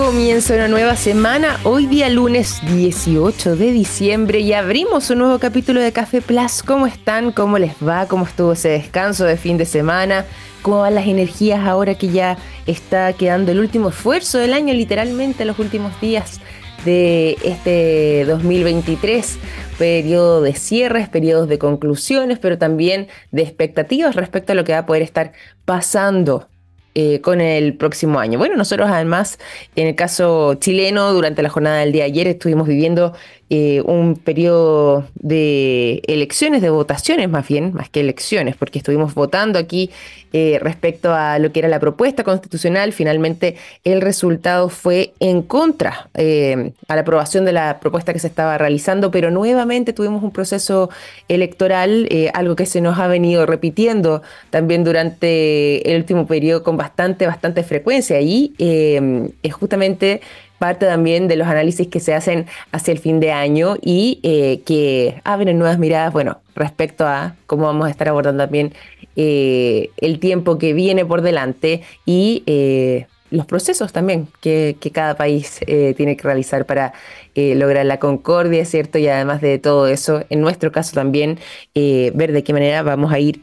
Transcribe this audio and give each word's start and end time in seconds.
Comienza 0.00 0.54
una 0.54 0.66
nueva 0.66 0.96
semana, 0.96 1.60
hoy 1.62 1.84
día 1.84 2.08
lunes 2.08 2.62
18 2.74 3.54
de 3.54 3.70
diciembre 3.70 4.40
y 4.40 4.54
abrimos 4.54 5.10
un 5.10 5.18
nuevo 5.18 5.38
capítulo 5.38 5.78
de 5.78 5.92
Café 5.92 6.22
Plus. 6.22 6.62
¿Cómo 6.62 6.86
están? 6.86 7.32
¿Cómo 7.32 7.58
les 7.58 7.74
va? 7.86 8.06
¿Cómo 8.06 8.24
estuvo 8.24 8.52
ese 8.54 8.70
descanso 8.70 9.26
de 9.26 9.36
fin 9.36 9.58
de 9.58 9.66
semana? 9.66 10.24
¿Cómo 10.62 10.78
van 10.78 10.94
las 10.94 11.06
energías 11.06 11.60
ahora 11.66 11.96
que 11.96 12.08
ya 12.08 12.38
está 12.66 13.12
quedando 13.12 13.52
el 13.52 13.60
último 13.60 13.90
esfuerzo 13.90 14.38
del 14.38 14.54
año, 14.54 14.72
literalmente 14.72 15.44
los 15.44 15.58
últimos 15.58 16.00
días 16.00 16.40
de 16.86 17.36
este 17.44 18.24
2023? 18.24 19.38
Periodo 19.78 20.40
de 20.40 20.54
cierres, 20.54 21.10
periodos 21.10 21.46
de 21.46 21.58
conclusiones, 21.58 22.38
pero 22.38 22.56
también 22.56 23.08
de 23.32 23.42
expectativas 23.42 24.16
respecto 24.16 24.52
a 24.52 24.54
lo 24.54 24.64
que 24.64 24.72
va 24.72 24.78
a 24.78 24.86
poder 24.86 25.02
estar 25.02 25.32
pasando 25.66 26.48
eh, 26.94 27.20
con 27.20 27.40
el 27.40 27.74
próximo 27.76 28.18
año. 28.18 28.38
Bueno, 28.38 28.56
nosotros 28.56 28.88
además, 28.90 29.38
en 29.76 29.86
el 29.86 29.94
caso 29.94 30.54
chileno, 30.54 31.12
durante 31.12 31.42
la 31.42 31.48
jornada 31.48 31.78
del 31.78 31.92
día 31.92 32.04
de 32.04 32.10
ayer 32.10 32.26
estuvimos 32.26 32.66
viviendo 32.66 33.14
eh, 33.52 33.82
un 33.84 34.14
periodo 34.14 35.08
de 35.16 36.02
elecciones, 36.06 36.62
de 36.62 36.70
votaciones 36.70 37.28
más 37.28 37.48
bien, 37.48 37.74
más 37.74 37.90
que 37.90 37.98
elecciones, 37.98 38.54
porque 38.54 38.78
estuvimos 38.78 39.12
votando 39.12 39.58
aquí 39.58 39.90
eh, 40.32 40.60
respecto 40.62 41.12
a 41.12 41.36
lo 41.40 41.50
que 41.50 41.58
era 41.58 41.68
la 41.68 41.80
propuesta 41.80 42.22
constitucional. 42.22 42.92
Finalmente 42.92 43.56
el 43.82 44.02
resultado 44.02 44.68
fue 44.68 45.14
en 45.18 45.42
contra 45.42 46.08
eh, 46.14 46.74
a 46.86 46.94
la 46.94 47.00
aprobación 47.00 47.44
de 47.44 47.50
la 47.50 47.80
propuesta 47.80 48.12
que 48.12 48.20
se 48.20 48.28
estaba 48.28 48.56
realizando, 48.56 49.10
pero 49.10 49.32
nuevamente 49.32 49.92
tuvimos 49.92 50.22
un 50.22 50.30
proceso 50.30 50.88
electoral, 51.26 52.08
algo 52.34 52.54
que 52.54 52.66
se 52.66 52.80
nos 52.80 53.00
ha 53.00 53.08
venido 53.08 53.46
repitiendo 53.46 54.22
también 54.50 54.84
durante 54.84 55.90
el 55.90 55.96
último 55.96 56.24
periodo 56.28 56.62
con 56.62 56.76
bastante, 56.76 57.26
bastante 57.26 57.64
frecuencia. 57.64 58.20
Y 58.20 58.54
es 58.58 59.54
justamente 59.54 60.20
parte 60.60 60.84
también 60.84 61.26
de 61.26 61.36
los 61.36 61.48
análisis 61.48 61.88
que 61.88 62.00
se 62.00 62.12
hacen 62.12 62.44
hacia 62.70 62.92
el 62.92 62.98
fin 62.98 63.18
de 63.18 63.32
año 63.32 63.76
y 63.80 64.20
eh, 64.22 64.60
que 64.66 65.22
abren 65.24 65.58
nuevas 65.58 65.78
miradas, 65.78 66.12
bueno, 66.12 66.42
respecto 66.54 67.06
a 67.06 67.34
cómo 67.46 67.64
vamos 67.64 67.86
a 67.86 67.90
estar 67.90 68.08
abordando 68.08 68.44
también 68.44 68.74
eh, 69.16 69.88
el 69.96 70.20
tiempo 70.20 70.58
que 70.58 70.74
viene 70.74 71.06
por 71.06 71.22
delante 71.22 71.82
y 72.04 72.42
eh, 72.44 73.06
los 73.30 73.46
procesos 73.46 73.90
también 73.94 74.28
que, 74.42 74.76
cada 74.92 75.16
país 75.16 75.60
tiene 75.96 76.16
que 76.16 76.24
realizar 76.24 76.66
para 76.66 76.92
lograr 77.36 77.86
la 77.86 77.98
concordia, 77.98 78.64
¿cierto? 78.66 78.98
Y 78.98 79.06
además 79.08 79.40
de 79.40 79.58
todo 79.58 79.86
eso, 79.86 80.24
en 80.28 80.40
nuestro 80.40 80.72
caso 80.72 80.92
también, 80.94 81.38
ver 81.74 82.32
de 82.32 82.42
qué 82.42 82.52
manera 82.52 82.82
vamos 82.82 83.12
a 83.12 83.20
ir 83.20 83.40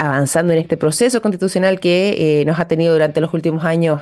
avanzando 0.00 0.52
en 0.52 0.58
este 0.58 0.76
proceso 0.76 1.22
constitucional 1.22 1.78
que 1.78 2.42
nos 2.44 2.58
ha 2.58 2.66
tenido 2.66 2.92
durante 2.92 3.20
los 3.20 3.32
últimos 3.32 3.64
años 3.64 4.00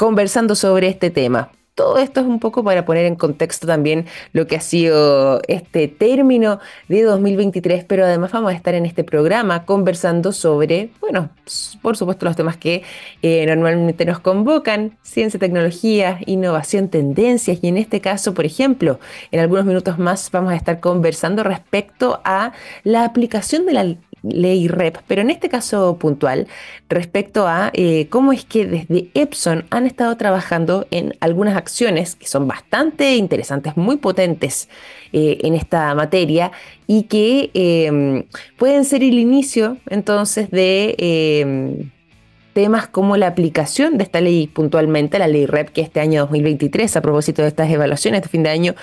conversando 0.00 0.54
sobre 0.54 0.88
este 0.88 1.10
tema. 1.10 1.50
Todo 1.74 1.98
esto 1.98 2.20
es 2.20 2.26
un 2.26 2.40
poco 2.40 2.64
para 2.64 2.86
poner 2.86 3.04
en 3.04 3.16
contexto 3.16 3.66
también 3.66 4.06
lo 4.32 4.46
que 4.46 4.56
ha 4.56 4.60
sido 4.62 5.42
este 5.46 5.88
término 5.88 6.58
de 6.88 7.02
2023, 7.02 7.84
pero 7.84 8.06
además 8.06 8.32
vamos 8.32 8.50
a 8.50 8.54
estar 8.54 8.74
en 8.74 8.86
este 8.86 9.04
programa 9.04 9.66
conversando 9.66 10.32
sobre, 10.32 10.88
bueno, 11.02 11.28
por 11.82 11.98
supuesto 11.98 12.24
los 12.24 12.34
temas 12.34 12.56
que 12.56 12.82
eh, 13.20 13.44
normalmente 13.44 14.06
nos 14.06 14.20
convocan, 14.20 14.96
ciencia, 15.02 15.38
tecnología, 15.38 16.18
innovación, 16.24 16.88
tendencias, 16.88 17.58
y 17.60 17.68
en 17.68 17.76
este 17.76 18.00
caso, 18.00 18.32
por 18.32 18.46
ejemplo, 18.46 19.00
en 19.32 19.40
algunos 19.40 19.66
minutos 19.66 19.98
más 19.98 20.30
vamos 20.30 20.54
a 20.54 20.56
estar 20.56 20.80
conversando 20.80 21.42
respecto 21.42 22.22
a 22.24 22.52
la 22.84 23.04
aplicación 23.04 23.66
de 23.66 23.72
la 23.74 23.96
ley 24.22 24.68
REP, 24.68 24.98
pero 25.06 25.22
en 25.22 25.30
este 25.30 25.48
caso 25.48 25.96
puntual, 25.98 26.46
respecto 26.88 27.46
a 27.46 27.70
eh, 27.74 28.06
cómo 28.10 28.32
es 28.32 28.44
que 28.44 28.66
desde 28.66 29.10
Epson 29.14 29.64
han 29.70 29.86
estado 29.86 30.16
trabajando 30.16 30.86
en 30.90 31.16
algunas 31.20 31.56
acciones 31.56 32.16
que 32.16 32.26
son 32.26 32.46
bastante 32.48 33.16
interesantes, 33.16 33.76
muy 33.76 33.96
potentes 33.96 34.68
eh, 35.12 35.38
en 35.42 35.54
esta 35.54 35.94
materia 35.94 36.52
y 36.86 37.04
que 37.04 37.50
em, 37.54 38.24
pueden 38.58 38.84
ser 38.84 39.02
el 39.02 39.18
inicio 39.18 39.78
entonces 39.88 40.50
de 40.50 41.90
temas 42.60 42.86
como 42.86 43.16
la 43.16 43.26
aplicación 43.26 43.96
de 43.96 44.04
esta 44.04 44.20
ley 44.20 44.46
puntualmente, 44.46 45.18
la 45.18 45.28
ley 45.28 45.46
REP 45.46 45.70
que 45.70 45.80
este 45.80 45.98
año 45.98 46.20
2023, 46.20 46.94
a 46.94 47.00
propósito 47.00 47.40
de 47.40 47.48
estas 47.48 47.70
evaluaciones 47.70 48.20
de 48.20 48.28
fin 48.28 48.42
de 48.42 48.50
año, 48.50 48.74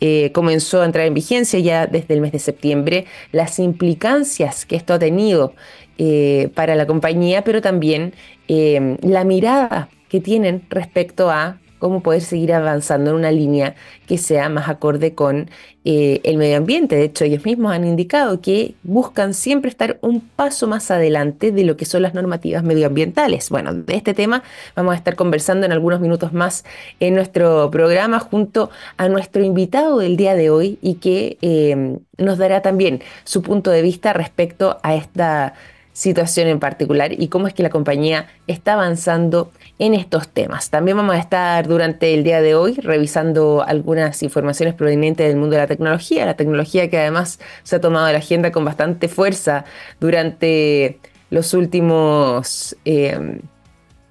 eh, 0.00 0.30
comenzó 0.30 0.82
a 0.82 0.84
entrar 0.84 1.04
en 1.04 1.14
vigencia 1.14 1.58
ya 1.58 1.88
desde 1.88 2.14
el 2.14 2.20
mes 2.20 2.30
de 2.30 2.38
septiembre, 2.38 3.06
las 3.32 3.58
implicancias 3.58 4.66
que 4.66 4.76
esto 4.76 4.94
ha 4.94 5.00
tenido 5.00 5.52
eh, 5.98 6.50
para 6.54 6.76
la 6.76 6.86
compañía, 6.86 7.42
pero 7.42 7.60
también 7.60 8.14
eh, 8.46 8.98
la 9.02 9.24
mirada 9.24 9.88
que 10.08 10.20
tienen 10.20 10.62
respecto 10.70 11.28
a 11.28 11.58
cómo 11.78 12.02
poder 12.02 12.22
seguir 12.22 12.52
avanzando 12.52 13.10
en 13.10 13.16
una 13.16 13.30
línea 13.30 13.74
que 14.06 14.18
sea 14.18 14.48
más 14.48 14.68
acorde 14.68 15.14
con 15.14 15.50
eh, 15.84 16.20
el 16.24 16.38
medio 16.38 16.56
ambiente. 16.56 16.96
De 16.96 17.04
hecho, 17.04 17.24
ellos 17.24 17.44
mismos 17.44 17.72
han 17.72 17.86
indicado 17.86 18.40
que 18.40 18.74
buscan 18.82 19.34
siempre 19.34 19.68
estar 19.68 19.98
un 20.00 20.20
paso 20.20 20.66
más 20.66 20.90
adelante 20.90 21.52
de 21.52 21.64
lo 21.64 21.76
que 21.76 21.84
son 21.84 22.02
las 22.02 22.14
normativas 22.14 22.62
medioambientales. 22.62 23.50
Bueno, 23.50 23.74
de 23.74 23.94
este 23.94 24.14
tema 24.14 24.42
vamos 24.74 24.94
a 24.94 24.96
estar 24.96 25.14
conversando 25.14 25.66
en 25.66 25.72
algunos 25.72 26.00
minutos 26.00 26.32
más 26.32 26.64
en 27.00 27.14
nuestro 27.14 27.70
programa 27.70 28.18
junto 28.18 28.70
a 28.96 29.08
nuestro 29.08 29.44
invitado 29.44 29.98
del 29.98 30.16
día 30.16 30.34
de 30.34 30.50
hoy 30.50 30.78
y 30.80 30.94
que 30.94 31.36
eh, 31.42 31.98
nos 32.16 32.38
dará 32.38 32.62
también 32.62 33.02
su 33.24 33.42
punto 33.42 33.70
de 33.70 33.82
vista 33.82 34.12
respecto 34.12 34.78
a 34.82 34.94
esta 34.94 35.54
situación 35.94 36.48
en 36.48 36.58
particular 36.58 37.12
y 37.18 37.28
cómo 37.28 37.46
es 37.46 37.54
que 37.54 37.62
la 37.62 37.70
compañía 37.70 38.26
está 38.46 38.74
avanzando 38.74 39.50
en 39.78 39.94
estos 39.94 40.28
temas. 40.28 40.68
También 40.68 40.98
vamos 40.98 41.14
a 41.14 41.18
estar 41.18 41.66
durante 41.66 42.12
el 42.12 42.24
día 42.24 42.42
de 42.42 42.54
hoy 42.54 42.74
revisando 42.74 43.64
algunas 43.66 44.22
informaciones 44.22 44.74
provenientes 44.74 45.26
del 45.26 45.36
mundo 45.36 45.54
de 45.54 45.62
la 45.62 45.68
tecnología, 45.68 46.26
la 46.26 46.36
tecnología 46.36 46.90
que 46.90 46.98
además 46.98 47.38
se 47.62 47.76
ha 47.76 47.80
tomado 47.80 48.10
la 48.12 48.18
agenda 48.18 48.52
con 48.52 48.64
bastante 48.64 49.08
fuerza 49.08 49.64
durante 50.00 50.98
los 51.30 51.54
últimos... 51.54 52.76
Eh, 52.84 53.40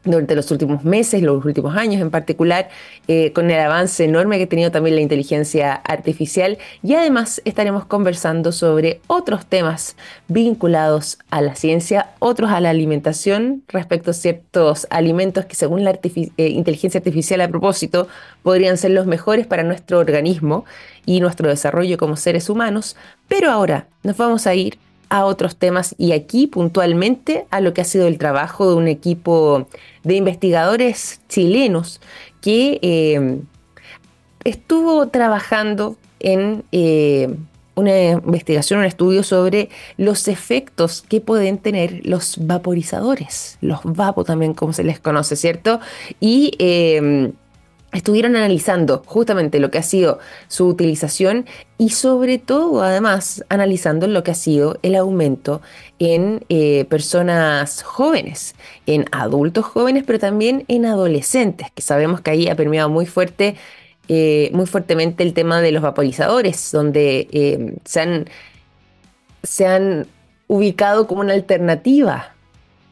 durante 0.06 0.36
los 0.36 0.52
últimos 0.52 0.84
meses, 0.84 1.22
los 1.22 1.44
últimos 1.46 1.76
años 1.76 2.02
en 2.02 2.12
particular, 2.12 2.70
eh, 3.08 3.32
con 3.34 3.50
el 3.50 3.60
avance 3.60 4.04
enorme 4.04 4.38
que 4.38 4.44
ha 4.44 4.50
tenido 4.50 4.72
también 4.72 4.96
la 4.96 5.02
inteligencia 5.02 5.74
artificial. 5.74 6.58
Y 6.82 6.96
además 6.96 7.42
estaremos 7.46 7.86
conversando 7.86 8.52
sobre 8.52 9.00
otros 9.08 9.46
temas 9.46 9.96
vinculados 10.28 11.20
a 11.30 11.42
la 11.42 11.56
ciencia, 11.56 12.12
otros 12.20 12.52
a 12.52 12.60
la 12.60 12.70
alimentación 12.70 13.64
respecto 13.68 14.12
a 14.12 14.14
ciertos 14.14 14.88
alimentos 14.90 15.46
que 15.46 15.56
según 15.56 15.84
la 15.84 15.92
eh, 15.92 16.48
inteligencia 16.48 17.00
artificial 17.00 17.42
a 17.42 17.48
propósito 17.48 18.08
podrían 18.42 18.78
ser 18.78 18.92
los 18.92 19.06
mejores 19.06 19.48
para 19.48 19.64
nuestro 19.64 20.00
organismo 20.00 20.66
y 21.06 21.20
nuestro 21.20 21.50
desarrollo 21.50 21.98
como 21.98 22.16
seres 22.16 22.50
humanos, 22.50 22.96
pero 23.28 23.50
ahora 23.50 23.88
nos 24.04 24.18
vamos 24.18 24.48
a 24.48 24.56
ir 24.56 24.78
a 25.14 25.26
otros 25.26 25.58
temas 25.58 25.94
y 26.00 26.14
aquí 26.14 26.48
puntualmente 26.48 27.46
a 27.52 27.62
lo 27.62 27.76
que 27.76 27.82
ha 27.82 27.86
sido 27.86 28.08
el 28.08 28.18
trabajo 28.18 28.68
de 28.68 28.76
un 28.76 28.88
equipo 28.88 29.68
de 30.04 30.16
investigadores 30.16 31.22
chilenos 31.30 32.02
que 32.42 32.80
eh, 32.82 33.40
estuvo 34.44 35.08
trabajando 35.10 35.98
en 36.20 36.64
eh, 36.72 37.32
una 37.76 38.10
investigación, 38.10 38.80
un 38.80 38.86
estudio 38.86 39.22
sobre 39.22 39.70
los 39.98 40.28
efectos 40.28 41.04
que 41.04 41.22
pueden 41.22 41.60
tener 41.60 42.04
los 42.08 42.48
vaporizadores, 42.48 43.60
los 43.62 43.82
vapo 43.84 44.24
también 44.24 44.56
como 44.56 44.74
se 44.74 44.84
les 44.84 45.00
conoce, 45.00 45.36
¿cierto? 45.36 45.80
Y 46.20 46.56
eh, 46.58 47.34
estuvieron 47.94 48.36
analizando 48.36 49.04
justamente 49.06 49.60
lo 49.60 49.72
que 49.72 49.78
ha 49.78 49.84
sido 49.84 50.20
su 50.48 50.68
utilización 50.68 51.46
y 51.78 51.90
sobre 51.90 52.40
todo 52.40 52.84
además 52.84 53.46
analizando 53.50 54.08
lo 54.08 54.24
que 54.24 54.32
ha 54.32 54.36
sido 54.36 54.78
el 54.82 54.96
aumento 54.96 55.62
en 56.00 56.44
eh, 56.50 56.86
personas 56.86 57.84
jóvenes, 57.84 58.56
en 58.86 59.06
adultos 59.12 59.66
jóvenes, 59.66 60.04
pero 60.06 60.20
también 60.20 60.66
en 60.68 60.86
adolescentes, 60.86 61.68
que 61.74 61.82
sabemos 61.82 62.22
que 62.22 62.32
ahí 62.32 62.48
ha 62.50 62.56
permeado 62.56 62.90
muy 62.90 63.06
fuerte, 63.06 63.56
eh, 64.08 64.50
muy 64.54 64.66
fuertemente 64.66 65.24
el 65.24 65.34
tema 65.34 65.62
de 65.62 65.72
los 65.72 65.82
vaporizadores, 65.82 66.72
donde 66.72 67.28
eh, 67.32 67.76
se, 67.86 68.02
han, 68.02 68.26
se 69.44 69.66
han 69.68 70.08
ubicado 70.48 71.08
como 71.08 71.22
una 71.22 71.34
alternativa 71.34 72.33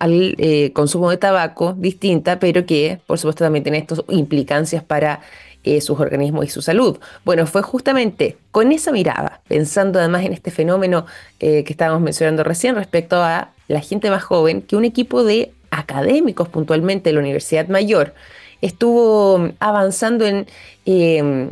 al 0.02 0.34
eh, 0.40 0.74
consumo 0.74 1.12
de 1.12 1.18
tabaco 1.18 1.76
distinta, 1.78 2.40
pero 2.40 2.66
que 2.66 3.00
por 3.06 3.20
supuesto 3.20 3.44
también 3.44 3.62
tiene 3.62 3.78
estas 3.78 4.02
implicancias 4.10 4.84
para 4.84 5.22
eh, 5.64 5.80
sus 5.80 6.00
organismos 6.00 6.44
y 6.44 6.50
su 6.50 6.64
salud. 6.64 6.98
Bueno, 7.24 7.46
fue 7.46 7.62
justamente 7.62 8.36
con 8.50 8.72
esa 8.72 8.92
mirada, 8.92 9.42
pensando 9.48 10.00
además 10.00 10.26
en 10.26 10.34
este 10.34 10.50
fenómeno 10.50 11.06
eh, 11.40 11.64
que 11.64 11.74
estábamos 11.74 12.02
mencionando 12.02 12.44
recién 12.44 12.74
respecto 12.74 13.22
a 13.22 13.52
la 13.68 13.80
gente 13.82 14.10
más 14.10 14.24
joven, 14.24 14.64
que 14.64 14.76
un 14.76 14.86
equipo 14.86 15.24
de 15.24 15.52
académicos 15.70 16.50
puntualmente 16.50 17.10
de 17.10 17.14
la 17.14 17.20
Universidad 17.20 17.68
Mayor 17.68 18.16
estuvo 18.62 19.52
avanzando 19.60 20.26
en 20.26 20.48
em, 20.86 21.50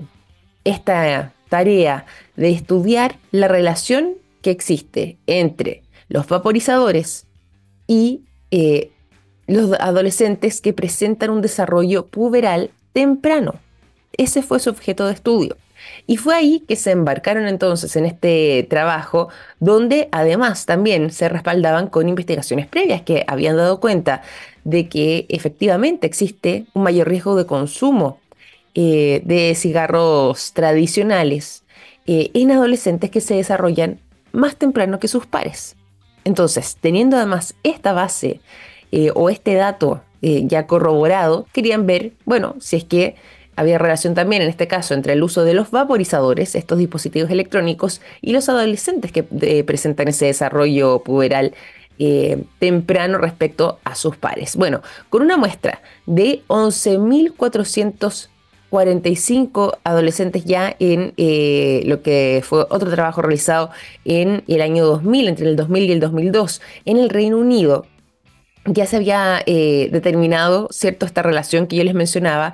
esta 0.64 1.34
tarea 1.50 2.08
de 2.36 2.50
estudiar 2.50 3.18
la 3.32 3.48
relación 3.48 4.16
que 4.42 4.50
existe 4.50 5.20
entre 5.28 5.84
los 6.08 6.28
vaporizadores 6.28 7.28
y 7.86 8.24
eh, 8.52 8.92
los 9.48 9.74
adolescentes 9.80 10.62
que 10.62 10.74
presentan 10.74 11.32
un 11.32 11.42
desarrollo 11.42 12.06
puberal 12.06 12.72
temprano. 12.94 13.56
Ese 14.14 14.42
fue 14.42 14.60
su 14.60 14.70
objeto 14.70 15.08
de 15.08 15.14
estudio. 15.14 15.58
Y 16.08 16.18
fue 16.18 16.36
ahí 16.36 16.64
que 16.68 16.76
se 16.76 16.92
embarcaron 16.92 17.48
entonces 17.48 17.96
en 17.96 18.06
este 18.06 18.68
trabajo, 18.70 19.30
donde 19.60 20.10
además 20.12 20.66
también 20.66 21.12
se 21.12 21.30
respaldaban 21.30 21.88
con 21.88 22.10
investigaciones 22.10 22.68
previas 22.68 23.02
que 23.02 23.24
habían 23.28 23.58
dado 23.58 23.80
cuenta 23.80 24.22
de 24.64 24.90
que 24.90 25.26
efectivamente 25.30 26.06
existe 26.06 26.66
un 26.74 26.84
mayor 26.84 27.08
riesgo 27.08 27.36
de 27.36 27.46
consumo 27.46 28.20
eh, 28.76 29.22
de 29.26 29.56
cigarros 29.56 30.54
tradicionales 30.54 31.64
eh, 32.06 32.30
en 32.34 32.52
adolescentes 32.52 33.10
que 33.10 33.22
se 33.22 33.36
desarrollan 33.36 34.00
más 34.32 34.56
temprano 34.56 35.00
que 35.00 35.08
sus 35.08 35.26
pares. 35.26 35.76
Entonces, 36.24 36.78
teniendo 36.80 37.18
además 37.18 37.56
esta 37.64 37.94
base 37.94 38.40
eh, 38.92 39.12
o 39.16 39.30
este 39.30 39.56
dato 39.56 40.02
ya 40.22 40.68
corroborado, 40.68 41.48
querían 41.54 41.86
ver, 41.88 42.12
bueno, 42.26 42.56
si 42.60 42.76
es 42.76 42.84
que 42.84 43.16
había 43.60 43.78
relación 43.78 44.14
también, 44.14 44.42
en 44.42 44.48
este 44.48 44.70
caso, 44.70 44.94
entre 44.94 45.12
el 45.12 45.22
uso 45.22 45.44
de 45.44 45.54
los 45.54 45.70
vaporizadores, 45.70 46.56
estos 46.56 46.78
dispositivos 46.78 47.30
electrónicos, 47.30 48.00
y 48.22 48.32
los 48.32 48.48
adolescentes 48.48 49.12
que 49.12 49.26
eh, 49.42 49.66
presentan 49.66 50.08
ese 50.08 50.28
desarrollo 50.28 51.00
puberal 51.00 51.54
eh, 52.00 52.42
temprano 52.60 53.18
respecto 53.18 53.80
a 53.84 53.96
sus 53.96 54.16
pares. 54.16 54.56
Bueno, 54.56 54.82
con 55.10 55.24
una 55.24 55.36
muestra 55.36 55.82
de 56.06 56.42
11.445 58.72 59.78
adolescentes 59.84 60.46
ya 60.46 60.76
en 60.80 61.14
eh, 61.18 61.82
lo 61.86 62.02
que 62.02 62.42
fue 62.44 62.66
otro 62.70 62.90
trabajo 62.90 63.22
realizado 63.22 63.72
en 64.06 64.44
el 64.48 64.62
año 64.62 64.86
2000, 64.86 65.28
entre 65.28 65.48
el 65.48 65.56
2000 65.56 65.84
y 65.84 65.92
el 65.92 66.00
2002, 66.00 66.62
en 66.86 66.98
el 66.98 67.10
Reino 67.10 67.38
Unido, 67.38 67.86
ya 68.66 68.86
se 68.86 68.98
había 68.98 69.44
determinado, 69.46 70.68
¿cierto?, 70.70 71.06
esta 71.06 71.22
relación 71.24 71.66
que 71.66 71.78
yo 71.78 71.84
les 71.84 71.96
mencionaba 71.96 72.54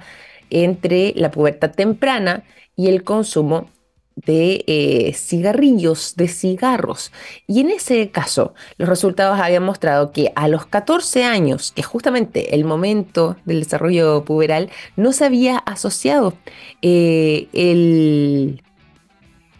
entre 0.50 1.14
la 1.16 1.32
pubertad 1.32 1.72
temprana 1.72 2.44
y 2.76 2.88
el 2.88 3.04
consumo 3.04 3.68
de 4.16 4.64
eh, 4.68 5.14
cigarrillos, 5.14 6.16
de 6.16 6.28
cigarros. 6.28 7.12
Y 7.48 7.60
en 7.62 7.70
ese 7.70 8.10
caso, 8.12 8.54
los 8.78 8.88
resultados 8.88 9.40
habían 9.40 9.64
mostrado 9.64 10.12
que 10.12 10.32
a 10.36 10.48
los 10.48 10.66
14 10.66 11.24
años, 11.24 11.72
que 11.74 11.84
justamente 11.84 12.56
el 12.56 12.64
momento 12.66 13.36
del 13.46 13.60
desarrollo 13.60 14.24
puberal, 14.26 14.70
no 14.96 15.12
se 15.12 15.26
había 15.26 15.58
asociado 15.58 16.34
eh, 16.82 17.48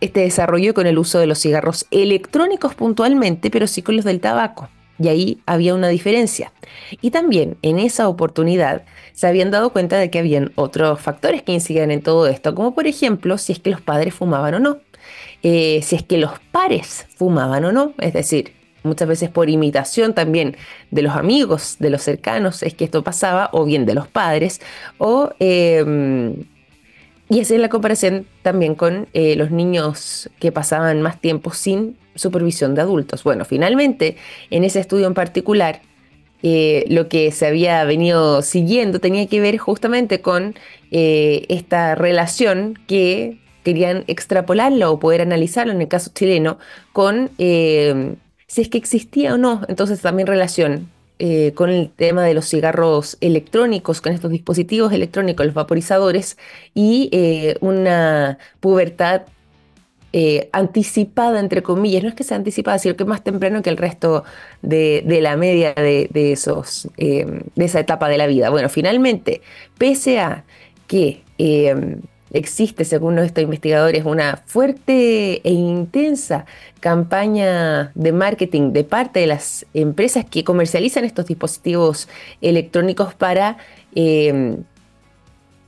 este 0.02 0.22
desarrollo 0.22 0.74
con 0.74 0.88
el 0.88 0.98
uso 0.98 1.20
de 1.20 1.28
los 1.28 1.40
cigarros 1.40 1.86
electrónicos 1.92 2.76
puntualmente, 2.76 3.50
pero 3.50 3.68
sí 3.68 3.82
con 3.82 3.96
los 3.96 4.06
del 4.06 4.20
tabaco. 4.20 4.70
Y 4.98 5.10
ahí 5.10 5.42
había 5.46 5.76
una 5.76 5.90
diferencia. 5.90 6.54
Y 7.02 7.12
también 7.12 7.58
en 7.62 7.80
esa 7.80 8.08
oportunidad 8.08 8.86
se 9.16 9.28
habían 9.28 9.50
dado 9.50 9.72
cuenta 9.72 9.98
de 9.98 10.12
que 10.12 10.20
habían 10.20 10.52
otros 10.56 11.00
factores 11.02 11.42
que 11.42 11.54
incidían 11.54 11.90
en 11.90 12.02
todo 12.02 12.28
esto, 12.28 12.54
como 12.54 12.76
por 12.76 12.86
ejemplo 12.86 13.38
si 13.38 13.54
es 13.54 13.60
que 13.60 13.72
los 13.72 13.82
padres 13.82 14.14
fumaban 14.14 14.54
o 14.56 14.60
no, 14.60 14.80
eh, 15.42 15.82
si 15.84 15.96
es 15.96 16.04
que 16.04 16.18
los 16.18 16.34
pares 16.52 17.08
fumaban 17.16 17.64
o 17.66 17.72
no, 17.72 17.94
es 18.00 18.14
decir, 18.14 18.54
muchas 18.84 19.08
veces 19.08 19.30
por 19.30 19.50
imitación 19.50 20.14
también 20.14 20.58
de 20.92 21.02
los 21.02 21.16
amigos, 21.16 21.78
de 21.80 21.90
los 21.90 22.02
cercanos, 22.02 22.62
es 22.62 22.74
que 22.74 22.86
esto 22.86 23.04
pasaba, 23.04 23.50
o 23.54 23.66
bien 23.66 23.86
de 23.86 23.96
los 23.96 24.08
padres, 24.08 24.62
o... 24.98 25.32
Em, 25.40 26.46
y 27.28 27.40
es 27.40 27.50
la 27.50 27.70
comparación 27.70 28.28
también 28.44 28.76
con 28.76 29.08
eh, 29.14 29.36
los 29.36 29.50
niños 29.50 30.30
que 30.40 30.52
pasaban 30.52 31.02
más 31.02 31.20
tiempo 31.20 31.52
sin 31.52 31.98
supervisión 32.14 32.76
de 32.76 32.82
adultos. 32.82 33.24
Bueno, 33.24 33.46
finalmente, 33.46 34.16
en 34.52 34.64
ese 34.64 34.80
estudio 34.80 35.08
en 35.08 35.16
particular, 35.16 35.82
eh, 36.48 36.86
lo 36.90 37.10
que 37.10 37.32
se 37.32 37.48
había 37.48 37.84
venido 37.86 38.44
siguiendo 38.44 39.00
tenía 39.00 39.26
que 39.28 39.42
ver 39.42 39.58
justamente 39.58 40.22
con 40.22 40.54
eh, 40.92 41.46
esta 41.50 41.96
relación 41.96 42.78
que 42.88 43.40
querían 43.64 44.04
extrapolarla 44.06 44.92
o 44.92 45.00
poder 45.00 45.22
analizarlo 45.22 45.74
en 45.74 45.82
el 45.82 45.88
caso 45.88 46.12
chileno 46.14 46.60
con 46.94 47.32
si 47.38 48.62
es 48.62 48.70
que 48.70 48.78
existía 48.78 49.34
o 49.34 49.38
no, 49.38 49.62
entonces 49.68 50.02
también 50.02 50.28
relación 50.28 50.90
eh, 51.18 51.54
con 51.56 51.70
el 51.70 51.92
tema 51.92 52.24
de 52.24 52.34
los 52.34 52.50
cigarros 52.50 53.18
electrónicos, 53.22 54.02
con 54.02 54.12
estos 54.12 54.32
dispositivos 54.32 54.92
electrónicos, 54.92 55.46
los 55.46 55.56
vaporizadores, 55.56 56.38
y 56.74 57.08
eh, 57.14 57.56
una 57.62 58.38
pubertad 58.60 59.22
eh, 60.18 60.48
anticipada, 60.54 61.42
entre 61.42 61.62
comillas, 61.62 62.02
no 62.02 62.08
es 62.08 62.16
que 62.16 62.24
sea 62.24 62.38
anticipada, 62.38 62.80
sino 62.80 62.96
que 62.96 63.04
más 63.04 63.22
temprano 63.22 63.62
que 63.62 63.70
el 63.70 63.76
resto 63.76 64.24
de, 64.62 65.04
la 65.22 65.36
media 65.36 65.74
de, 65.74 66.10
esos, 66.14 66.88
de 66.96 67.44
esa 67.58 67.82
etapa 67.82 68.08
de 68.08 68.18
la 68.18 68.26
vida. 68.26 68.50
Bueno, 68.50 68.70
finalmente, 68.70 69.42
pese 69.78 70.22
a 70.22 70.46
que 70.88 71.22
existe, 72.32 72.86
según 72.86 73.20
estos 73.20 73.44
investigadores, 73.44 74.06
una 74.06 74.42
fuerte 74.46 75.42
e 75.44 75.52
intensa 75.52 76.46
campaña 76.80 77.92
de 77.94 78.14
marketing 78.14 78.72
de 78.72 78.86
parte 78.86 79.20
de 79.20 79.28
las 79.28 79.66
empresas 79.74 80.24
que 80.24 80.46
comercializan 80.46 81.04
estos 81.04 81.26
dispositivos 81.26 82.08
electrónicos 82.40 83.14
para 83.14 83.58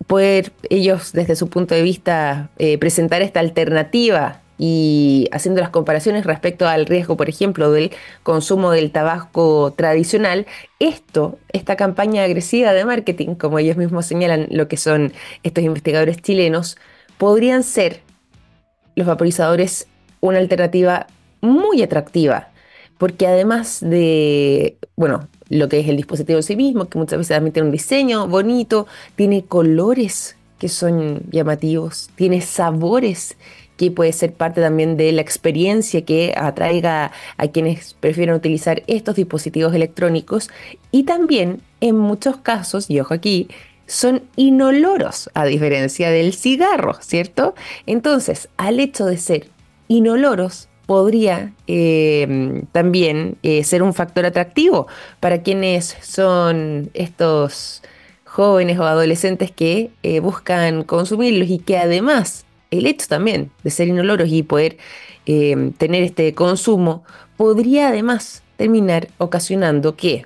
poder 0.07 0.51
ellos, 0.69 1.11
desde 1.11 1.35
su 1.35 1.49
punto 1.49 1.75
de 1.75 1.81
vista, 1.83 2.49
eh, 2.57 2.77
presentar 2.77 3.21
esta 3.21 3.41
alternativa 3.41 4.41
y 4.57 5.27
haciendo 5.31 5.61
las 5.61 5.69
comparaciones 5.69 6.25
respecto 6.25 6.67
al 6.67 6.87
riesgo, 6.87 7.15
por 7.15 7.29
ejemplo, 7.29 7.71
del 7.71 7.91
consumo 8.23 8.71
del 8.71 8.91
tabaco 8.91 9.73
tradicional, 9.75 10.47
esto, 10.79 11.37
esta 11.53 11.75
campaña 11.75 12.23
agresiva 12.23 12.73
de 12.73 12.85
marketing, 12.85 13.35
como 13.35 13.59
ellos 13.59 13.77
mismos 13.77 14.05
señalan 14.07 14.47
lo 14.49 14.67
que 14.67 14.77
son 14.77 15.13
estos 15.43 15.63
investigadores 15.63 16.21
chilenos, 16.21 16.77
podrían 17.17 17.63
ser 17.63 18.01
los 18.95 19.05
vaporizadores 19.05 19.87
una 20.21 20.39
alternativa 20.39 21.05
muy 21.41 21.83
atractiva, 21.83 22.49
porque 22.97 23.27
además 23.27 23.79
de, 23.81 24.77
bueno, 24.95 25.27
lo 25.49 25.69
que 25.69 25.79
es 25.79 25.87
el 25.87 25.97
dispositivo 25.97 26.39
en 26.39 26.43
sí 26.43 26.55
mismo, 26.55 26.89
que 26.89 26.97
muchas 26.97 27.19
veces 27.19 27.35
también 27.35 27.53
tiene 27.53 27.67
un 27.67 27.71
diseño 27.71 28.27
bonito, 28.27 28.87
tiene 29.15 29.45
colores 29.45 30.35
que 30.59 30.69
son 30.69 31.21
llamativos, 31.31 32.09
tiene 32.15 32.41
sabores 32.41 33.37
que 33.77 33.91
puede 33.91 34.11
ser 34.11 34.33
parte 34.33 34.59
también 34.59 34.97
de 34.97 35.11
la 35.11 35.21
experiencia 35.21 36.03
que 36.03 36.33
atraiga 36.35 37.11
a 37.37 37.47
quienes 37.47 37.93
prefieren 37.93 38.35
utilizar 38.35 38.81
estos 38.87 39.15
dispositivos 39.15 39.73
electrónicos 39.73 40.49
y 40.91 41.03
también 41.03 41.61
en 41.79 41.95
muchos 41.95 42.37
casos, 42.37 42.89
y 42.89 42.99
ojo 42.99 43.13
aquí, 43.13 43.47
son 43.85 44.23
inoloros 44.35 45.29
a 45.33 45.45
diferencia 45.45 46.09
del 46.09 46.33
cigarro, 46.33 46.95
¿cierto? 47.01 47.55
Entonces, 47.85 48.49
al 48.57 48.79
hecho 48.79 49.05
de 49.05 49.17
ser 49.17 49.47
inoloros, 49.87 50.67
podría 50.87 51.53
eh, 51.67 52.63
también 52.71 53.37
eh, 53.43 53.63
ser 53.63 53.83
un 53.83 53.93
factor 53.93 54.25
atractivo 54.25 54.87
para 55.19 55.43
quienes 55.43 55.95
son 56.01 56.89
estos 56.95 57.83
jóvenes 58.37 58.77
o 58.77 58.83
adolescentes 58.83 59.51
que 59.51 59.91
eh, 60.03 60.19
buscan 60.19 60.83
consumirlos 60.83 61.49
y 61.49 61.59
que 61.59 61.77
además 61.77 62.45
el 62.71 62.85
hecho 62.85 63.07
también 63.07 63.51
de 63.63 63.71
ser 63.71 63.87
inoloros 63.87 64.29
y 64.29 64.43
poder 64.43 64.77
eh, 65.25 65.71
tener 65.77 66.03
este 66.03 66.33
consumo 66.33 67.03
podría 67.35 67.87
además 67.87 68.43
terminar 68.55 69.07
ocasionando 69.17 69.95
que 69.95 70.25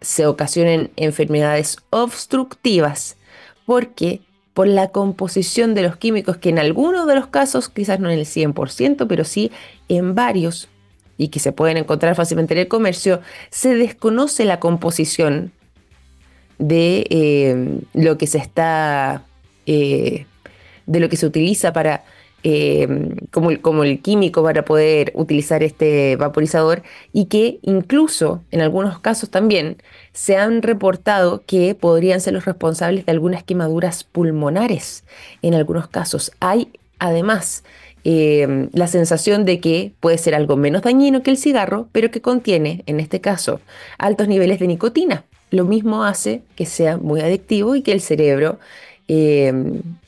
se 0.00 0.26
ocasionen 0.26 0.90
enfermedades 0.96 1.78
obstructivas 1.90 3.16
porque 3.64 4.20
por 4.56 4.68
la 4.68 4.88
composición 4.88 5.74
de 5.74 5.82
los 5.82 5.98
químicos 5.98 6.38
que 6.38 6.48
en 6.48 6.58
algunos 6.58 7.06
de 7.06 7.14
los 7.14 7.26
casos, 7.26 7.68
quizás 7.68 8.00
no 8.00 8.08
en 8.08 8.18
el 8.18 8.24
100%, 8.24 9.06
pero 9.06 9.22
sí 9.24 9.52
en 9.90 10.14
varios 10.14 10.70
y 11.18 11.28
que 11.28 11.40
se 11.40 11.52
pueden 11.52 11.76
encontrar 11.76 12.14
fácilmente 12.14 12.54
en 12.54 12.60
el 12.60 12.66
comercio, 12.66 13.20
se 13.50 13.74
desconoce 13.74 14.46
la 14.46 14.58
composición 14.58 15.52
de 16.56 17.06
eh, 17.10 17.80
lo 17.92 18.16
que 18.16 18.26
se 18.26 18.38
está 18.38 19.24
eh, 19.66 20.24
de 20.86 21.00
lo 21.00 21.10
que 21.10 21.18
se 21.18 21.26
utiliza 21.26 21.74
para, 21.74 22.04
eh, 22.48 22.86
como, 23.32 23.82
el 23.82 24.00
químico 24.00 24.40
para 24.44 24.64
poder 24.64 25.10
utilizar 25.16 25.64
este 25.64 26.14
vaporizador 26.14 26.84
y 27.12 27.24
que 27.24 27.58
incluso 27.62 28.44
en 28.52 28.60
algunos 28.60 29.00
casos 29.00 29.30
también 29.30 29.78
se 30.12 30.36
han 30.36 30.62
reportado 30.62 31.42
que 31.44 31.74
podrían 31.74 32.20
ser 32.20 32.34
los 32.34 32.44
responsables 32.44 33.04
de 33.04 33.10
algunas 33.10 33.42
quemaduras 33.42 34.04
pulmonares. 34.04 35.02
En 35.42 35.54
algunos 35.54 35.88
casos 35.88 36.30
hay 36.38 36.68
además 37.00 37.64
eh, 38.04 38.68
la 38.72 38.86
sensación 38.86 39.44
de 39.44 39.58
que 39.58 39.94
puede 39.98 40.16
ser 40.16 40.36
algo 40.36 40.54
menos 40.56 40.82
dañino 40.82 41.24
que 41.24 41.32
el 41.32 41.38
cigarro, 41.38 41.88
pero 41.90 42.12
que 42.12 42.20
contiene, 42.20 42.84
en 42.86 43.00
este 43.00 43.20
caso, 43.20 43.60
altos 43.98 44.28
niveles 44.28 44.60
de 44.60 44.68
nicotina. 44.68 45.24
Lo 45.50 45.64
mismo 45.64 46.04
hace 46.04 46.42
que 46.54 46.64
sea 46.64 46.96
muy 46.96 47.22
adictivo 47.22 47.74
y 47.74 47.82
que 47.82 47.90
el 47.90 48.00
cerebro 48.00 48.60
eh, 49.08 49.52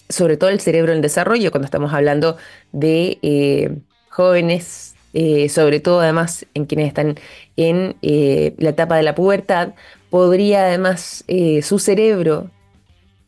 sobre 0.08 0.36
todo 0.36 0.50
el 0.50 0.60
cerebro 0.60 0.92
en 0.92 1.00
desarrollo, 1.00 1.50
cuando 1.50 1.66
estamos 1.66 1.92
hablando 1.92 2.36
de 2.72 3.18
eh, 3.22 3.76
jóvenes, 4.08 4.94
eh, 5.14 5.48
sobre 5.48 5.80
todo 5.80 6.00
además 6.00 6.46
en 6.54 6.66
quienes 6.66 6.88
están 6.88 7.18
en 7.56 7.96
eh, 8.02 8.54
la 8.58 8.70
etapa 8.70 8.96
de 8.96 9.02
la 9.02 9.14
pubertad, 9.14 9.74
podría 10.10 10.66
además 10.66 11.24
su 11.62 11.78
cerebro 11.78 12.50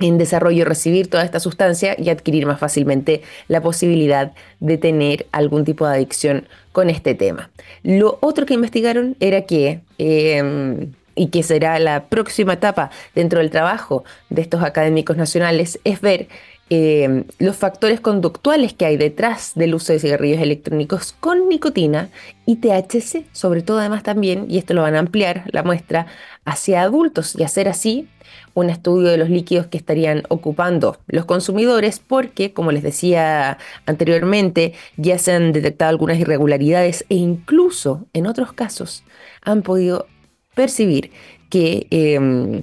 en 0.01 0.19
desarrollo 0.19 0.65
recibir 0.65 1.09
toda 1.09 1.25
esta 1.25 1.41
sustancia 1.41 1.95
y 1.99 2.09
adquirir 2.09 2.47
más 2.47 2.59
fácilmente 2.59 3.23
la 3.49 3.61
posibilidad 3.61 4.33
de 4.59 4.79
tener 4.79 5.27
algún 5.31 5.65
tipo 5.65 5.87
de 5.87 5.95
adicción 5.95 6.49
con 6.73 6.91
este 6.91 7.15
tema. 7.15 7.51
Lo 7.83 8.19
otro 8.23 8.47
que 8.47 8.55
investigaron 8.55 9.17
era 9.21 9.43
que, 9.43 9.81
em, 9.99 10.93
y 11.15 11.27
que 11.29 11.43
será 11.43 11.79
la 11.79 12.05
próxima 12.09 12.55
etapa 12.55 12.91
dentro 13.15 13.41
del 13.41 13.51
trabajo 13.51 14.05
de 14.31 14.43
estos 14.43 14.63
académicos 14.63 15.17
nacionales, 15.19 15.79
es 15.85 16.01
ver 16.01 16.29
em, 16.71 17.25
los 17.39 17.57
factores 17.57 18.01
conductuales 18.01 18.73
que 18.73 18.87
hay 18.87 18.97
detrás 18.97 19.53
del 19.55 19.75
uso 19.75 19.93
de 19.93 19.99
cigarrillos 19.99 20.41
electrónicos 20.41 21.13
con 21.19 21.49
nicotina 21.49 22.09
y 22.47 22.57
THC, 22.57 23.27
sobre 23.33 23.63
todo 23.63 23.79
además 23.79 24.03
también, 24.03 24.47
y 24.49 24.59
esto 24.59 24.75
lo 24.75 24.83
van 24.83 24.95
a 24.95 25.01
ampliar 25.01 25.45
la 25.53 25.63
muestra, 25.63 26.07
hacia 26.45 26.83
adultos. 26.83 27.37
Y 27.39 27.43
hacer 27.43 27.69
así 27.69 28.09
un 28.55 28.71
estudio 28.71 29.09
de 29.09 29.17
los 29.17 29.31
líquidos 29.31 29.67
que 29.67 29.79
estarían 29.79 30.23
ocupando 30.29 30.99
los 31.07 31.25
consumidores 31.25 31.99
porque, 31.99 32.53
como 32.53 32.73
les 32.73 32.83
decía 32.83 33.59
anteriormente, 33.87 34.75
ya 34.97 35.19
se 35.19 35.33
han 35.33 35.53
detectado 35.53 35.91
algunas 35.91 36.19
irregularidades 36.19 37.05
e 37.09 37.17
incluso 37.17 38.07
en 38.13 38.27
otros 38.27 38.53
casos 38.53 39.05
han 39.43 39.63
podido 39.63 40.07
percibir 40.55 41.11
que 41.49 41.87
em, 41.91 42.63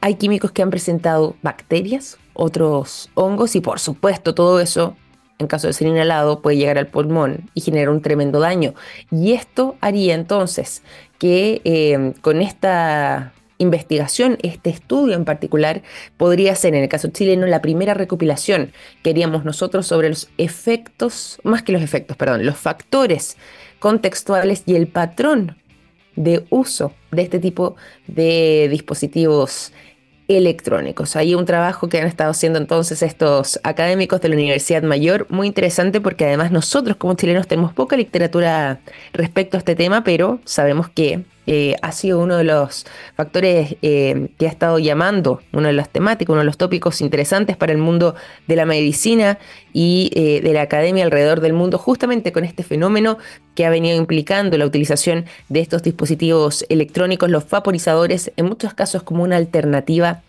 hay 0.00 0.14
químicos 0.14 0.52
que 0.52 0.62
han 0.62 0.70
presentado 0.70 1.36
bacterias, 1.42 2.18
otros 2.36 3.10
hongos 3.14 3.56
y 3.56 3.60
por 3.60 3.80
supuesto 3.80 4.34
todo 4.34 4.60
eso 4.60 4.96
en 5.38 5.46
caso 5.46 5.66
de 5.66 5.72
ser 5.72 5.88
inhalado, 5.88 6.40
puede 6.40 6.56
llegar 6.56 6.78
al 6.78 6.86
pulmón 6.86 7.50
y 7.54 7.60
generar 7.60 7.90
un 7.90 8.00
tremendo 8.00 8.40
daño. 8.40 8.74
Y 9.10 9.32
esto 9.32 9.76
haría 9.80 10.14
entonces 10.14 10.82
que 11.18 11.60
em, 11.64 12.12
con 12.14 12.40
esta 12.40 13.34
investigación, 13.58 14.38
este 14.42 14.70
estudio 14.70 15.14
en 15.14 15.24
particular, 15.24 15.82
podría 16.16 16.54
ser, 16.54 16.74
en 16.74 16.82
el 16.82 16.88
caso 16.88 17.08
chileno, 17.08 17.46
la 17.46 17.62
primera 17.62 17.94
recopilación 17.94 18.72
que 19.02 19.10
haríamos 19.10 19.44
nosotros 19.44 19.86
sobre 19.86 20.08
los 20.08 20.28
efectos, 20.38 21.38
más 21.42 21.62
que 21.62 21.72
los 21.72 21.82
efectos, 21.82 22.16
perdón, 22.16 22.44
los 22.44 22.56
factores 22.56 23.36
contextuales 23.78 24.62
y 24.66 24.74
el 24.74 24.88
patrón 24.88 25.56
de 26.16 26.46
uso 26.48 26.94
de 27.10 27.22
este 27.22 27.38
tipo 27.38 27.76
de 28.06 28.68
dispositivos 28.70 29.72
electrónicos. 30.28 31.16
Hay 31.16 31.34
un 31.34 31.44
trabajo 31.44 31.88
que 31.88 32.00
han 32.00 32.06
estado 32.06 32.30
haciendo 32.30 32.58
entonces 32.58 33.02
estos 33.02 33.60
académicos 33.62 34.20
de 34.20 34.28
la 34.28 34.34
Universidad 34.34 34.82
Mayor, 34.82 35.26
muy 35.30 35.46
interesante 35.46 36.00
porque 36.00 36.24
además 36.24 36.50
nosotros 36.50 36.96
como 36.96 37.14
chilenos 37.14 37.46
tenemos 37.46 37.72
poca 37.72 37.96
literatura 37.96 38.80
respecto 39.12 39.56
a 39.56 39.58
este 39.58 39.76
tema, 39.76 40.04
pero 40.04 40.40
sabemos 40.44 40.88
que 40.88 41.24
eh, 41.46 41.76
ha 41.82 41.92
sido 41.92 42.20
uno 42.20 42.36
de 42.36 42.44
los 42.44 42.86
factores 43.14 43.76
eh, 43.82 44.28
que 44.38 44.46
ha 44.46 44.50
estado 44.50 44.78
llamando, 44.78 45.40
uno 45.52 45.68
de 45.68 45.74
los 45.74 45.88
temáticos, 45.88 46.32
uno 46.32 46.40
de 46.40 46.46
los 46.46 46.58
tópicos 46.58 47.00
interesantes 47.00 47.56
para 47.56 47.72
el 47.72 47.78
mundo 47.78 48.14
de 48.46 48.56
la 48.56 48.66
medicina 48.66 49.38
y 49.72 50.10
eh, 50.14 50.40
de 50.40 50.52
la 50.52 50.62
academia 50.62 51.04
alrededor 51.04 51.40
del 51.40 51.52
mundo, 51.52 51.78
justamente 51.78 52.32
con 52.32 52.44
este 52.44 52.62
fenómeno 52.62 53.18
que 53.54 53.64
ha 53.64 53.70
venido 53.70 53.96
implicando 53.96 54.58
la 54.58 54.66
utilización 54.66 55.26
de 55.48 55.60
estos 55.60 55.82
dispositivos 55.82 56.64
electrónicos, 56.68 57.30
los 57.30 57.48
vaporizadores, 57.48 58.32
en 58.36 58.46
muchos 58.46 58.74
casos 58.74 59.02
como 59.02 59.22
una 59.22 59.36
alternativa 59.36 60.22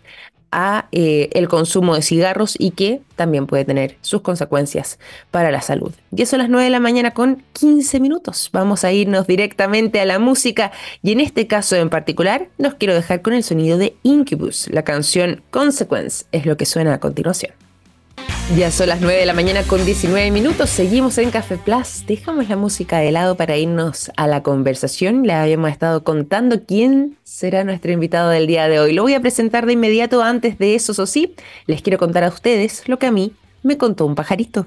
a 0.50 0.88
eh, 0.92 1.30
el 1.32 1.48
consumo 1.48 1.94
de 1.94 2.02
cigarros 2.02 2.56
y 2.58 2.70
que 2.70 3.00
también 3.16 3.46
puede 3.46 3.64
tener 3.64 3.96
sus 4.00 4.22
consecuencias 4.22 4.98
para 5.30 5.50
la 5.50 5.60
salud. 5.60 5.92
Y 6.14 6.22
eso 6.22 6.36
a 6.36 6.38
las 6.38 6.48
9 6.48 6.64
de 6.64 6.70
la 6.70 6.80
mañana 6.80 7.12
con 7.12 7.42
15 7.52 8.00
minutos. 8.00 8.50
Vamos 8.52 8.84
a 8.84 8.92
irnos 8.92 9.26
directamente 9.26 10.00
a 10.00 10.06
la 10.06 10.18
música 10.18 10.72
y 11.02 11.12
en 11.12 11.20
este 11.20 11.46
caso 11.46 11.76
en 11.76 11.90
particular 11.90 12.48
nos 12.58 12.74
quiero 12.74 12.94
dejar 12.94 13.22
con 13.22 13.34
el 13.34 13.44
sonido 13.44 13.78
de 13.78 13.96
Incubus. 14.02 14.68
La 14.70 14.82
canción 14.82 15.42
Consequence 15.50 16.26
es 16.32 16.46
lo 16.46 16.56
que 16.56 16.66
suena 16.66 16.94
a 16.94 17.00
continuación. 17.00 17.67
Ya 18.56 18.70
son 18.70 18.88
las 18.88 19.02
9 19.02 19.20
de 19.20 19.26
la 19.26 19.34
mañana 19.34 19.62
con 19.62 19.84
19 19.84 20.30
minutos. 20.30 20.70
Seguimos 20.70 21.18
en 21.18 21.30
Café 21.30 21.58
Plus. 21.58 22.06
Dejamos 22.06 22.48
la 22.48 22.56
música 22.56 22.98
de 22.98 23.12
lado 23.12 23.36
para 23.36 23.58
irnos 23.58 24.10
a 24.16 24.26
la 24.26 24.42
conversación. 24.42 25.26
Le 25.26 25.34
habíamos 25.34 25.70
estado 25.70 26.02
contando 26.02 26.64
quién 26.64 27.18
será 27.24 27.62
nuestro 27.64 27.92
invitado 27.92 28.30
del 28.30 28.46
día 28.46 28.66
de 28.68 28.80
hoy. 28.80 28.94
Lo 28.94 29.02
voy 29.02 29.12
a 29.12 29.20
presentar 29.20 29.66
de 29.66 29.74
inmediato. 29.74 30.22
Antes 30.22 30.56
de 30.58 30.74
eso, 30.74 30.92
eso 30.92 31.06
sí, 31.06 31.34
les 31.66 31.82
quiero 31.82 31.98
contar 31.98 32.24
a 32.24 32.28
ustedes 32.28 32.88
lo 32.88 32.98
que 32.98 33.06
a 33.06 33.12
mí 33.12 33.32
me 33.62 33.76
contó 33.76 34.06
un 34.06 34.14
pajarito. 34.14 34.66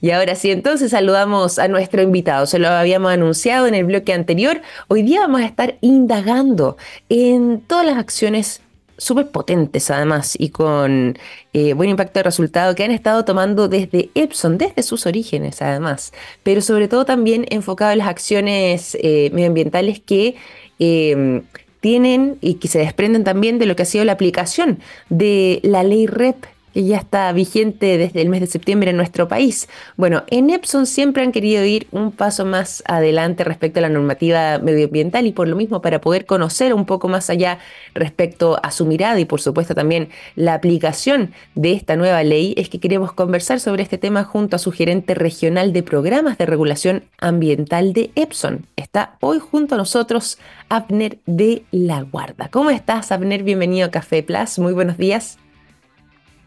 Y 0.00 0.10
ahora 0.12 0.34
sí, 0.34 0.50
entonces 0.50 0.92
saludamos 0.92 1.58
a 1.58 1.68
nuestro 1.68 2.02
invitado. 2.02 2.46
Se 2.46 2.58
lo 2.58 2.68
habíamos 2.68 3.12
anunciado 3.12 3.66
en 3.66 3.74
el 3.74 3.84
bloque 3.84 4.12
anterior. 4.12 4.62
Hoy 4.88 5.02
día 5.02 5.20
vamos 5.20 5.42
a 5.42 5.46
estar 5.46 5.76
indagando 5.80 6.76
en 7.08 7.60
todas 7.60 7.84
las 7.84 7.98
acciones 7.98 8.62
súper 8.96 9.30
potentes 9.30 9.90
además 9.90 10.36
y 10.38 10.50
con 10.50 11.18
eh, 11.54 11.72
buen 11.72 11.88
impacto 11.88 12.18
de 12.18 12.22
resultado 12.22 12.74
que 12.74 12.84
han 12.84 12.90
estado 12.90 13.24
tomando 13.24 13.66
desde 13.66 14.10
Epson, 14.14 14.58
desde 14.58 14.82
sus 14.82 15.06
orígenes 15.06 15.62
además, 15.62 16.12
pero 16.42 16.60
sobre 16.60 16.86
todo 16.86 17.06
también 17.06 17.46
enfocado 17.48 17.92
en 17.92 17.98
las 17.98 18.08
acciones 18.08 18.98
eh, 19.00 19.30
medioambientales 19.32 20.00
que 20.00 20.36
eh, 20.78 21.42
tienen 21.80 22.36
y 22.42 22.54
que 22.54 22.68
se 22.68 22.78
desprenden 22.78 23.24
también 23.24 23.58
de 23.58 23.64
lo 23.64 23.74
que 23.74 23.82
ha 23.82 23.86
sido 23.86 24.04
la 24.04 24.12
aplicación 24.12 24.80
de 25.08 25.60
la 25.62 25.82
ley 25.82 26.06
REP 26.06 26.44
que 26.72 26.84
ya 26.84 26.98
está 26.98 27.32
vigente 27.32 27.98
desde 27.98 28.22
el 28.22 28.28
mes 28.28 28.40
de 28.40 28.46
septiembre 28.46 28.90
en 28.90 28.96
nuestro 28.96 29.28
país. 29.28 29.68
Bueno, 29.96 30.24
en 30.28 30.50
Epson 30.50 30.86
siempre 30.86 31.22
han 31.22 31.32
querido 31.32 31.64
ir 31.64 31.86
un 31.90 32.12
paso 32.12 32.44
más 32.44 32.82
adelante 32.86 33.44
respecto 33.44 33.80
a 33.80 33.82
la 33.82 33.88
normativa 33.88 34.58
medioambiental 34.58 35.26
y 35.26 35.32
por 35.32 35.48
lo 35.48 35.56
mismo 35.56 35.82
para 35.82 36.00
poder 36.00 36.26
conocer 36.26 36.74
un 36.74 36.86
poco 36.86 37.08
más 37.08 37.30
allá 37.30 37.58
respecto 37.94 38.58
a 38.62 38.70
su 38.70 38.86
mirada 38.86 39.18
y 39.18 39.24
por 39.24 39.40
supuesto 39.40 39.74
también 39.74 40.08
la 40.36 40.54
aplicación 40.54 41.32
de 41.54 41.72
esta 41.72 41.96
nueva 41.96 42.22
ley 42.22 42.54
es 42.56 42.68
que 42.68 42.80
queremos 42.80 43.12
conversar 43.12 43.60
sobre 43.60 43.82
este 43.82 43.98
tema 43.98 44.24
junto 44.24 44.56
a 44.56 44.58
su 44.58 44.72
gerente 44.72 45.14
regional 45.14 45.72
de 45.72 45.82
programas 45.82 46.38
de 46.38 46.46
regulación 46.46 47.04
ambiental 47.18 47.92
de 47.92 48.10
Epson. 48.14 48.66
Está 48.76 49.16
hoy 49.20 49.38
junto 49.38 49.74
a 49.74 49.78
nosotros 49.78 50.38
Abner 50.68 51.18
de 51.26 51.64
la 51.70 52.02
Guarda. 52.02 52.48
¿Cómo 52.50 52.70
estás, 52.70 53.12
Abner? 53.12 53.42
Bienvenido 53.42 53.86
a 53.86 53.90
Café 53.90 54.22
Plus. 54.22 54.58
Muy 54.58 54.72
buenos 54.72 54.96
días. 54.96 55.38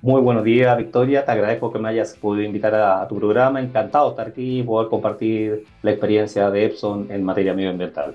Muy 0.03 0.21
buenos 0.21 0.43
días, 0.43 0.77
Victoria. 0.77 1.23
Te 1.23 1.31
agradezco 1.31 1.71
que 1.71 1.79
me 1.79 1.87
hayas 1.87 2.17
podido 2.19 2.45
invitar 2.45 2.75
a, 2.75 3.07
tu 3.07 3.15
programa. 3.15 3.61
Encantado 3.61 4.07
de 4.07 4.11
estar 4.11 4.27
aquí 4.27 4.59
y 4.59 4.63
poder 4.63 4.89
compartir 4.89 5.63
la 5.81 5.91
experiencia 5.91 6.51
de 6.51 6.65
Epson 6.65 7.07
en 7.09 7.23
materia 7.23 7.53
medioambiental. 7.53 8.13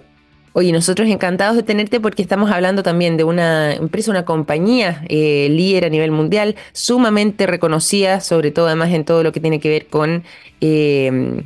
Oye, 0.53 0.71
nosotros 0.71 1.09
encantados 1.09 1.57
de 1.57 1.63
tenerte 1.63 1.99
porque 1.99 2.21
estamos 2.21 2.51
hablando 2.51 2.83
también 2.83 3.17
de 3.17 3.25
una 3.25 3.73
empresa, 3.73 4.11
una 4.11 4.27
compañía 4.27 5.03
eh, 5.09 5.49
líder 5.51 5.87
a 5.87 5.89
nivel 5.89 6.11
mundial, 6.11 6.57
sumamente 6.73 7.47
reconocida, 7.47 8.21
sobre 8.21 8.51
todo 8.51 8.67
además 8.67 8.93
en 8.93 9.07
todo 9.07 9.23
lo 9.23 9.33
que 9.33 9.41
tiene 9.41 9.59
que 9.59 9.71
ver 9.71 9.87
con 9.87 10.25
eh, 10.61 11.43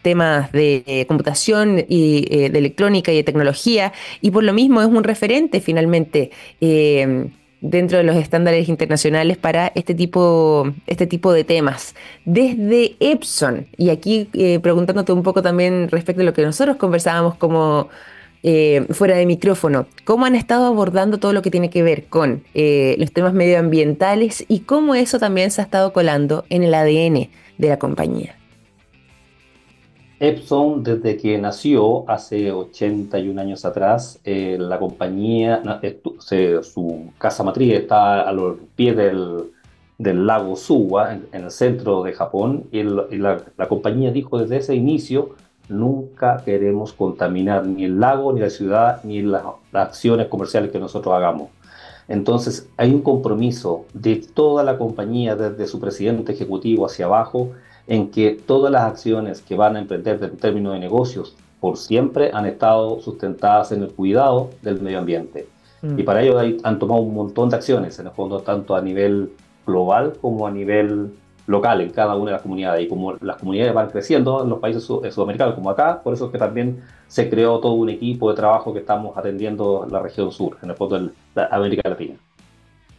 temas 0.00 0.52
de 0.52 0.84
eh, 0.86 1.04
computación 1.04 1.84
y 1.86 2.48
de 2.48 2.58
electrónica 2.58 3.12
y 3.12 3.16
de 3.16 3.24
tecnología, 3.24 3.92
y 4.22 4.30
por 4.30 4.42
lo 4.42 4.54
mismo 4.54 4.80
es 4.80 4.86
un 4.86 5.04
referente 5.04 5.60
finalmente 5.60 6.30
dentro 7.62 7.96
de 7.96 8.04
los 8.04 8.16
estándares 8.16 8.68
internacionales 8.68 9.38
para 9.38 9.72
este 9.74 9.94
tipo, 9.94 10.70
este 10.86 11.06
tipo 11.06 11.32
de 11.32 11.44
temas. 11.44 11.94
Desde 12.26 12.96
Epson, 13.00 13.68
y 13.78 13.88
aquí 13.90 14.28
eh, 14.34 14.58
preguntándote 14.60 15.12
un 15.12 15.22
poco 15.22 15.40
también 15.40 15.88
respecto 15.88 16.20
a 16.20 16.24
lo 16.24 16.34
que 16.34 16.42
nosotros 16.42 16.76
conversábamos 16.76 17.36
como 17.36 17.88
eh, 18.42 18.84
fuera 18.90 19.16
de 19.16 19.24
micrófono, 19.24 19.86
¿cómo 20.04 20.26
han 20.26 20.34
estado 20.34 20.66
abordando 20.66 21.18
todo 21.18 21.32
lo 21.32 21.42
que 21.42 21.50
tiene 21.52 21.70
que 21.70 21.84
ver 21.84 22.06
con 22.06 22.42
eh, 22.54 22.96
los 22.98 23.12
temas 23.12 23.32
medioambientales 23.32 24.44
y 24.48 24.60
cómo 24.60 24.96
eso 24.96 25.20
también 25.20 25.52
se 25.52 25.60
ha 25.60 25.64
estado 25.64 25.92
colando 25.92 26.44
en 26.50 26.64
el 26.64 26.74
ADN 26.74 27.30
de 27.58 27.68
la 27.68 27.78
compañía? 27.78 28.41
Epson, 30.22 30.84
desde 30.84 31.16
que 31.16 31.36
nació 31.36 32.08
hace 32.08 32.52
81 32.52 33.40
años 33.40 33.64
atrás, 33.64 34.20
eh, 34.22 34.56
la 34.56 34.78
compañía, 34.78 35.60
su 36.62 37.10
casa 37.18 37.42
matriz 37.42 37.74
está 37.74 38.20
a 38.20 38.30
los 38.30 38.56
pies 38.76 38.96
del, 38.96 39.50
lago 39.98 40.54
Suwa, 40.54 41.14
en, 41.14 41.26
el 41.32 41.50
centro 41.50 42.04
de 42.04 42.12
Japón, 42.12 42.68
y, 42.70 42.84
la, 42.84 43.42
compañía 43.68 44.12
dijo 44.12 44.38
desde 44.38 44.58
ese 44.58 44.76
inicio 44.76 45.30
nunca 45.68 46.40
queremos 46.44 46.92
contaminar 46.92 47.66
ni 47.66 47.86
el 47.86 47.98
lago, 47.98 48.32
ni 48.32 48.42
la 48.42 48.50
ciudad, 48.50 49.02
ni 49.02 49.22
las, 49.22 49.42
acciones 49.72 50.28
comerciales 50.28 50.70
que 50.70 50.78
nosotros 50.78 51.12
hagamos. 51.16 51.50
Entonces, 52.06 52.68
hay 52.76 52.94
un 52.94 53.02
compromiso 53.02 53.86
de 53.92 54.22
toda 54.32 54.62
la 54.62 54.78
compañía, 54.78 55.34
desde 55.34 55.66
su 55.66 55.80
presidente 55.80 56.30
ejecutivo 56.30 56.86
hacia 56.86 57.06
abajo, 57.06 57.50
en 57.86 58.10
que 58.10 58.30
todas 58.46 58.72
las 58.72 58.82
acciones 58.82 59.40
que 59.42 59.56
van 59.56 59.76
a 59.76 59.80
emprender 59.80 60.22
en 60.22 60.36
términos 60.36 60.74
de 60.74 60.80
negocios 60.80 61.34
por 61.60 61.76
siempre 61.76 62.30
han 62.32 62.46
estado 62.46 63.00
sustentadas 63.00 63.72
en 63.72 63.82
el 63.82 63.92
cuidado 63.92 64.50
del 64.62 64.80
medio 64.80 64.98
ambiente. 64.98 65.48
Mm. 65.82 65.98
Y 65.98 66.02
para 66.02 66.22
ello 66.22 66.38
han 66.64 66.78
tomado 66.78 67.00
un 67.00 67.14
montón 67.14 67.50
de 67.50 67.56
acciones, 67.56 67.98
en 67.98 68.06
el 68.06 68.12
fondo, 68.12 68.40
tanto 68.40 68.74
a 68.74 68.80
nivel 68.80 69.32
global 69.66 70.14
como 70.20 70.46
a 70.46 70.50
nivel 70.50 71.12
local 71.46 71.80
en 71.80 71.90
cada 71.90 72.16
una 72.16 72.26
de 72.26 72.32
las 72.32 72.42
comunidades. 72.42 72.84
Y 72.84 72.88
como 72.88 73.14
las 73.20 73.36
comunidades 73.36 73.74
van 73.74 73.90
creciendo 73.90 74.42
en 74.42 74.50
los 74.50 74.58
países 74.58 74.84
sudamericanos 74.84 75.54
como 75.54 75.70
acá, 75.70 76.00
por 76.02 76.14
eso 76.14 76.26
es 76.26 76.32
que 76.32 76.38
también 76.38 76.82
se 77.08 77.28
creó 77.28 77.60
todo 77.60 77.74
un 77.74 77.90
equipo 77.90 78.30
de 78.30 78.36
trabajo 78.36 78.72
que 78.72 78.80
estamos 78.80 79.16
atendiendo 79.16 79.84
en 79.84 79.92
la 79.92 80.00
región 80.00 80.32
sur, 80.32 80.56
en 80.62 80.70
el 80.70 80.76
fondo 80.76 80.98
de 80.98 81.10
América 81.50 81.88
Latina. 81.88 82.14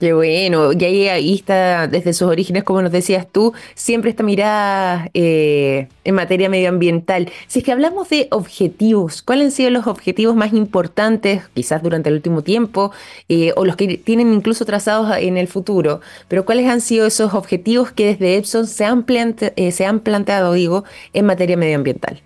Qué 0.03 0.12
bueno, 0.12 0.74
y 0.74 0.83
ahí, 0.83 1.33
está 1.33 1.88
desde 1.88 2.12
sus 2.12 2.27
orígenes, 2.27 2.65
como 2.65 2.81
nos 2.81 2.91
decías 2.91 3.25
tú, 3.25 3.53
siempre 3.74 4.10
esta 4.10 4.22
mirada 4.22 5.10
eh, 5.13 5.88
en 6.03 6.15
materia 6.15 6.50
medioambiental. 6.50 7.31
Si 7.48 7.60
es 7.60 7.65
que 7.65 7.72
hablamos 7.72 8.10
de 8.10 8.27
objetivos, 8.31 9.22
¿cuáles 9.22 9.45
han 9.45 9.51
sido 9.51 9.69
los 9.69 9.88
objetivos 9.88 10.36
más 10.36 10.51
importantes, 10.51 11.43
quizás 11.53 11.81
durante 11.81 12.10
el 12.10 12.15
último 12.15 12.41
tiempo, 12.41 12.91
eh, 13.29 13.53
o 13.55 13.63
los 13.63 13.77
que 13.77 13.98
tienen 13.98 14.33
incluso 14.33 14.65
trazados 14.65 15.15
en 15.17 15.38
el 15.38 15.48
futuro? 15.48 16.01
Pero 16.27 16.43
¿cuáles 16.43 16.67
han 16.69 16.81
sido 16.81 17.07
esos 17.07 17.33
objetivos 17.33 17.93
que 17.93 18.07
desde 18.07 18.36
Epson 18.36 18.67
se 18.67 18.83
han, 18.83 19.05
eh, 19.07 19.72
se 19.72 19.86
han 19.86 20.01
planteado, 20.01 20.51
digo, 20.51 20.83
en 21.13 21.27
materia 21.27 21.55
medioambiental? 21.55 22.22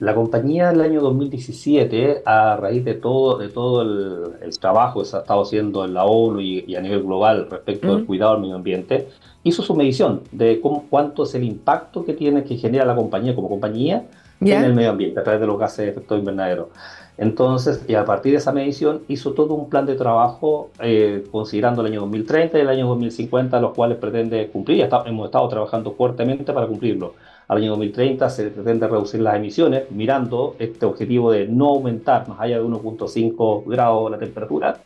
La 0.00 0.14
compañía 0.14 0.70
el 0.70 0.80
año 0.80 1.00
2017, 1.00 2.22
a 2.24 2.56
raíz 2.56 2.84
de 2.84 2.94
todo, 2.94 3.36
de 3.36 3.48
todo 3.48 3.82
el, 3.82 4.58
trabajo 4.60 5.00
que 5.00 5.06
se 5.06 5.16
ha 5.16 5.20
estado 5.20 5.42
haciendo 5.42 5.84
en 5.84 5.92
la 5.94 6.04
ONU 6.04 6.40
y, 6.40 6.76
a 6.76 6.80
nivel 6.80 7.02
global 7.02 7.48
respecto 7.50 7.92
al 7.92 8.06
cuidado 8.06 8.32
del 8.34 8.42
medio 8.42 8.54
ambiente, 8.54 9.08
hizo 9.42 9.62
su 9.62 9.74
medición 9.74 10.22
de 10.30 10.60
cómo, 10.60 10.86
cuánto 10.88 11.24
es 11.24 11.34
el 11.34 11.42
impacto 11.42 12.04
que 12.04 12.14
tiene, 12.14 12.44
que 12.44 12.56
genera 12.56 12.84
la 12.84 12.94
compañía 12.94 13.34
como 13.34 13.48
compañía 13.48 14.04
en 14.40 14.64
el 14.64 14.72
medio 14.72 14.90
ambiente 14.90 15.18
a 15.18 15.24
través 15.24 15.40
de 15.40 15.48
los 15.48 15.58
gases 15.58 15.78
de 15.78 15.88
efecto 15.88 16.16
invernadero. 16.16 16.70
Entonces, 17.16 17.84
y 17.88 17.94
a 17.94 18.04
partir 18.04 18.30
de 18.30 18.38
esa 18.38 18.52
medición, 18.52 19.02
hizo 19.08 19.32
todo 19.32 19.54
un 19.54 19.68
plan 19.68 19.84
de 19.84 19.96
trabajo 19.96 20.70
eh, 20.80 21.24
considerando 21.32 21.80
el 21.80 21.88
año 21.88 22.00
2030 22.02 22.56
y 22.56 22.60
el 22.60 22.68
año 22.68 22.86
2050, 22.86 23.60
los 23.60 23.74
cuales 23.74 23.98
pretende 23.98 24.48
cumplir. 24.48 24.88
hemos 25.06 25.26
estado 25.26 25.48
trabajando 25.48 25.90
fuertemente 25.90 26.52
para 26.52 26.68
cumplirlo 26.68 27.14
al 27.48 27.58
año 27.58 27.70
2030 27.70 28.28
se 28.28 28.50
pretende 28.50 28.86
reducir 28.86 29.20
las 29.20 29.36
emisiones, 29.36 29.90
mirando 29.90 30.54
este 30.58 30.84
objetivo 30.84 31.32
de 31.32 31.48
no 31.48 31.68
aumentar 31.68 32.28
más 32.28 32.38
allá 32.40 32.58
de 32.58 32.64
1.5 32.64 33.64
grados 33.66 34.10
la 34.10 34.18
temperatura, 34.18 34.76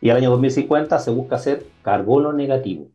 y 0.00 0.08
al 0.08 0.16
año 0.16 0.30
2050 0.30 0.98
se 0.98 1.10
busca 1.10 1.36
hacer 1.36 1.66
carbono 1.82 2.32
negativo. 2.32 2.86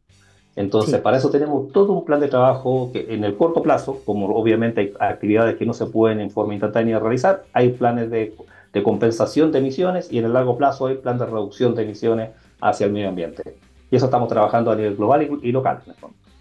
Entonces, 0.55 0.99
para 1.01 1.17
eso 1.17 1.29
tenemos 1.29 1.71
todo 1.71 1.93
un 1.93 2.05
plan 2.05 2.19
de 2.19 2.27
trabajo 2.27 2.91
que 2.93 3.07
en 3.13 3.23
el 3.23 3.35
corto 3.35 3.61
plazo, 3.61 4.01
como 4.05 4.27
obviamente 4.35 4.81
hay 4.81 4.93
actividades 4.99 5.55
que 5.57 5.65
no 5.65 5.73
se 5.73 5.87
pueden 5.87 6.19
en 6.19 6.29
forma 6.29 6.53
instantánea 6.53 6.99
realizar, 6.99 7.43
hay 7.53 7.69
planes 7.69 8.09
de, 8.09 8.35
compensación 8.83 9.51
de 9.51 9.59
emisiones 9.59 10.11
y 10.11 10.17
en 10.17 10.25
el 10.25 10.33
largo 10.33 10.57
plazo 10.57 10.87
hay 10.87 10.95
plan 10.95 11.17
de 11.19 11.25
reducción 11.25 11.75
de 11.75 11.83
emisiones 11.83 12.29
hacia 12.61 12.87
el 12.87 12.93
medio 12.93 13.09
ambiente. 13.09 13.55
Y 13.91 13.95
eso 13.95 14.05
estamos 14.05 14.27
trabajando 14.27 14.71
a 14.71 14.75
nivel 14.75 14.95
global 14.95 15.27
y, 15.41 15.51
local, 15.51 15.79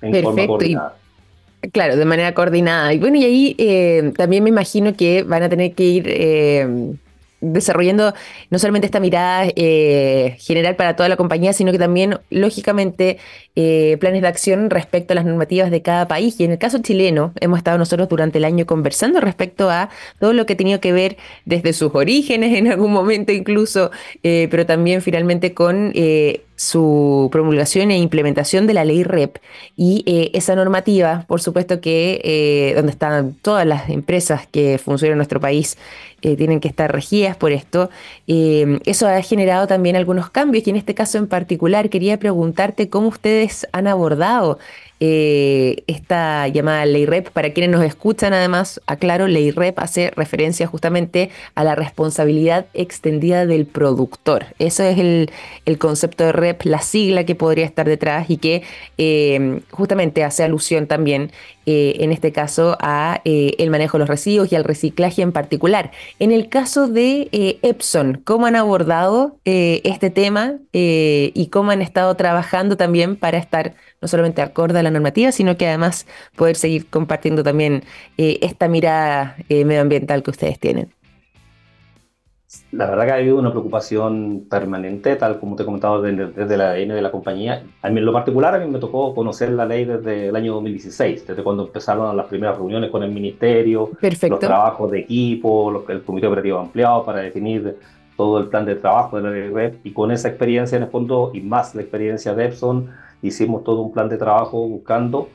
en 0.00 0.22
forma 0.22 0.46
coordinada. 0.46 1.01
Claro, 1.70 1.96
de 1.96 2.04
manera 2.04 2.34
coordinada. 2.34 2.92
Y 2.92 2.98
bueno, 2.98 3.16
y 3.18 3.24
ahí 3.24 3.54
eh, 3.58 4.12
también 4.16 4.42
me 4.42 4.50
imagino 4.50 4.96
que 4.96 5.22
van 5.22 5.44
a 5.44 5.48
tener 5.48 5.74
que 5.74 5.84
ir 5.84 6.04
eh, 6.08 6.66
desarrollando 7.40 8.14
no 8.50 8.58
solamente 8.58 8.86
esta 8.86 8.98
mirada 9.00 9.46
eh, 9.54 10.36
general 10.40 10.74
para 10.74 10.96
toda 10.96 11.08
la 11.08 11.16
compañía, 11.16 11.52
sino 11.52 11.70
que 11.70 11.78
también, 11.78 12.18
lógicamente, 12.30 13.18
eh, 13.54 13.96
planes 14.00 14.22
de 14.22 14.28
acción 14.28 14.70
respecto 14.70 15.12
a 15.12 15.16
las 15.16 15.24
normativas 15.24 15.70
de 15.70 15.82
cada 15.82 16.08
país. 16.08 16.40
Y 16.40 16.44
en 16.44 16.52
el 16.52 16.58
caso 16.58 16.78
chileno, 16.78 17.32
hemos 17.40 17.58
estado 17.58 17.78
nosotros 17.78 18.08
durante 18.08 18.38
el 18.38 18.44
año 18.44 18.66
conversando 18.66 19.20
respecto 19.20 19.70
a 19.70 19.88
todo 20.18 20.32
lo 20.32 20.46
que 20.46 20.54
ha 20.54 20.56
tenido 20.56 20.80
que 20.80 20.92
ver 20.92 21.16
desde 21.44 21.72
sus 21.74 21.94
orígenes 21.94 22.56
en 22.58 22.68
algún 22.72 22.92
momento 22.92 23.30
incluso, 23.32 23.90
eh, 24.24 24.48
pero 24.50 24.66
también 24.66 25.02
finalmente 25.02 25.54
con 25.54 25.92
su 26.56 27.28
promulgación 27.32 27.90
e 27.90 27.98
implementación 27.98 28.66
de 28.66 28.74
la 28.74 28.84
ley 28.84 29.02
REP 29.02 29.38
y 29.76 30.30
esa 30.34 30.54
normativa, 30.54 31.24
por 31.26 31.40
supuesto 31.40 31.80
que 31.80 32.72
donde 32.76 32.92
están 32.92 33.34
todas 33.42 33.66
las 33.66 33.88
empresas 33.88 34.46
que 34.46 34.78
funcionan 34.78 35.12
en 35.12 35.18
nuestro 35.18 35.40
país 35.40 35.76
eh, 36.24 36.36
tienen 36.36 36.60
que 36.60 36.68
estar 36.68 36.92
regidas 36.92 37.36
por 37.36 37.50
esto. 37.50 37.90
Eh, 38.28 38.78
eso 38.84 39.08
ha 39.08 39.20
generado 39.22 39.66
también 39.66 39.96
algunos 39.96 40.30
cambios 40.30 40.64
y 40.68 40.70
en 40.70 40.76
este 40.76 40.94
caso 40.94 41.18
en 41.18 41.26
particular 41.26 41.90
quería 41.90 42.16
preguntarte 42.16 42.88
cómo 42.88 43.08
ustedes 43.08 43.66
han 43.72 43.88
abordado 43.88 44.60
eh, 45.04 45.82
esta 45.88 46.46
llamada 46.46 46.86
ley 46.86 47.06
REP. 47.06 47.30
Para 47.30 47.52
quienes 47.52 47.72
nos 47.72 47.84
escuchan, 47.84 48.32
además, 48.32 48.80
aclaro, 48.86 49.26
ley 49.26 49.50
REP 49.50 49.76
hace 49.80 50.12
referencia 50.12 50.68
justamente 50.68 51.30
a 51.56 51.64
la 51.64 51.74
responsabilidad 51.74 52.66
extendida 52.72 53.44
del 53.44 53.66
productor. 53.66 54.46
Eso 54.60 54.84
es 54.84 54.98
el, 54.98 55.28
concepto 55.78 56.22
de 56.22 56.30
REP, 56.30 56.62
la 56.66 56.82
sigla 56.82 57.24
que 57.24 57.34
podría 57.34 57.64
estar 57.64 57.88
detrás 57.88 58.30
y 58.30 58.36
que 58.36 58.62
justamente 59.72 60.22
hace 60.22 60.44
alusión 60.44 60.86
también 60.86 61.32
eh, 61.64 61.98
en 62.00 62.10
este 62.10 62.32
caso 62.32 62.76
a 62.80 63.20
eh, 63.24 63.54
el 63.58 63.70
manejo 63.70 63.96
de 63.96 64.00
los 64.00 64.08
residuos 64.08 64.50
y 64.50 64.56
al 64.56 64.64
reciclaje 64.64 65.22
en 65.22 65.30
particular. 65.30 65.92
En 66.18 66.32
el 66.32 66.48
caso 66.48 66.88
de 66.88 67.28
eh, 67.30 67.58
Epson, 67.62 68.20
¿cómo 68.24 68.46
han 68.46 68.56
abordado 68.56 69.38
este 69.44 70.10
tema 70.10 70.54
y 70.72 71.48
cómo 71.52 71.70
han 71.70 71.82
estado 71.82 72.14
trabajando 72.16 72.76
también 72.76 73.16
para 73.16 73.38
estar 73.38 73.74
no 74.02 74.08
solamente 74.08 74.42
acorde 74.42 74.78
a 74.78 74.82
la 74.82 74.90
normativa, 74.90 75.32
sino 75.32 75.56
que 75.56 75.68
además 75.68 76.06
poder 76.36 76.56
seguir 76.56 76.90
compartiendo 76.90 77.42
también 77.42 77.84
esta 78.18 78.68
mirada 78.68 79.36
medioambiental 79.48 80.22
que 80.22 80.30
ustedes 80.30 80.58
tienen? 80.58 80.92
La 82.70 82.86
verdad 82.86 83.06
que 83.06 83.10
ha 83.12 83.14
habido 83.14 83.38
una 83.38 83.50
preocupación 83.50 84.46
permanente, 84.50 85.16
tal 85.16 85.38
como 85.40 85.56
te 85.56 85.62
he 85.62 85.66
comentado 85.66 86.02
desde, 86.02 86.56
la 86.56 86.72
ADN 86.72 86.88
de 86.88 87.02
la 87.02 87.10
compañía. 87.10 87.62
A 87.80 87.88
mí, 87.88 87.98
en 87.98 88.04
lo 88.04 88.12
particular, 88.12 88.54
a 88.54 88.58
mí 88.58 88.70
me 88.70 88.78
tocó 88.78 89.14
conocer 89.14 89.50
la 89.52 89.64
ley 89.64 89.86
desde 89.86 90.28
el 90.28 90.36
año 90.36 90.54
2016, 90.54 91.26
desde 91.26 91.42
cuando 91.42 91.64
empezaron 91.66 92.14
las 92.14 92.26
primeras 92.26 92.56
reuniones 92.58 92.90
con 92.90 93.02
el 93.02 93.10
ministerio, 93.10 93.90
los 94.00 94.38
trabajos 94.38 94.90
de 94.90 95.00
equipo, 95.00 95.84
el 95.88 96.02
comité 96.02 96.26
operativo 96.26 96.58
ampliado 96.58 97.04
para 97.04 97.20
definir 97.20 97.78
todo 98.18 98.38
el 98.38 98.48
plan 98.48 98.66
de 98.66 98.74
trabajo 98.74 99.16
de 99.16 99.22
la 99.22 99.30
ley 99.30 99.48
red. 99.48 99.74
Y 99.82 99.92
con 99.92 100.10
esa 100.10 100.28
experiencia, 100.28 100.76
en 100.76 100.84
el 100.84 100.90
fondo, 100.90 101.30
y 101.32 101.40
más 101.40 101.74
la 101.74 101.80
experiencia 101.80 102.34
de 102.34 102.46
Epson, 102.46 102.90
hicimos 103.22 103.64
todo 103.64 103.80
un 103.80 103.92
plan 103.92 104.08
de 104.08 104.18
trabajo 104.18 104.68
buscando 104.68 105.28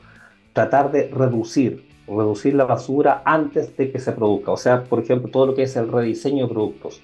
tratar 0.52 0.92
de 0.92 1.08
reducir 1.08 1.88
reducir 2.16 2.54
la 2.54 2.64
basura 2.64 3.22
antes 3.24 3.76
de 3.76 3.90
que 3.90 3.98
se 3.98 4.12
produzca. 4.12 4.52
O 4.52 4.56
sea, 4.56 4.84
por 4.84 5.00
ejemplo, 5.00 5.30
todo 5.30 5.46
lo 5.46 5.54
que 5.54 5.62
es 5.62 5.76
el 5.76 5.90
rediseño 5.90 6.46
de 6.46 6.52
productos. 6.52 7.00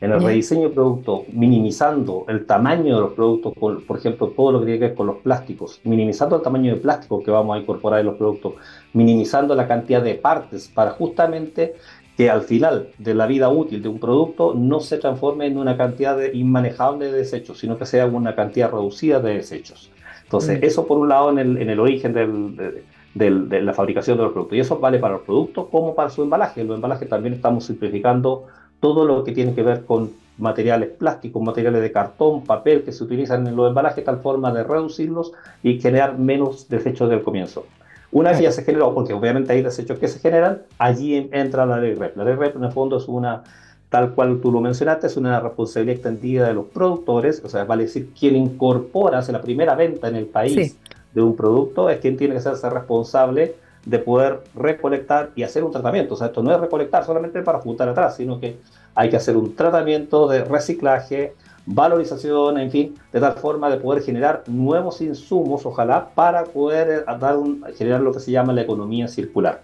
En 0.00 0.12
el 0.12 0.22
rediseño 0.22 0.68
de 0.68 0.74
productos, 0.74 1.22
minimizando 1.32 2.24
el 2.28 2.46
tamaño 2.46 2.94
de 2.94 3.00
los 3.00 3.12
productos, 3.14 3.52
por, 3.54 3.98
ejemplo, 3.98 4.28
todo 4.28 4.52
lo 4.52 4.60
que 4.60 4.66
tiene 4.66 4.78
que 4.78 4.86
ver 4.86 4.94
con 4.94 5.08
los 5.08 5.16
plásticos, 5.16 5.80
minimizando 5.82 6.36
el 6.36 6.42
tamaño 6.42 6.72
de 6.72 6.80
plástico 6.80 7.20
que 7.20 7.32
vamos 7.32 7.56
a 7.56 7.60
incorporar 7.60 8.00
en 8.00 8.06
los 8.06 8.14
productos, 8.14 8.54
minimizando 8.92 9.56
la 9.56 9.66
cantidad 9.66 10.00
de 10.00 10.14
partes 10.14 10.68
para 10.68 10.92
justamente 10.92 11.74
que 12.16 12.30
al 12.30 12.42
final 12.42 12.90
de 12.98 13.14
la 13.14 13.26
vida 13.26 13.48
útil 13.48 13.82
de 13.82 13.88
un 13.88 13.98
producto 13.98 14.54
no 14.54 14.78
se 14.78 14.98
transforme 14.98 15.46
en 15.46 15.58
una 15.58 15.76
cantidad 15.76 16.16
de 16.16 16.30
inmanejable 16.32 17.06
de 17.06 17.18
desechos, 17.18 17.58
sino 17.58 17.76
que 17.76 17.84
sea 17.84 18.06
una 18.06 18.36
cantidad 18.36 18.70
reducida 18.70 19.18
de 19.18 19.34
desechos. 19.34 19.90
Entonces, 20.28 20.60
mm. 20.60 20.64
eso 20.64 20.86
por 20.86 20.98
un 20.98 21.08
lado 21.08 21.30
en 21.30 21.38
el, 21.38 21.56
en 21.56 21.70
el 21.70 21.80
origen 21.80 22.12
del, 22.12 22.78
de 23.14 23.62
la 23.62 23.72
fabricación 23.72 24.18
de 24.18 24.24
los 24.24 24.32
productos. 24.32 24.58
Y 24.58 24.60
eso 24.60 24.78
vale 24.78 24.98
para 24.98 25.14
los 25.14 25.22
productos 25.22 25.68
como 25.70 25.94
para 25.94 26.10
su 26.10 26.22
embalaje. 26.22 26.60
En 26.60 26.68
los 26.68 26.76
embalajes 26.76 27.08
también 27.08 27.32
estamos 27.32 27.64
simplificando 27.64 28.44
todo 28.78 29.06
lo 29.06 29.24
que 29.24 29.32
tiene 29.32 29.54
que 29.54 29.62
ver 29.62 29.86
con 29.86 30.10
materiales 30.36 30.90
plásticos, 30.90 31.42
materiales 31.42 31.80
de 31.80 31.90
cartón, 31.90 32.44
papel 32.44 32.82
que 32.82 32.92
se 32.92 33.02
utilizan 33.02 33.46
en 33.46 33.56
los 33.56 33.68
embalajes, 33.68 34.04
tal 34.04 34.18
forma 34.18 34.52
de 34.52 34.64
reducirlos 34.64 35.32
y 35.62 35.80
generar 35.80 36.18
menos 36.18 36.68
desechos 36.68 37.08
del 37.08 37.22
comienzo. 37.22 37.64
Una 38.12 38.30
vez 38.30 38.40
ya 38.40 38.52
se 38.52 38.62
generó, 38.64 38.94
porque 38.94 39.14
obviamente 39.14 39.54
hay 39.54 39.62
desechos 39.62 39.98
que 39.98 40.08
se 40.08 40.18
generan, 40.18 40.62
allí 40.78 41.28
entra 41.32 41.64
la 41.64 41.78
ley 41.78 41.94
REP. 41.94 42.16
La 42.16 42.24
ley 42.24 42.34
REP 42.34 42.56
en 42.56 42.64
el 42.64 42.72
fondo 42.72 42.98
es 42.98 43.08
una, 43.08 43.42
tal 43.88 44.14
cual 44.14 44.40
tú 44.40 44.52
lo 44.52 44.60
mencionaste, 44.60 45.06
es 45.06 45.16
una 45.16 45.40
responsabilidad 45.40 45.96
extendida 45.96 46.48
de 46.48 46.54
los 46.54 46.66
productores, 46.66 47.42
o 47.44 47.48
sea, 47.48 47.64
vale 47.64 47.84
decir, 47.84 48.10
quien 48.18 48.36
incorpora, 48.36 49.18
hace 49.18 49.32
la 49.32 49.40
primera 49.40 49.74
venta 49.74 50.08
en 50.08 50.16
el 50.16 50.26
país 50.26 50.76
de 51.14 51.22
un 51.22 51.34
producto 51.34 51.88
es 51.88 51.98
quien 51.98 52.16
tiene 52.16 52.34
que 52.34 52.40
ser 52.40 52.54
responsable 52.72 53.56
de 53.84 53.98
poder 53.98 54.40
recolectar 54.54 55.30
y 55.34 55.42
hacer 55.42 55.64
un 55.64 55.72
tratamiento. 55.72 56.14
O 56.14 56.16
sea, 56.16 56.26
esto 56.26 56.42
no 56.42 56.52
es 56.52 56.60
recolectar 56.60 57.04
solamente 57.04 57.40
para 57.42 57.58
juntar 57.58 57.88
atrás, 57.88 58.16
sino 58.16 58.38
que 58.38 58.58
hay 58.94 59.08
que 59.08 59.16
hacer 59.16 59.36
un 59.36 59.54
tratamiento 59.54 60.28
de 60.28 60.44
reciclaje, 60.44 61.34
valorización, 61.64 62.58
en 62.58 62.70
fin, 62.70 62.94
de 63.12 63.20
tal 63.20 63.34
forma 63.34 63.70
de 63.70 63.78
poder 63.78 64.02
generar 64.02 64.42
nuevos 64.46 65.00
insumos, 65.00 65.64
ojalá, 65.64 66.10
para 66.14 66.44
poder 66.44 67.04
dar 67.18 67.36
un, 67.36 67.64
generar 67.76 68.00
lo 68.00 68.12
que 68.12 68.20
se 68.20 68.30
llama 68.30 68.52
la 68.52 68.62
economía 68.62 69.08
circular. 69.08 69.62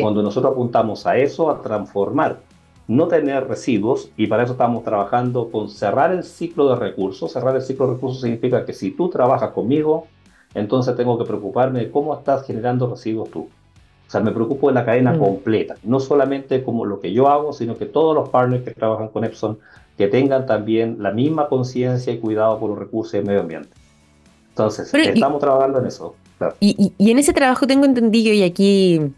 Cuando 0.00 0.22
nosotros 0.22 0.52
apuntamos 0.52 1.06
a 1.06 1.16
eso, 1.16 1.50
a 1.50 1.62
transformar, 1.62 2.40
no 2.88 3.06
tener 3.06 3.46
residuos, 3.46 4.10
y 4.16 4.26
para 4.26 4.42
eso 4.42 4.52
estamos 4.52 4.82
trabajando 4.82 5.50
con 5.50 5.68
cerrar 5.68 6.10
el 6.10 6.24
ciclo 6.24 6.70
de 6.70 6.76
recursos. 6.76 7.30
Cerrar 7.30 7.54
el 7.54 7.62
ciclo 7.62 7.86
de 7.86 7.94
recursos 7.94 8.22
significa 8.22 8.64
que 8.64 8.72
si 8.72 8.90
tú 8.90 9.10
trabajas 9.10 9.50
conmigo, 9.50 10.06
entonces 10.54 10.96
tengo 10.96 11.18
que 11.18 11.24
preocuparme 11.24 11.80
de 11.80 11.90
cómo 11.90 12.16
estás 12.16 12.46
generando 12.46 12.88
residuos 12.88 13.30
tú. 13.30 13.40
O 13.40 14.10
sea, 14.10 14.22
me 14.22 14.32
preocupo 14.32 14.68
de 14.68 14.74
la 14.74 14.86
cadena 14.86 15.12
mm. 15.12 15.18
completa, 15.18 15.76
no 15.82 16.00
solamente 16.00 16.64
como 16.64 16.86
lo 16.86 16.98
que 16.98 17.12
yo 17.12 17.28
hago, 17.28 17.52
sino 17.52 17.76
que 17.76 17.84
todos 17.84 18.14
los 18.14 18.30
partners 18.30 18.64
que 18.64 18.72
trabajan 18.72 19.08
con 19.08 19.22
Epson 19.22 19.58
que 19.98 20.06
tengan 20.06 20.46
también 20.46 20.96
la 21.00 21.10
misma 21.10 21.48
conciencia 21.48 22.12
y 22.12 22.18
cuidado 22.18 22.58
por 22.58 22.70
los 22.70 22.78
recursos 22.78 23.12
del 23.12 23.26
medio 23.26 23.40
ambiente. 23.40 23.68
Entonces, 24.50 24.92
estamos 24.94 25.40
trabajando 25.40 25.80
en 25.80 25.86
eso. 25.86 26.14
Y, 26.60 26.92
en 26.98 27.18
ese 27.18 27.32
trabajo 27.32 27.66
tengo 27.66 27.84
entendido, 27.84 28.32
y 28.32 28.44
aquí 28.44 29.12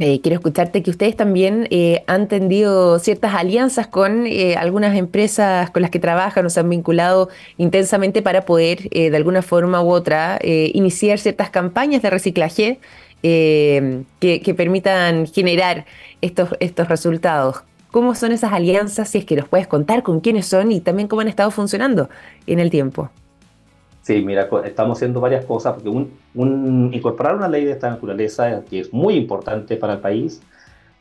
eh, 0.00 0.20
quiero 0.20 0.36
escucharte, 0.36 0.82
que 0.82 0.90
ustedes 0.90 1.16
también 1.16 1.68
eh, 1.70 2.02
han 2.08 2.26
tendido 2.26 2.98
ciertas 2.98 3.32
alianzas 3.34 3.86
con 3.86 4.26
eh, 4.26 4.56
algunas 4.56 4.96
empresas 4.96 5.70
con 5.70 5.82
las 5.82 5.90
que 5.92 6.00
trabajan 6.00 6.44
o 6.46 6.50
se 6.50 6.58
han 6.58 6.68
vinculado 6.68 7.28
intensamente 7.58 8.20
para 8.20 8.44
poder, 8.44 8.88
de 8.90 9.16
alguna 9.16 9.42
forma 9.42 9.82
u 9.82 9.90
otra, 9.90 10.38
iniciar 10.42 11.18
ciertas 11.18 11.50
campañas 11.50 12.02
de 12.02 12.10
reciclaje 12.10 12.78
que, 13.22 14.54
permitan 14.56 15.26
generar 15.26 15.86
estos, 16.20 16.50
estos 16.60 16.88
resultados. 16.88 17.62
¿Cómo 17.92 18.16
son 18.16 18.32
esas 18.32 18.52
alianzas? 18.52 19.08
Si 19.08 19.18
es 19.18 19.24
que 19.24 19.36
los 19.36 19.48
puedes 19.48 19.68
contar, 19.68 20.02
con 20.02 20.20
quiénes 20.20 20.46
son 20.46 20.72
y 20.72 20.80
también 20.80 21.06
cómo 21.06 21.20
han 21.20 21.28
estado 21.28 21.52
funcionando 21.52 22.08
en 22.46 22.58
el 22.58 22.70
tiempo. 22.70 23.10
Sí, 24.04 24.20
mira, 24.20 24.50
estamos 24.66 24.98
haciendo 24.98 25.18
varias 25.18 25.46
cosas, 25.46 25.72
porque 25.72 25.88
un, 25.88 26.90
incorporar 26.92 27.36
una 27.36 27.48
ley 27.48 27.64
de 27.64 27.72
esta 27.72 27.88
naturaleza, 27.88 28.62
que 28.68 28.80
es 28.80 28.92
muy 28.92 29.14
importante 29.14 29.78
para 29.78 29.94
el 29.94 30.00
país, 30.00 30.42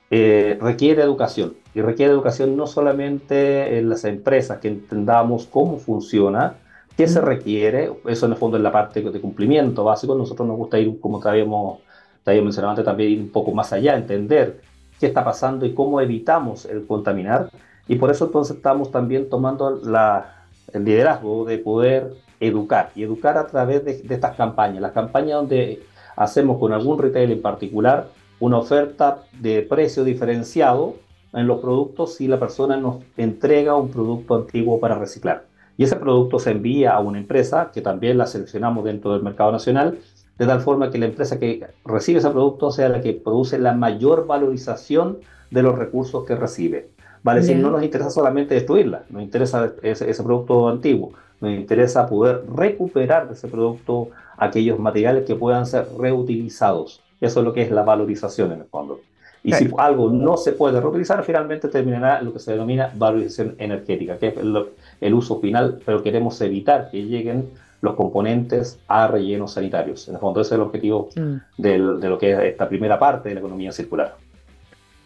eh, 0.09 0.57
requiere 0.61 1.03
educación. 1.03 1.53
Y 1.75 1.81
requiere 1.81 2.13
educación 2.13 2.55
no 2.55 2.65
solamente 2.65 3.77
en 3.77 3.89
las 3.89 4.05
empresas, 4.05 4.59
que 4.59 4.69
entendamos 4.69 5.47
cómo 5.47 5.79
funciona, 5.79 6.55
qué 6.95 7.05
se 7.09 7.19
requiere, 7.19 7.91
eso 8.07 8.25
en 8.25 8.31
el 8.31 8.37
fondo 8.37 8.55
es 8.55 8.63
la 8.63 8.71
parte 8.71 9.01
de 9.01 9.19
cumplimiento 9.19 9.83
básico, 9.83 10.15
nosotros 10.15 10.47
nos 10.47 10.55
gusta 10.55 10.79
ir, 10.79 10.97
como 11.01 11.19
te 11.19 11.27
habíamos, 11.27 11.79
mencionado 12.25 12.69
antes, 12.69 12.85
también 12.85 13.11
ir 13.11 13.19
un 13.19 13.31
poco 13.31 13.51
más 13.51 13.73
allá, 13.73 13.97
entender 13.97 14.61
qué 14.97 15.07
está 15.07 15.25
pasando 15.25 15.65
y 15.65 15.73
cómo 15.73 15.99
evitamos 15.99 16.63
el 16.63 16.87
contaminar. 16.87 17.49
Y 17.85 17.95
por 17.95 18.11
eso 18.11 18.27
entonces 18.27 18.55
estamos 18.55 18.91
también 18.91 19.27
tomando 19.27 19.81
la, 19.83 20.45
el 20.71 20.85
liderazgo 20.85 21.43
de 21.43 21.57
poder 21.57 22.13
educar 22.47 22.91
y 22.95 23.03
educar 23.03 23.38
a 23.38 23.47
través 23.47 23.84
de, 23.86 24.01
estas 24.10 24.36
campañas. 24.36 24.82
Las 24.82 24.91
campañas 24.91 25.38
donde 25.38 25.82
hacemos 26.15 26.60
con 26.60 26.73
algún 26.73 26.99
retail 26.99 27.32
en 27.32 27.41
particular 27.41 28.08
una 28.39 28.58
oferta 28.58 29.23
de 29.39 29.62
precio 29.62 30.03
diferenciado 30.03 30.95
en 31.34 31.47
los 31.47 31.60
productos 31.62 32.15
si 32.15 32.27
la 32.27 32.39
persona 32.39 32.77
nos 32.77 32.97
entrega 33.17 33.75
un 33.75 33.89
producto 33.89 34.36
antiguo 34.36 34.79
para 34.79 34.95
reciclar. 34.95 35.45
Y 35.77 35.86
ese 35.86 35.95
producto 35.95 36.38
se 36.39 36.51
envía 36.51 36.91
a 36.91 36.99
una 36.99 37.17
empresa 37.17 37.71
que 37.73 37.82
también 37.82 38.17
la 38.17 38.27
seleccionamos 38.27 38.84
dentro 38.84 39.13
del 39.13 39.23
mercado 39.23 39.51
nacional, 39.51 39.97
de 40.38 40.45
tal 40.45 40.62
forma 40.62 40.91
que 40.91 40.99
la 40.99 41.06
empresa 41.06 41.39
que 41.39 41.65
recibe 41.86 42.19
ese 42.19 42.29
producto 42.29 42.71
sea 42.71 42.89
la 42.89 43.01
que 43.01 43.13
produce 43.13 43.58
la 43.58 43.73
mayor 43.73 44.27
valorización 44.27 45.19
de 45.49 45.63
los 45.63 45.77
recursos 45.77 46.25
que 46.25 46.36
recibe. 46.36 46.89
Vale 47.23 47.39
decir, 47.39 47.58
no 47.58 47.71
nos 47.71 47.84
interesa 47.84 48.10
solamente 48.10 48.53
destruirla, 48.53 49.06
nos 49.10 49.23
interesa 49.23 49.71
ese 49.82 50.23
producto 50.23 50.67
antiguo, 50.67 51.13
nos 51.43 51.51
interesa 51.51 52.08
poder 52.08 52.43
recuperar 52.56 53.27
de 53.27 53.34
ese 53.34 53.49
producto 53.49 54.10
aquellos 54.38 54.79
materiales 54.79 55.25
que 55.25 55.36
puedan 55.36 55.65
ser 55.65 55.88
reutilizados. 55.99 57.01
Eso 57.19 57.39
es 57.41 57.45
lo 57.45 57.53
que 57.53 57.63
es 57.63 57.71
la 57.71 57.84
valorización 57.84 58.53
en 58.53 58.62
el 58.62 58.65
fondo. 58.65 59.01
Y 59.43 59.51
si 59.51 59.69
algo 59.77 60.10
no 60.10 60.38
se 60.38 60.53
puede 60.53 60.79
reutilizar, 60.79 61.21
finalmente 61.25 61.67
terminará 61.67 62.21
lo 62.21 62.32
que 62.32 62.39
se 62.39 62.53
denomina 62.53 62.91
valorización 62.95 63.56
energética, 63.58 64.17
que 64.17 64.27
es 64.29 64.36
el, 64.38 65.13
uso 65.13 65.41
final, 65.41 65.79
pero 65.86 66.01
queremos 66.01 66.39
evitar 66.39 66.89
que 66.89 67.03
lleguen 67.03 67.49
los 67.82 67.95
componentes 67.95 68.79
a 68.88 69.08
rellenos 69.08 69.51
sanitarios. 69.51 70.08
En 70.08 70.15
el 70.15 70.21
fondo, 70.21 70.39
ese 70.39 70.56
es 70.56 70.60
el 70.60 70.62
objetivo 70.62 71.10
mm. 71.13 71.62
de 71.62 71.77
lo 71.77 72.17
que 72.17 72.32
es 72.32 72.39
esta 72.39 72.69
primera 72.69 72.97
parte 72.97 73.27
de 73.27 73.36
la 73.36 73.41
economía 73.41 73.73
circular. 73.73 74.15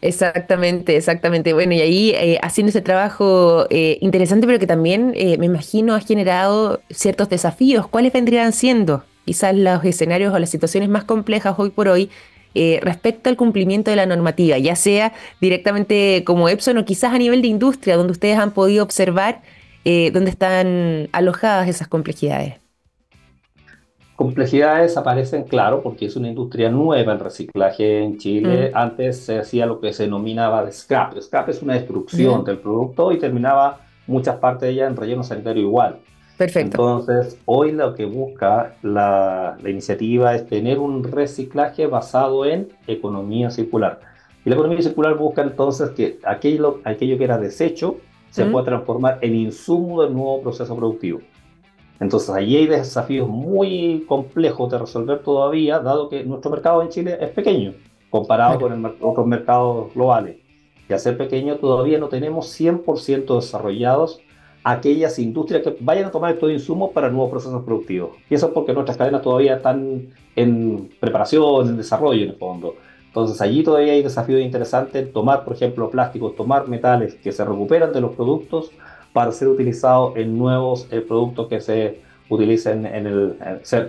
Exactamente, 0.01 0.95
exactamente. 0.95 1.53
Bueno, 1.53 1.73
y 1.73 1.81
ahí 1.81 2.09
eh, 2.11 2.37
haciendo 2.43 2.69
ese 2.69 2.81
trabajo 2.81 3.65
eh, 3.69 3.97
interesante, 4.01 4.45
pero 4.45 4.59
que 4.59 4.67
también 4.67 5.13
eh, 5.15 5.37
me 5.39 5.47
imagino 5.47 5.95
ha 5.95 6.01
generado 6.01 6.81
ciertos 6.89 7.29
desafíos. 7.29 7.87
¿Cuáles 7.87 8.13
vendrían 8.13 8.53
siendo 8.53 9.03
quizás 9.25 9.55
los 9.55 9.83
escenarios 9.83 10.33
o 10.33 10.39
las 10.39 10.49
situaciones 10.49 10.89
más 10.89 11.03
complejas 11.03 11.55
hoy 11.57 11.71
por 11.71 11.87
hoy 11.87 12.09
respecto 12.81 13.29
al 13.29 13.37
cumplimiento 13.37 13.91
de 13.91 13.97
la 13.97 14.07
normativa, 14.07 14.57
ya 14.57 14.75
sea 14.75 15.13
directamente 15.39 16.23
como 16.25 16.49
Epson 16.49 16.79
o 16.79 16.85
quizás 16.85 17.13
a 17.13 17.19
nivel 17.19 17.43
de 17.43 17.49
industria, 17.49 17.95
donde 17.97 18.13
ustedes 18.13 18.39
han 18.39 18.51
podido 18.51 18.83
observar 18.83 19.43
dónde 19.85 20.31
están 20.31 21.07
alojadas 21.11 21.69
esas 21.69 21.87
complejidades? 21.87 22.55
Complejidades 24.17 24.97
aparecen, 24.97 25.43
claro, 25.43 25.83
porque 25.83 26.07
es 26.07 26.15
una 26.15 26.27
industria 26.27 26.71
nueva 26.71 27.13
el 27.13 27.19
reciclaje 27.19 28.01
en 28.01 28.17
Chile. 28.17 28.71
Mm. 28.73 28.75
Antes 28.75 29.19
se 29.19 29.37
hacía 29.37 29.67
lo 29.67 29.79
que 29.79 29.93
se 29.93 30.05
denominaba 30.05 30.65
de 30.65 30.71
scrap. 30.71 31.15
Scrap 31.21 31.49
es 31.49 31.61
una 31.61 31.75
destrucción 31.75 32.43
del 32.43 32.57
producto 32.57 33.11
y 33.11 33.19
terminaba 33.19 33.81
muchas 34.07 34.37
partes 34.37 34.61
de 34.61 34.69
ella 34.71 34.87
en 34.87 34.95
relleno 34.95 35.23
sanitario 35.23 35.61
igual. 35.61 35.99
Perfecto. 36.35 36.65
Entonces, 36.65 37.39
hoy 37.45 37.73
lo 37.73 37.93
que 37.93 38.05
busca 38.05 38.75
la, 38.81 39.55
iniciativa 39.63 40.33
es 40.33 40.47
tener 40.47 40.79
un 40.79 41.03
reciclaje 41.03 41.85
basado 41.85 42.43
en 42.43 42.69
economía 42.87 43.51
circular. 43.51 43.99
Y 44.43 44.49
la 44.49 44.55
economía 44.55 44.81
circular 44.81 45.15
busca 45.15 45.43
entonces 45.43 45.91
que 45.91 46.17
aquello, 46.23 46.81
aquello 46.85 47.19
que 47.19 47.23
era 47.23 47.37
desecho 47.37 47.97
se 48.31 48.45
pueda 48.45 48.65
transformar 48.65 49.19
en 49.21 49.35
insumo 49.35 50.01
del 50.01 50.15
nuevo 50.15 50.41
proceso 50.41 50.75
productivo. 50.75 51.19
Entonces, 51.99 52.29
allí 52.29 52.57
hay 52.57 52.67
desafíos 52.67 53.27
muy 53.27 54.05
complejos 54.07 54.71
de 54.71 54.77
resolver 54.77 55.19
todavía, 55.19 55.79
dado 55.79 56.09
que 56.09 56.23
nuestro 56.23 56.51
mercado 56.51 56.81
en 56.81 56.89
Chile 56.89 57.17
es 57.19 57.29
pequeño 57.29 57.73
comparado 58.09 58.59
con 58.59 58.85
otros 59.01 59.27
mercados 59.27 59.93
globales. 59.93 60.37
Y 60.89 60.93
al 60.93 60.99
ser 60.99 61.17
pequeño, 61.17 61.55
todavía 61.55 61.99
no 61.99 62.07
tenemos 62.07 62.47
100% 62.59 63.35
desarrollados 63.35 64.21
aquellas 64.63 65.17
industrias 65.19 65.63
que 65.63 65.77
vayan 65.79 66.05
a 66.05 66.11
tomar 66.11 66.33
estos 66.33 66.51
insumos 66.51 66.91
para 66.91 67.09
nuevos 67.09 67.29
procesos 67.29 67.63
productivos. 67.63 68.11
Y 68.29 68.35
eso 68.35 68.47
es 68.47 68.53
porque 68.53 68.73
nuestras 68.73 68.97
cadenas 68.97 69.21
todavía 69.21 69.57
están 69.57 70.09
en 70.35 70.89
preparación, 70.99 71.69
en 71.69 71.77
desarrollo 71.77 72.23
en 72.23 72.29
el 72.31 72.35
fondo. 72.35 72.75
Entonces 73.07 73.39
allí 73.41 73.63
todavía 73.63 73.93
hay 73.93 74.03
desafíos 74.03 74.41
interesantes, 74.41 75.11
tomar, 75.11 75.43
por 75.45 75.53
ejemplo, 75.53 75.89
plásticos, 75.89 76.35
tomar 76.35 76.67
metales 76.67 77.15
que 77.15 77.31
se 77.31 77.43
recuperan 77.45 77.93
de 77.93 78.01
los 78.01 78.13
productos 78.15 78.71
para 79.17 79.31
ser 79.31 79.47
utilizado 79.47 80.13
en 80.15 80.37
nuevos 80.37 80.87
eh, 80.91 81.01
productos 81.01 81.47
que 81.47 81.59
se 81.59 82.01
utilicen 82.29 82.85
en 82.85 83.07
el, 83.07 83.37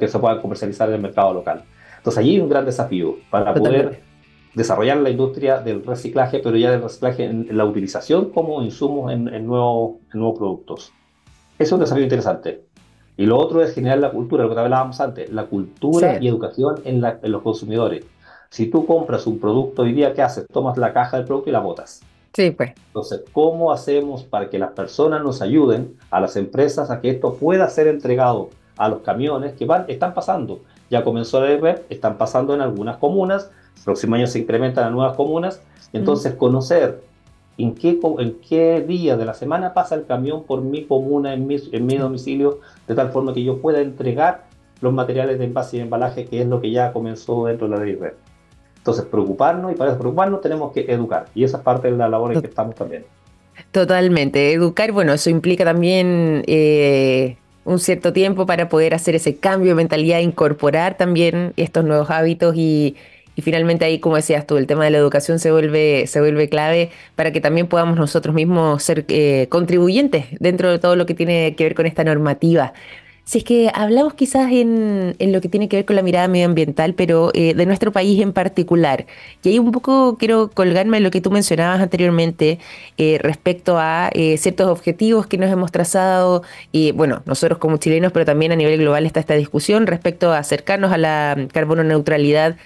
que 0.01 0.09
se 0.09 0.19
puedan 0.19 0.41
comercializar 0.41 0.89
en 0.89 0.95
el 0.95 1.03
mercado 1.03 1.35
local. 1.35 1.65
Entonces 1.99 2.19
allí 2.19 2.31
hay 2.31 2.41
un 2.41 2.49
gran 2.49 2.65
desafío 2.65 3.17
para 3.29 3.53
poder 3.53 4.01
desarrollar 4.55 4.97
la 4.97 5.11
industria 5.11 5.59
del 5.59 5.85
reciclaje, 5.85 6.39
pero 6.43 6.57
ya 6.57 6.71
del 6.71 6.81
reciclaje 6.81 7.27
en, 7.27 7.47
la 7.55 7.67
utilización 7.67 8.31
como 8.31 8.63
insumos 8.63 9.13
en, 9.13 9.25
nuevos, 9.47 9.97
nuevos 10.15 10.39
productos. 10.39 10.95
Eso 11.59 11.67
es 11.67 11.73
un 11.73 11.81
desafío 11.81 12.05
interesante. 12.05 12.65
Y 13.19 13.27
lo 13.27 13.37
otro 13.37 13.63
es 13.63 13.75
generar 13.75 13.99
la 13.99 14.11
cultura, 14.11 14.45
lo 14.45 14.55
que 14.55 14.61
hablábamos 14.61 14.99
antes, 14.99 15.31
la 15.31 15.45
cultura 15.45 16.17
y 16.23 16.27
educación 16.27 16.77
en, 16.87 17.05
en, 17.05 17.33
los 17.33 17.43
consumidores. 17.43 18.03
Si 18.49 18.71
tú 18.71 18.87
compras 18.87 19.27
un 19.27 19.39
producto 19.39 19.83
hoy 19.83 19.93
día, 19.93 20.15
¿qué 20.15 20.23
haces? 20.23 20.47
Tomas 20.51 20.79
la 20.79 20.95
caja 20.95 21.19
del 21.19 21.27
producto 21.27 21.51
y 21.51 21.53
la 21.53 21.61
botas. 21.61 22.01
Sí, 22.33 22.51
pues. 22.51 22.73
Entonces, 22.89 23.23
¿cómo 23.33 23.73
hacemos 23.73 24.25
para 24.25 24.51
que 24.51 24.59
las 24.59 24.73
personas 24.73 25.23
nos 25.23 25.43
ayuden 25.43 25.97
a 26.11 26.21
las 26.21 26.37
empresas 26.37 26.91
a 26.91 27.01
que 27.01 27.11
esto 27.11 27.35
pueda 27.35 27.69
ser 27.69 27.89
entregado 27.89 28.51
a 28.77 28.89
los 28.89 29.01
camiones 29.01 29.55
que 29.55 29.65
van, 29.65 29.85
están 29.89 30.15
pasando? 30.15 30.61
Ya 30.91 31.05
comenzó 31.05 31.39
a 31.39 31.41
ver, 31.41 31.85
están 31.89 32.17
pasando 32.17 32.55
en 32.55 32.61
algunas 32.61 32.97
comunas, 32.99 33.51
el 33.77 33.85
próximo 33.85 34.17
año 34.17 34.27
se 34.27 34.39
incrementan 34.41 34.85
a 34.85 34.91
nuevas 34.91 35.17
comunas. 35.17 35.63
Entonces, 35.93 36.35
conocer 36.35 37.03
en 37.57 37.75
qué, 37.75 37.99
en 38.19 38.35
qué 38.41 38.85
día 38.87 39.17
de 39.17 39.25
la 39.25 39.35
semana 39.35 39.75
pasa 39.75 39.95
el 39.95 40.07
camión 40.07 40.45
por 40.45 40.63
mi 40.63 40.85
comuna, 40.85 41.35
en 41.35 41.47
mi, 41.47 41.57
en 41.73 41.87
mi 41.87 41.97
domicilio, 41.97 42.61
de 42.87 42.95
tal 42.95 43.11
forma 43.11 43.35
que 43.35 43.43
yo 43.43 43.61
pueda 43.61 43.81
entregar 43.81 44.47
los 44.81 44.93
materiales 44.93 45.39
de 45.39 45.47
envase 45.47 45.79
y 45.79 45.81
embalaje, 45.81 46.27
que 46.27 46.41
es 46.41 46.47
lo 46.47 46.61
que 46.61 46.71
ya 46.71 46.93
comenzó 46.93 47.47
dentro 47.47 47.69
de 47.69 47.77
la 47.77 47.85
ley 47.85 47.97
red. 47.97 48.13
Entonces, 48.89 49.05
preocuparnos 49.11 49.71
y 49.71 49.75
para 49.75 49.99
preocuparnos 49.99 50.41
tenemos 50.41 50.73
que 50.73 50.81
educar. 50.89 51.27
Y 51.35 51.45
esa 51.45 51.59
es 51.59 51.63
parte 51.63 51.91
de 51.91 51.97
la 51.99 52.09
labor 52.09 52.33
en 52.33 52.41
que 52.41 52.47
estamos 52.47 52.75
también. 52.75 53.05
Totalmente. 53.71 54.55
Educar, 54.55 54.93
bueno, 54.93 55.13
eso 55.13 55.29
implica 55.29 55.63
también 55.63 56.43
eh, 56.47 57.37
un 57.67 57.81
cierto 57.81 58.15
tiempo 58.15 58.47
para 58.47 58.71
poder 58.71 58.95
hacer 58.95 59.15
ese 59.15 59.37
cambio 59.37 59.73
de 59.73 59.75
mentalidad, 59.75 60.21
incorporar 60.21 60.97
también 60.97 61.53
estos 61.59 61.85
nuevos 61.85 62.09
hábitos 62.09 62.57
y, 62.57 62.97
finalmente 63.43 63.85
ahí, 63.85 63.99
como 63.99 64.17
decías 64.17 64.47
tú, 64.47 64.57
el 64.57 64.67
tema 64.67 64.85
de 64.85 64.91
la 64.91 64.97
educación 64.97 65.39
se 65.39 65.53
vuelve, 65.53 66.07
se 66.07 66.21
vuelve 66.21 66.49
clave 66.49 66.89
para 67.15 67.31
que 67.31 67.43
también 67.43 67.67
podamos 67.67 67.99
nosotros 67.99 68.35
mismos 68.35 68.83
ser 68.83 69.05
eh, 69.09 69.49
contribuyentes 69.51 70.25
dentro 70.41 70.71
de 70.71 70.79
todo 70.79 70.97
lo 70.97 71.05
que 71.05 71.13
tiene 71.13 71.55
que 71.57 71.65
ver 71.65 71.75
con 71.75 71.85
esta 71.85 72.05
normativa. 72.05 72.73
Si 73.29 73.37
es 73.37 73.45
que 73.45 73.71
hablamos 73.75 74.15
quizás 74.15 74.51
en, 74.51 75.15
lo 75.21 75.43
que 75.43 75.51
tiene 75.51 75.69
que 75.69 75.77
ver 75.77 75.85
con 75.85 75.97
la 75.97 76.03
mirada 76.03 76.29
medioambiental, 76.29 76.95
pero 76.95 77.31
eh, 77.35 77.53
de 77.53 77.67
nuestro 77.67 77.93
país 77.93 78.23
en 78.23 78.33
particular, 78.33 79.05
y 79.43 79.51
ahí 79.51 79.59
un 79.59 79.71
poco 79.71 80.17
quiero 80.17 80.49
colgarme 80.49 80.97
en 80.97 81.03
lo 81.03 81.11
que 81.11 81.21
tú 81.21 81.31
mencionabas 81.31 81.83
anteriormente 81.83 82.59
eh, 82.97 83.19
respecto 83.21 83.77
a 83.79 84.09
eh, 84.15 84.39
ciertos 84.39 84.69
objetivos 84.69 85.27
que 85.27 85.37
nos 85.37 85.51
hemos 85.51 85.71
trazado, 85.71 86.43
y 86.73 86.93
bueno, 86.93 87.21
nosotros 87.27 87.59
como 87.59 87.77
chilenos, 87.77 88.13
pero 88.13 88.25
también 88.25 88.51
a 88.53 88.57
nivel 88.57 88.79
global 88.81 89.05
está 89.05 89.21
esta 89.21 89.35
discusión 89.35 89.87
respecto 89.87 90.33
a 90.33 90.39
acercarnos 90.39 90.91
a 90.91 90.97
la 90.97 91.37
carbono 91.53 91.85
neutralidad 91.85 92.57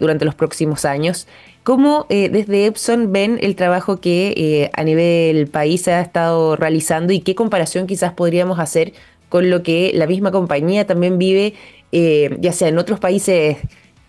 durante 0.00 0.24
los 0.24 0.34
próximos 0.34 0.84
años. 0.84 1.26
¿Cómo 1.62 2.06
desde 2.08 2.66
Epson 2.66 3.12
ven 3.12 3.38
el 3.42 3.54
trabajo 3.54 4.00
que 4.00 4.70
a 4.72 4.82
nivel 4.82 5.46
país 5.48 5.82
se 5.82 5.92
ha 5.92 6.00
estado 6.00 6.56
realizando 6.56 7.12
y 7.12 7.20
qué 7.20 7.34
comparación 7.34 7.86
quizás 7.86 8.14
podríamos 8.14 8.60
hacer 8.60 8.94
con 9.28 9.50
lo 9.50 9.62
que 9.62 9.92
la 9.94 10.06
misma 10.06 10.30
compañía 10.30 10.86
también 10.86 11.18
vive, 11.18 11.54
eh, 11.92 12.36
ya 12.40 12.52
sea 12.52 12.68
en 12.68 12.78
otros 12.78 13.00
países 13.00 13.58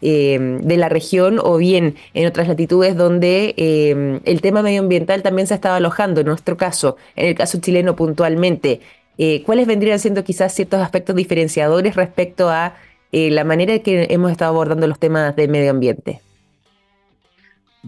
eh, 0.01 0.59
de 0.61 0.77
la 0.77 0.89
región 0.89 1.39
o 1.41 1.57
bien 1.57 1.95
en 2.13 2.27
otras 2.27 2.47
latitudes 2.47 2.95
donde 2.95 3.53
eh, 3.57 4.19
el 4.23 4.41
tema 4.41 4.61
medioambiental 4.61 5.21
también 5.21 5.47
se 5.47 5.53
ha 5.53 5.55
estado 5.55 5.75
alojando. 5.75 6.21
En 6.21 6.27
nuestro 6.27 6.57
caso, 6.57 6.97
en 7.15 7.27
el 7.27 7.35
caso 7.35 7.59
chileno 7.59 7.95
puntualmente, 7.95 8.81
¿cuáles 9.45 9.67
vendrían 9.67 9.99
siendo 9.99 10.23
quizás 10.23 10.53
ciertos 10.53 10.79
aspectos 10.79 11.13
diferenciadores 11.13 11.95
respecto 11.95 12.49
a 12.49 12.75
la 13.11 13.43
manera 13.43 13.73
en 13.73 13.81
que 13.81 14.07
hemos 14.09 14.31
estado 14.31 14.51
abordando 14.51 14.87
los 14.87 14.97
temas 14.97 15.35
de 15.35 15.49
medio 15.49 15.71
ambiente? 15.71 16.21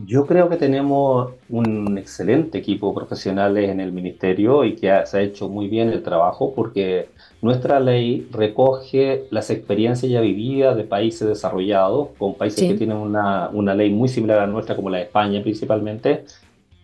Yo 0.05 0.25
creo 0.25 0.49
que 0.49 0.57
tenemos 0.57 1.31
un 1.49 1.97
excelente 1.97 2.57
equipo 2.57 2.89
de 2.89 2.95
profesionales 2.95 3.69
en 3.69 3.79
el 3.79 3.91
ministerio 3.91 4.63
y 4.63 4.75
que 4.75 4.91
se 5.05 5.17
ha 5.17 5.21
hecho 5.21 5.49
muy 5.49 5.67
bien 5.67 5.89
el 5.89 6.01
trabajo 6.03 6.53
porque 6.55 7.09
nuestra 7.41 7.79
ley 7.79 8.27
recoge 8.31 9.25
las 9.31 9.49
experiencias 9.49 10.11
ya 10.11 10.21
vividas 10.21 10.77
de 10.77 10.83
países 10.83 11.27
desarrollados, 11.27 12.09
con 12.17 12.35
países 12.35 12.67
que 12.67 12.75
tienen 12.75 12.97
una, 12.97 13.49
una, 13.49 13.73
ley 13.73 13.89
muy 13.89 14.07
similar 14.07 14.39
a 14.39 14.45
la 14.45 14.51
nuestra, 14.51 14.75
como 14.75 14.89
la 14.89 14.99
de 14.99 15.03
España 15.03 15.41
principalmente, 15.41 16.25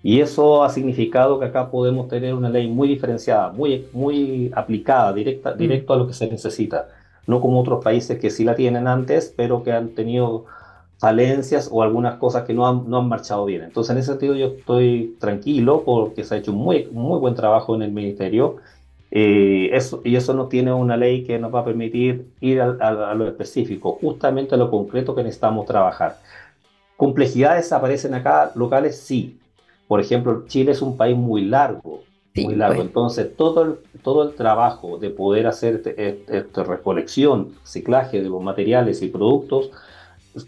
y 0.04 0.22
eso 0.22 0.64
ha 0.64 0.70
significado 0.70 1.40
que 1.40 1.46
acá 1.46 1.70
podemos 1.70 2.08
tener 2.08 2.34
una 2.34 2.50
ley 2.50 2.68
muy 2.68 2.88
diferenciada, 2.88 3.52
muy, 3.52 3.88
muy 3.94 4.52
aplicada, 4.56 5.14
directa, 5.14 5.54
mm. 5.54 5.58
directo 5.58 5.94
a 5.94 5.98
lo 5.98 6.08
que 6.08 6.14
se 6.14 6.28
necesita, 6.28 6.88
no 7.26 7.42
como 7.42 7.60
otros 7.60 7.84
países 7.84 8.20
que 8.20 8.30
sí 8.30 8.44
la 8.44 8.56
tienen 8.56 8.88
antes, 8.88 9.34
pero 9.36 9.64
que 9.64 9.72
han 9.72 9.90
tenido 9.90 10.46
falencias 10.98 11.70
o 11.72 11.84
algunas 11.84 12.18
cosas 12.18 12.44
que 12.44 12.54
no 12.54 12.68
han, 12.68 12.90
no 12.90 12.98
han 12.98 13.08
marchado 13.08 13.46
bien. 13.46 13.64
Entonces, 13.64 13.92
en 13.92 13.98
ese 14.00 14.12
sentido, 14.12 14.36
yo 14.36 14.48
estoy 14.48 15.16
tranquilo 15.20 15.84
porque 15.86 16.24
se 16.24 16.36
ha 16.36 16.38
hecho 16.38 16.52
un 16.52 16.58
muy, 16.58 16.88
muy 16.92 17.20
buen 17.20 17.36
trabajo 17.36 17.76
en 17.76 17.84
el 17.84 17.92
ministerio. 17.92 18.58
Eh, 19.12 19.70
eso, 19.74 20.02
y 20.04 20.16
eso 20.16 20.34
no 20.34 20.48
tiene 20.48 20.74
una 20.74 20.98
ley 20.98 21.24
que 21.24 21.40
nos 21.40 21.54
va 21.54 21.62
a 21.62 21.66
permitir 21.66 22.28
ir 22.42 22.62
a, 22.62 23.14
lo 23.14 23.28
específico, 23.28 23.98
justamente 24.02 24.56
a 24.56 24.58
lo 24.58 24.70
concreto 24.70 25.16
que 25.16 25.24
necesitamos 25.24 25.66
trabajar. 25.66 26.18
¿Complejidades 26.98 27.72
aparecen 27.72 28.16
acá 28.16 28.52
locales? 28.56 29.00
Sí. 29.00 29.40
Por 29.88 30.02
ejemplo, 30.02 30.46
Chile 30.48 30.72
es 30.72 30.82
un 30.82 30.98
país 30.98 31.16
muy 31.16 31.44
largo, 31.46 32.02
muy 32.36 32.56
largo. 32.56 32.78
Pues. 32.78 32.88
Entonces, 32.88 33.38
todo 33.38 33.64
el, 33.64 33.76
todo 34.02 34.24
el 34.24 34.36
trabajo 34.36 34.98
de 34.98 35.12
poder 35.12 35.46
hacer 35.46 35.76
este, 35.76 36.10
este, 36.10 36.38
esta 36.40 36.64
recolección, 36.64 37.54
reciclaje 37.62 38.22
de 38.22 38.30
los 38.30 38.42
materiales 38.42 39.02
y 39.04 39.08
productos, 39.08 39.72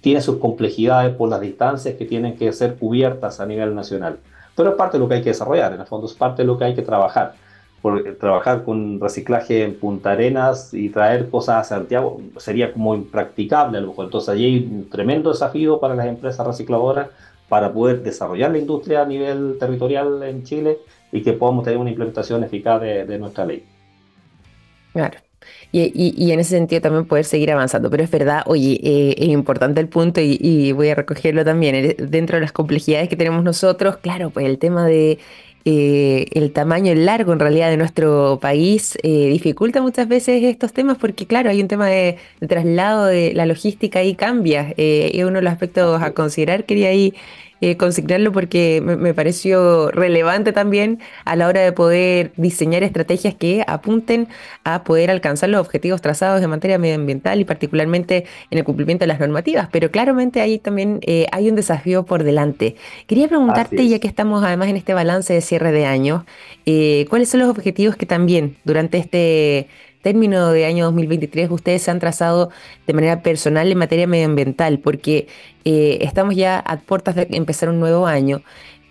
tiene 0.02 0.21
sus 0.21 0.38
complejidades 0.38 1.15
por 1.15 1.30
las 1.30 1.41
distancias 1.41 1.95
que 1.95 2.06
tienen 2.06 2.38
que 2.38 2.52
ser 2.54 2.75
cubiertas 2.75 3.39
a 3.39 3.45
nivel 3.45 3.75
nacional. 3.75 4.19
Pero 4.56 4.71
es 4.71 4.75
parte 4.75 4.97
de 4.97 5.04
lo 5.04 5.08
que 5.08 5.15
hay 5.15 5.21
que 5.21 5.30
desarrollar, 5.30 5.73
en 5.73 5.82
el 5.82 5.88
fondo 5.88 6.08
es 6.08 6.13
parte 6.13 6.41
de 6.41 6.47
lo 6.47 6.58
que 6.58 6.65
hay 6.65 6.75
que 6.75 6.82
trabajar. 6.82 7.34
Porque 7.82 8.12
trabajar 8.12 8.63
con 8.63 8.99
reciclaje 8.99 9.63
en 9.63 9.80
Punta 9.80 10.12
Arenas 10.12 10.73
y 10.73 10.89
traer 10.89 11.30
cosas 11.30 11.56
a 11.56 11.63
Santiago 11.63 12.19
sería 12.36 12.73
como 12.73 12.93
impracticable 12.93 13.78
a 13.78 13.82
lo 13.82 13.88
mejor. 13.88 14.06
Entonces 14.06 14.30
allí 14.30 14.45
hay 14.45 14.69
un 14.69 14.89
tremendo 14.89 15.30
desafío 15.30 15.80
para 15.80 15.95
las 15.95 16.08
empresas 16.08 16.45
recicladoras 16.45 17.08
para 17.47 17.71
poder 17.71 18.04
desarrollar 18.04 18.52
la 18.52 18.58
industria 18.58 19.04
a 19.04 19.06
nivel 19.06 19.58
territorial 19.58 20.21
en 20.23 20.43
Chile 20.43 20.80
y 21.12 21.23
que 21.23 21.34
podamos 21.34 21.63
tener 21.63 21.80
una 21.80 21.89
implementación 21.89 22.43
eficaz 22.43 22.82
de, 22.82 23.06
de 23.06 23.17
nuestra 23.17 23.45
ley. 23.45 23.65
Claro. 25.71 25.89
Y, 25.93 26.32
en 26.32 26.39
ese 26.39 26.51
sentido 26.51 26.82
también 26.82 27.05
poder 27.05 27.25
seguir 27.25 27.51
avanzando. 27.51 27.89
Pero 27.89 28.03
es 28.03 28.12
verdad, 28.12 28.41
oye, 28.45 28.79
eh, 28.84 29.15
es 29.17 29.29
importante 29.29 29.79
el 29.79 29.88
punto 29.88 30.19
y, 30.21 30.71
voy 30.71 30.89
a 30.89 30.95
recogerlo 30.95 31.45
también. 31.45 31.75
Eh, 31.75 31.95
dentro 31.99 32.38
de 32.38 32.41
las 32.41 32.51
complejidades 32.51 33.10
que 33.10 33.15
tenemos 33.15 33.43
nosotros, 33.43 33.97
claro, 33.97 34.29
pues 34.32 34.45
el 34.45 34.58
tema 34.58 34.86
de 34.86 35.19
eh, 35.65 36.25
el 36.34 36.51
tamaño 36.53 36.95
largo 36.95 37.34
en 37.34 37.39
realidad 37.39 37.69
de 37.69 37.77
nuestro 37.77 38.39
país 38.41 38.97
dificulta 39.03 39.82
muchas 39.82 40.08
veces 40.08 40.41
estos 40.43 40.73
temas 40.73 40.97
porque, 40.97 41.27
claro, 41.27 41.49
hay 41.49 41.62
un 41.62 41.67
tema 41.67 41.88
de, 41.88 42.17
traslado 42.47 43.05
de 43.05 43.34
la 43.34 43.45
logística 43.45 44.03
y 44.03 44.15
cambia. 44.15 44.73
es 44.77 45.23
uno 45.23 45.36
de 45.36 45.41
los 45.43 45.53
aspectos 45.53 46.01
a 46.01 46.13
considerar. 46.13 46.65
Quería 46.65 46.89
ahí 46.89 47.13
eh, 47.62 47.78
consignarlo 47.78 48.32
porque 48.32 48.82
me, 48.82 49.13
pareció 49.13 49.91
relevante 49.91 50.54
también 50.54 51.00
a 51.26 51.36
la 51.36 51.48
hora 51.48 51.62
de 51.62 51.72
poder 51.72 52.32
diseñar 52.38 52.84
estrategias 52.84 53.36
que 53.36 53.63
apunten 53.67 54.28
a 54.63 54.84
poder 54.84 55.12
alcanzar 55.12 55.50
los 55.50 55.62
objetivos 55.62 56.02
trazados 56.02 56.41
en 56.41 56.50
materia 56.50 56.78
medioambiental 56.78 57.39
y 57.39 57.45
particularmente 57.45 58.26
en 58.50 58.58
el 58.58 58.63
cumplimiento 58.63 59.04
de 59.04 59.08
las 59.08 59.19
normativas. 59.19 59.69
Pero 59.72 59.91
claramente 59.91 60.41
ahí 60.41 60.60
también 60.60 61.00
eh, 61.04 61.28
hay 61.32 61.50
un 61.50 61.56
desafío 61.56 62.06
por 62.06 62.24
delante. 62.24 62.76
Quería 63.08 63.28
preguntarte, 63.28 63.88
ya 63.88 64.00
que 64.00 64.08
estamos 64.08 64.43
además 64.43 64.69
en 64.69 64.78
este 64.78 64.93
balance 64.93 65.34
de 65.34 65.41
cierre 65.41 65.72
de 65.72 65.86
año, 65.86 66.26
eh, 66.65 67.06
¿cuáles 67.10 67.30
son 67.30 67.41
los 67.41 67.50
objetivos 67.50 67.95
que 67.95 68.06
también 68.06 68.56
durante 68.63 68.98
este 68.98 69.67
término 70.01 70.51
de 70.51 70.65
año 70.65 70.85
2023 70.85 71.49
ustedes 71.51 71.81
se 71.83 71.91
han 71.91 71.99
trazado 71.99 72.49
de 72.88 72.93
manera 72.93 73.21
personal 73.21 73.71
en 73.71 73.77
materia 73.77 74.07
medioambiental? 74.07 74.79
Porque 74.79 75.27
eh, 75.65 75.99
estamos 76.01 76.35
ya 76.35 76.59
a 76.59 76.77
puertas 76.77 77.15
de 77.15 77.27
empezar 77.31 77.69
un 77.69 77.79
nuevo 77.79 78.07
año, 78.07 78.41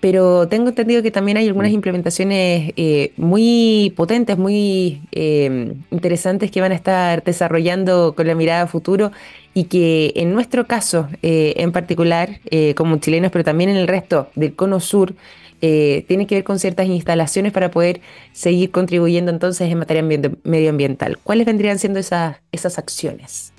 pero 0.01 0.47
tengo 0.49 0.68
entendido 0.68 1.03
que 1.03 1.11
también 1.11 1.38
hay 1.38 1.49
algunas 1.49 1.73
implementaciones 1.73 2.73
eh, 2.77 3.12
muy 3.16 3.92
potentes, 3.97 4.38
muy 4.38 5.03
eh, 5.12 5.75
interesantes 5.90 6.51
que 6.51 6.61
van 6.61 6.73
a 6.73 6.77
estar 6.77 7.25
desarrollando 7.25 8.14
con 8.14 8.27
la 8.27 8.35
mirada 8.35 8.62
a 8.62 8.66
futuro 8.66 9.11
y 9.55 9.64
que 9.64 10.12
en 10.14 10.33
nuestro 10.33 10.66
caso 10.68 11.09
en 11.23 11.73
particular, 11.73 12.38
como 12.77 12.99
chilenos, 12.99 13.33
pero 13.33 13.42
también 13.42 13.71
en 13.71 13.77
el 13.77 13.88
resto 13.88 14.29
del 14.37 14.55
cono 14.55 14.79
sur, 14.79 15.14
eh, 15.61 16.05
tiene 16.09 16.27
que 16.27 16.37
ver 16.37 16.44
con 16.44 16.59
ciertas 16.59 16.87
instalaciones 16.87 17.53
para 17.53 17.71
poder 17.71 18.01
seguir 18.33 18.71
contribuyendo 18.71 19.31
entonces 19.31 19.71
en 19.71 19.79
materia 19.79 20.03
medioambiental. 20.44 21.18
¿Cuáles 21.18 21.47
vendrían 21.47 21.79
siendo 21.79 21.99
esas, 21.99 22.37
esas 22.53 22.79
acciones? 22.79 23.53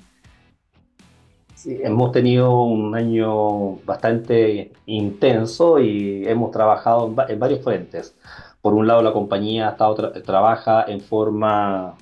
Sí, 1.54 1.78
hemos 1.82 2.10
tenido 2.12 2.62
un 2.62 2.94
año 2.94 3.76
bastante 3.84 4.72
intenso 4.86 5.78
y 5.78 6.26
hemos 6.26 6.52
trabajado 6.52 7.14
en, 7.28 7.38
varios 7.38 7.62
frentes. 7.62 8.16
Por 8.62 8.72
un 8.72 8.86
lado, 8.86 9.02
la 9.02 9.12
compañía 9.12 9.68
ha 9.68 9.72
estado 9.72 10.10
trabaja 10.22 10.84
en 10.88 11.02
forma 11.02 11.96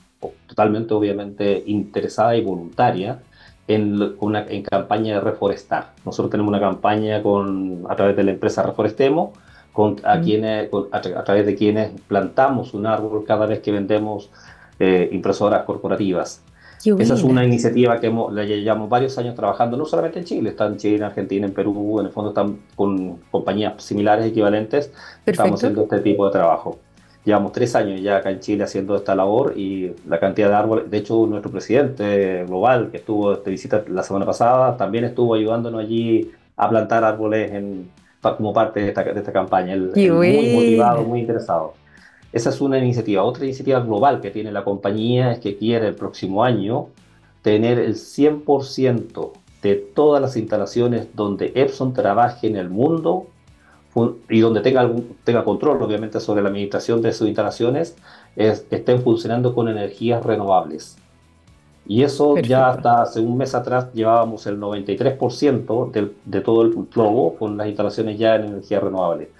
totalmente, 0.46 0.94
obviamente, 0.94 1.64
interesada 1.66 2.37
y 2.37 2.44
voluntaria 2.44 3.20
en, 3.66 4.14
una, 4.20 4.46
en 4.46 4.62
campaña 4.62 5.14
de 5.14 5.20
reforestar. 5.20 5.92
Nosotros 6.04 6.30
tenemos 6.30 6.50
una 6.50 6.61
campaña 6.61 7.20
con, 7.20 7.84
a 7.88 7.96
través 7.96 8.16
de 8.16 8.22
la 8.22 8.30
empresa 8.30 8.62
Reforestemos, 9.74 10.04
a, 10.04 10.20
quienes, 10.20 10.70
a, 10.92 11.24
través 11.24 11.46
de 11.46 11.54
quienes 11.54 11.90
plantamos 12.09 12.74
un 12.74 12.87
árbol 12.87 13.24
cada 13.26 13.46
vez 13.46 13.61
que 13.61 13.70
vendemos 13.70 14.31
eh, 14.78 15.09
impresoras 15.12 15.64
corporativas. 15.64 16.42
Esa 16.85 17.14
es 17.14 17.24
una 17.24 17.44
iniciativa 17.44 17.98
que 17.98 18.07
hemos, 18.07 18.33
la 18.33 18.44
llevamos 18.44 18.88
varios 18.88 19.18
años 19.18 19.35
trabajando, 19.35 19.76
no 19.76 19.85
solamente 19.85 20.20
en 20.20 20.24
Chile, 20.24 20.50
está 20.50 20.66
en 20.66 20.76
Chile, 20.76 20.96
en 20.96 21.02
Argentina, 21.02 21.46
en 21.46 21.52
Perú, 21.52 21.98
en 21.98 22.07
el 22.07 22.12
fondo 22.12 22.31
están 22.31 22.59
con 22.76 23.16
compañías 23.33 23.83
similares, 23.83 24.26
equivalentes, 24.26 24.92
estamos 25.26 25.59
haciendo 25.59 25.83
este 25.83 25.98
tipo 26.00 26.24
de 26.26 26.33
trabajo. 26.33 26.78
Llevamos 27.24 27.50
tres 27.52 27.74
años 27.74 28.00
ya 28.00 28.18
acá 28.18 28.31
en 28.31 28.38
Chile 28.38 28.62
haciendo 28.62 28.94
esta 28.94 29.14
labor 29.16 29.54
y 29.57 29.92
la 30.07 30.20
cantidad 30.20 30.48
de 30.48 30.54
árboles, 30.54 30.90
de 30.90 30.98
hecho 30.98 31.26
nuestro 31.26 31.50
presidente 31.50 32.44
global 32.44 32.90
que 32.92 32.98
estuvo 32.98 33.35
de 33.35 33.50
visita 33.50 33.85
la 33.88 34.04
semana 34.04 34.24
pasada, 34.24 34.76
también 34.76 35.04
estuvo 35.04 35.35
ayudándonos 35.35 35.81
allí 35.81 36.31
a 36.57 36.68
plantar 36.70 37.02
árboles 37.02 37.52
en, 37.52 37.90
como 38.20 38.52
parte 38.52 38.81
de 38.81 38.88
esta, 38.88 39.04
de 39.04 39.18
esta 39.18 39.33
campaña. 39.33 39.74
Él, 39.74 39.92
muy 39.94 40.52
motivado, 40.52 41.02
muy 41.02 41.20
interesado. 41.20 41.74
Esa 42.33 42.50
es 42.50 42.61
una 42.61 42.78
iniciativa. 42.78 43.22
Otra 43.22 43.44
iniciativa 43.44 43.81
global 43.81 44.20
que 44.20 44.31
tiene 44.31 44.52
la 44.52 44.64
compañía 44.64 45.33
es 45.33 45.38
que 45.38 45.57
quiere 45.57 45.88
el 45.88 45.94
próximo 45.94 46.44
año 46.44 46.88
tener 47.42 47.78
el 47.78 47.94
100% 47.94 49.33
de 49.62 49.74
todas 49.74 50.20
las 50.20 50.37
instalaciones 50.37 51.09
donde 51.14 51.52
Epson 51.54 51.94
trabaje 51.94 52.46
en 52.46 52.57
el 52.57 52.68
mundo 52.68 53.26
y 54.28 54.40
donde 54.40 54.61
tenga, 54.61 54.81
algún, 54.81 55.16
tenga 55.24 55.44
control, 55.44 55.83
obviamente, 55.83 56.20
sobre 56.20 56.42
la 56.42 56.50
administración 56.50 57.02
de 57.02 57.12
sus 57.12 57.26
instalaciones, 57.26 57.96
es, 58.37 58.64
estén 58.70 59.02
funcionando 59.02 59.54
con 59.54 59.68
energías 59.68 60.24
renovables. 60.24 60.96
Y 61.88 62.03
eso 62.03 62.37
ya 62.37 62.68
hasta 62.68 63.01
hace 63.01 63.18
un 63.18 63.38
mes 63.38 63.55
atrás 63.55 63.90
llevábamos 63.94 64.46
el 64.46 64.61
93% 64.61 65.90
de, 65.90 66.12
de 66.27 66.40
todo 66.42 66.61
el 66.61 66.72
globo 66.94 67.35
con 67.37 67.57
las 67.57 67.66
instalaciones 67.66 68.18
ya 68.18 68.37
en 68.37 68.44
energía 68.44 68.79
renovable. 68.79 69.31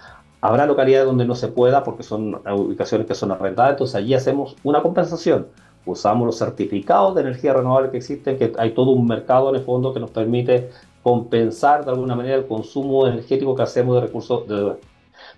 Habrá 0.41 0.65
localidades 0.65 1.07
donde 1.07 1.27
no 1.27 1.35
se 1.35 1.49
pueda 1.49 1.85
porque 1.85 2.03
son 2.03 2.41
ubicaciones 2.51 3.07
que 3.07 3.15
son 3.15 3.33
arrendadas, 3.33 3.73
entonces 3.73 3.97
allí 3.97 4.15
hacemos 4.15 4.57
una 4.63 4.81
compensación. 4.83 5.49
usamos 5.85 6.25
los 6.25 6.39
certificados 6.39 7.15
de 7.15 7.21
energía 7.21 7.53
renovable 7.53 7.91
que 7.91 7.99
existen, 7.99 8.39
que 8.39 8.53
hay 8.57 8.71
todo 8.71 8.93
un 8.93 9.07
mercado 9.07 9.51
en 9.51 9.57
el 9.57 9.63
fondo 9.63 9.93
que 9.93 10.01
nos 10.01 10.11
permite 10.11 10.71
compensar 11.03 11.85
de 11.85 11.91
alguna 11.91 12.17
manera 12.17 12.37
el 12.37 12.47
consumo 12.47 13.07
energético 13.07 13.55
que 13.55 13.63
hacemos 13.63 13.95
de 13.97 14.01
recursos 14.01 14.49
de, 14.49 14.77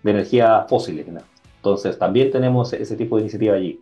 energía 0.05 0.66
fósil. 0.68 1.05
Entonces, 1.57 1.99
también 1.99 2.31
tenemos 2.31 2.73
ese 2.73 2.96
tipo 2.96 3.16
de 3.16 3.23
iniciativa 3.23 3.57
allí. 3.57 3.81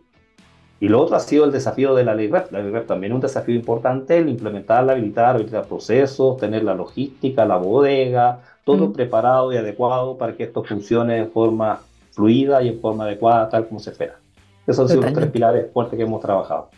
Y 0.81 0.87
lo 0.87 1.01
otro 1.01 1.17
ha 1.17 1.19
sido 1.19 1.45
el 1.45 1.51
desafío 1.51 1.93
de 1.93 2.05
la 2.05 2.15
ley 2.15 2.27
REP. 2.27 2.51
La 2.51 2.61
ley 2.61 2.71
REP 2.71 2.87
también 2.87 3.11
es 3.11 3.15
un 3.15 3.21
desafío 3.21 3.55
importante, 3.55 4.17
el 4.17 4.29
implementarla, 4.29 4.93
habilitar, 4.93 5.35
habilitar 5.35 5.65
procesos, 5.65 6.37
tener 6.37 6.63
la 6.63 6.73
logística, 6.73 7.45
la 7.45 7.57
bodega, 7.57 8.39
todo 8.63 8.93
preparado 8.93 9.51
y 9.51 9.57
adecuado 9.57 10.17
para 10.17 10.33
que 10.33 10.43
esto 10.43 10.63
funcione 10.63 11.15
de 11.15 11.25
forma 11.25 11.81
fluida 12.11 12.61
y 12.61 12.69
en 12.69 12.79
forma 12.79 13.03
adecuada, 13.03 13.49
tal 13.49 13.67
como 13.67 13.79
se 13.79 13.91
espera. 13.91 14.15
Esos 14.67 14.79
han 14.79 14.89
sido 14.89 15.01
los 15.01 15.13
tres 15.13 15.31
pilares 15.31 15.65
fuertes 15.73 15.97
que 15.97 16.03
hemos 16.03 16.21
trabajado. 16.21 16.69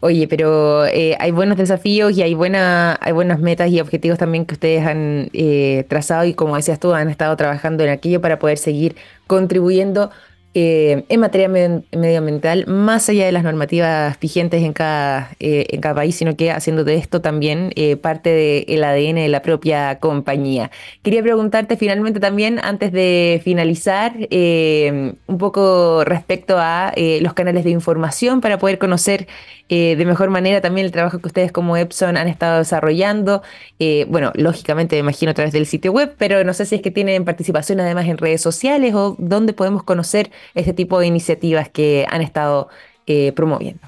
Oye, 0.00 0.28
pero 0.28 0.86
eh, 0.86 1.16
hay 1.18 1.32
buenos 1.32 1.56
desafíos 1.56 2.16
y 2.16 2.22
hay, 2.22 2.32
buena, 2.34 2.96
hay 3.00 3.12
buenas 3.12 3.40
metas 3.40 3.68
y 3.70 3.80
objetivos 3.80 4.16
también 4.16 4.46
que 4.46 4.54
ustedes 4.54 4.86
han 4.86 5.28
eh, 5.32 5.84
trazado 5.88 6.24
y 6.24 6.34
como 6.34 6.54
decías 6.54 6.78
tú, 6.78 6.92
han 6.92 7.08
estado 7.08 7.36
trabajando 7.36 7.82
en 7.82 7.90
aquello 7.90 8.20
para 8.20 8.38
poder 8.38 8.58
seguir 8.58 8.94
contribuyendo 9.26 10.10
eh, 10.54 11.04
en 11.10 11.20
materia 11.20 11.46
medioambiental, 11.48 12.66
más 12.66 13.08
allá 13.10 13.26
de 13.26 13.32
las 13.32 13.44
normativas 13.44 14.18
vigentes 14.18 14.62
en 14.62 14.72
cada, 14.72 15.30
eh, 15.40 15.66
en 15.68 15.80
cada 15.82 15.94
país, 15.94 16.16
sino 16.16 16.36
que 16.36 16.50
haciendo 16.50 16.84
de 16.84 16.96
esto 16.96 17.20
también 17.20 17.70
eh, 17.76 17.96
parte 17.96 18.64
del 18.66 18.82
ADN 18.82 19.16
de 19.16 19.28
la 19.28 19.42
propia 19.42 19.98
compañía. 20.00 20.70
Quería 21.02 21.22
preguntarte 21.22 21.76
finalmente 21.76 22.18
también, 22.18 22.58
antes 22.60 22.92
de 22.92 23.42
finalizar, 23.44 24.14
un 24.30 25.38
poco 25.38 26.02
respecto 26.04 26.56
a 26.58 26.92
los 27.20 27.34
canales 27.34 27.64
de 27.64 27.70
información 27.70 28.40
para 28.40 28.58
poder 28.58 28.78
conocer 28.78 29.26
de 29.68 30.02
mejor 30.06 30.30
manera 30.30 30.62
también 30.62 30.86
el 30.86 30.92
trabajo 30.92 31.18
que 31.18 31.26
ustedes 31.26 31.52
como 31.52 31.76
Epson 31.76 32.16
han 32.16 32.26
estado 32.26 32.58
desarrollando. 32.58 33.42
Bueno, 34.08 34.32
lógicamente 34.34 34.96
me 34.96 35.00
imagino 35.00 35.30
a 35.32 35.34
través 35.34 35.52
del 35.52 35.66
sitio 35.66 35.92
web, 35.92 36.14
pero 36.16 36.42
no 36.42 36.54
sé 36.54 36.64
si 36.64 36.76
es 36.76 36.82
que 36.82 36.90
tienen 36.90 37.24
participación 37.24 37.80
además 37.80 38.06
en 38.06 38.16
redes 38.16 38.40
sociales 38.40 38.94
o 38.94 39.14
dónde 39.18 39.52
podemos 39.52 39.82
conocer 39.82 40.30
este 40.54 40.72
tipo 40.72 40.98
de 40.98 41.06
iniciativas 41.06 41.68
que 41.68 42.06
han 42.10 42.22
estado 42.22 42.68
eh, 43.06 43.32
promoviendo. 43.32 43.80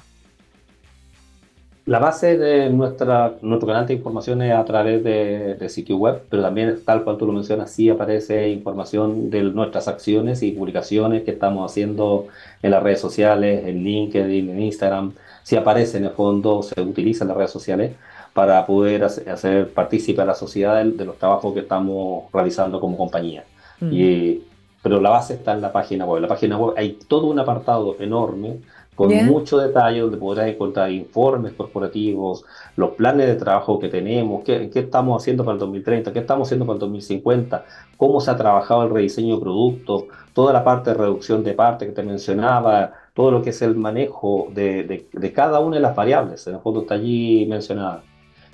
La 1.85 1.97
base 1.97 2.37
de 2.37 2.69
nuestra, 2.69 3.33
nuestro 3.41 3.67
canal 3.67 3.87
de 3.87 3.95
información 3.95 4.41
es 4.43 4.53
a 4.53 4.63
través 4.63 5.03
de, 5.03 5.67
sitio 5.67 5.97
web, 5.97 6.21
pero 6.29 6.43
también, 6.43 6.79
tal 6.85 7.03
cual 7.03 7.17
tú 7.17 7.25
lo 7.25 7.33
mencionas, 7.33 7.71
sí 7.71 7.89
aparece 7.89 8.49
información 8.49 9.31
de 9.31 9.41
nuestras 9.43 9.87
acciones 9.87 10.43
y 10.43 10.51
publicaciones 10.51 11.23
que 11.23 11.31
estamos 11.31 11.69
haciendo 11.69 12.27
en 12.61 12.71
las 12.71 12.83
redes 12.83 13.01
sociales, 13.01 13.67
en 13.67 13.83
LinkedIn, 13.83 14.49
en 14.49 14.61
Instagram 14.61 15.13
si 15.43 15.55
aparece 15.55 15.97
en 15.97 16.05
el 16.05 16.11
fondo, 16.11 16.61
se 16.63 16.79
utiliza 16.81 17.23
en 17.23 17.29
las 17.29 17.37
redes 17.37 17.51
sociales 17.51 17.93
para 18.33 18.65
poder 18.65 19.03
hacer, 19.03 19.69
partícipe 19.73 20.21
a 20.21 20.25
la 20.25 20.35
sociedad 20.35 20.83
de, 20.83 21.05
los 21.05 21.17
trabajos 21.17 21.53
que 21.53 21.61
estamos 21.61 22.31
realizando 22.31 22.79
como 22.79 22.97
compañía. 22.97 23.43
Mm. 23.79 23.89
Y, 23.91 24.43
pero 24.81 24.99
la 24.99 25.09
base 25.09 25.35
está 25.35 25.53
en 25.53 25.61
la 25.61 25.71
página 25.71 26.05
web. 26.05 26.17
En 26.17 26.23
la 26.23 26.27
página 26.27 26.57
web 26.57 26.73
hay 26.77 26.93
todo 27.07 27.27
un 27.27 27.39
apartado 27.39 27.95
enorme 27.99 28.59
con 28.95 29.25
mucho 29.25 29.57
detalle 29.57 30.01
donde 30.01 30.17
podrás 30.17 30.47
encontrar 30.47 30.91
informes 30.91 31.53
corporativos, 31.53 32.45
los 32.75 32.91
planes 32.91 33.25
de 33.27 33.35
trabajo 33.35 33.79
que 33.79 33.87
tenemos, 33.87 34.43
qué, 34.43 34.69
qué, 34.69 34.79
estamos 34.79 35.21
haciendo 35.21 35.43
para 35.43 35.53
el 35.53 35.59
2030, 35.59 36.13
qué 36.13 36.19
estamos 36.19 36.47
haciendo 36.47 36.65
para 36.65 36.75
el 36.75 36.81
2050, 36.81 37.65
cómo 37.97 38.19
se 38.19 38.29
ha 38.29 38.37
trabajado 38.37 38.83
el 38.83 38.91
rediseño 38.91 39.35
de 39.35 39.41
productos, 39.41 40.03
toda 40.33 40.53
la 40.53 40.63
parte 40.63 40.91
de 40.91 40.97
reducción 40.97 41.43
de 41.43 41.53
parte 41.53 41.87
que 41.87 41.93
te 41.93 42.03
mencionaba, 42.03 42.93
todo 43.13 43.31
lo 43.31 43.41
que 43.41 43.51
es 43.51 43.61
el 43.61 43.75
manejo 43.75 44.49
de, 44.53 45.07
de, 45.11 45.33
cada 45.33 45.59
una 45.61 45.77
de 45.77 45.81
las 45.81 45.95
variables, 45.95 46.45
en 46.47 46.55
el 46.55 46.61
fondo 46.61 46.81
está 46.81 46.95
allí 46.95 47.45
mencionada. 47.47 48.03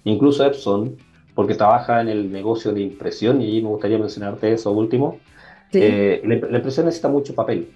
Incluso 0.04 0.46
Epson, 0.46 0.96
porque 1.36 1.56
trabaja 1.56 2.00
en 2.00 2.08
el 2.08 2.32
negocio 2.32 2.74
de 2.74 2.82
impresión, 2.82 3.42
y 3.42 3.62
me 3.62 3.70
gustaría 3.70 3.98
mencionarte 3.98 4.54
eso 4.54 4.72
último, 4.72 5.18
eh, 5.73 6.21
la, 6.23 6.58
impresión 6.58 6.86
necesita 6.86 7.10
mucho 7.10 7.36
papel. 7.36 7.69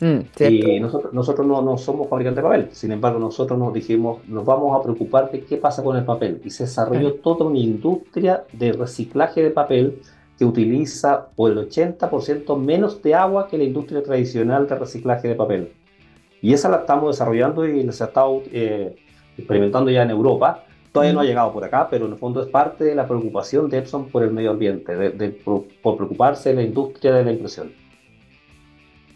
Mm, 0.00 0.18
y 0.50 0.80
nosotros, 0.80 1.14
nosotros 1.14 1.46
no, 1.46 1.62
no, 1.62 1.78
somos 1.78 2.08
fabricantes 2.08 2.42
de 2.42 2.48
papel, 2.48 2.68
sin 2.72 2.90
embargo 2.90 3.20
nosotros 3.20 3.56
nos 3.56 3.72
dijimos, 3.72 4.26
nos 4.26 4.44
vamos 4.44 4.78
a 4.78 4.82
preocupar 4.82 5.30
de 5.30 5.44
qué 5.44 5.56
pasa 5.56 5.82
con 5.82 5.96
el 5.96 6.04
papel. 6.04 6.40
Y 6.44 6.50
se 6.50 6.64
desarrolló 6.64 7.14
toda 7.14 7.46
una 7.46 7.58
industria 7.58 8.44
de 8.52 8.72
reciclaje 8.72 9.42
de 9.42 9.50
papel 9.50 10.00
que 10.38 10.44
utiliza 10.44 11.28
por 11.36 11.52
el 11.52 11.68
80% 11.68 12.58
menos 12.58 13.02
de 13.02 13.14
agua 13.14 13.46
que 13.48 13.56
la 13.56 13.64
industria 13.64 14.02
tradicional 14.02 14.66
de 14.66 14.74
reciclaje 14.74 15.28
de 15.28 15.34
papel. 15.34 15.72
Y 16.42 16.52
esa 16.52 16.68
la 16.68 16.78
estamos 16.78 17.16
desarrollando 17.16 17.66
y 17.66 17.90
se 17.92 18.02
ha 18.02 18.06
estado 18.06 18.42
eh, 18.52 18.96
experimentando 19.38 19.90
ya 19.90 20.02
en 20.02 20.10
Europa. 20.10 20.64
Todavía 20.94 21.12
no 21.12 21.22
ha 21.22 21.24
llegado 21.24 21.52
por 21.52 21.64
acá, 21.64 21.88
pero 21.90 22.06
en 22.06 22.12
el 22.12 22.18
fondo 22.18 22.40
es 22.40 22.46
parte 22.46 22.84
de 22.84 22.94
la 22.94 23.08
preocupación 23.08 23.68
de 23.68 23.78
Epson 23.78 24.10
por 24.10 24.22
el 24.22 24.30
medio 24.30 24.52
ambiente, 24.52 24.94
de, 24.94 25.28
por, 25.30 25.64
preocuparse 25.96 26.50
de 26.50 26.54
la 26.54 26.62
industria 26.62 27.12
de 27.12 27.24
la 27.24 27.32
impresión. 27.32 27.72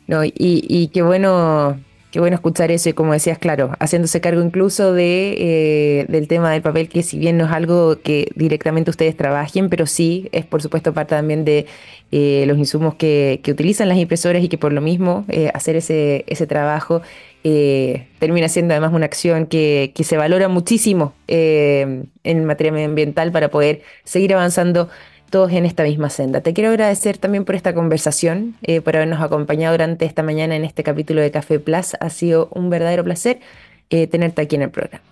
No, 0.08 0.24
y, 0.24 0.32
y 0.34 0.88
qué 0.88 1.02
bueno 1.02 1.78
Qué 2.10 2.20
bueno 2.20 2.36
escuchar 2.36 2.70
eso 2.70 2.88
y 2.88 2.94
como 2.94 3.12
decías, 3.12 3.38
claro, 3.38 3.72
haciéndose 3.80 4.22
cargo 4.22 4.42
incluso 4.42 4.94
de, 4.94 5.34
eh, 5.38 6.06
del 6.08 6.26
tema 6.26 6.50
del 6.50 6.62
papel, 6.62 6.88
que 6.88 7.02
si 7.02 7.18
bien 7.18 7.36
no 7.36 7.44
es 7.44 7.52
algo 7.52 8.00
que 8.00 8.30
directamente 8.34 8.90
ustedes 8.90 9.14
trabajen, 9.14 9.68
pero 9.68 9.84
sí 9.84 10.26
es 10.32 10.46
por 10.46 10.62
supuesto 10.62 10.94
parte 10.94 11.14
también 11.14 11.44
de 11.44 11.66
eh, 12.10 12.44
los 12.46 12.56
insumos 12.56 12.94
que, 12.94 13.40
que, 13.42 13.52
utilizan 13.52 13.90
las 13.90 13.98
impresoras 13.98 14.42
y 14.42 14.48
que 14.48 14.56
por 14.56 14.72
lo 14.72 14.80
mismo 14.80 15.26
eh, 15.28 15.50
hacer 15.52 15.76
ese, 15.76 16.24
ese 16.28 16.46
trabajo 16.46 17.02
termina 17.42 18.48
siendo 18.48 18.74
además 18.74 18.92
una 18.92 19.06
acción 19.06 19.46
que, 19.46 19.92
que 19.94 20.04
se 20.04 20.16
valora 20.16 20.48
muchísimo 20.48 21.14
en 21.26 22.44
materia 22.44 22.72
medioambiental 22.72 23.32
para 23.32 23.48
poder 23.48 23.82
seguir 24.04 24.34
avanzando 24.34 24.88
todos 25.30 25.52
en 25.52 25.64
esta 25.66 25.82
misma 25.82 26.10
senda. 26.10 26.40
Te 26.40 26.54
quiero 26.54 26.70
agradecer 26.70 27.18
también 27.18 27.44
por 27.44 27.54
esta 27.54 27.74
conversación, 27.74 28.54
eh, 28.62 28.80
por 28.80 28.96
habernos 28.96 29.20
acompañado 29.20 29.74
durante 29.74 30.04
esta 30.04 30.22
mañana 30.22 30.56
en 30.56 30.64
este 30.64 30.82
capítulo 30.82 31.20
de 31.20 31.30
Café 31.30 31.60
Plus. 31.60 31.94
Ha 32.00 32.10
sido 32.10 32.48
un 32.52 32.70
verdadero 32.70 33.04
placer 33.04 33.40
eh, 33.90 34.06
tenerte 34.06 34.42
aquí 34.42 34.56
en 34.56 34.62
el 34.62 34.70
programa. 34.70 35.04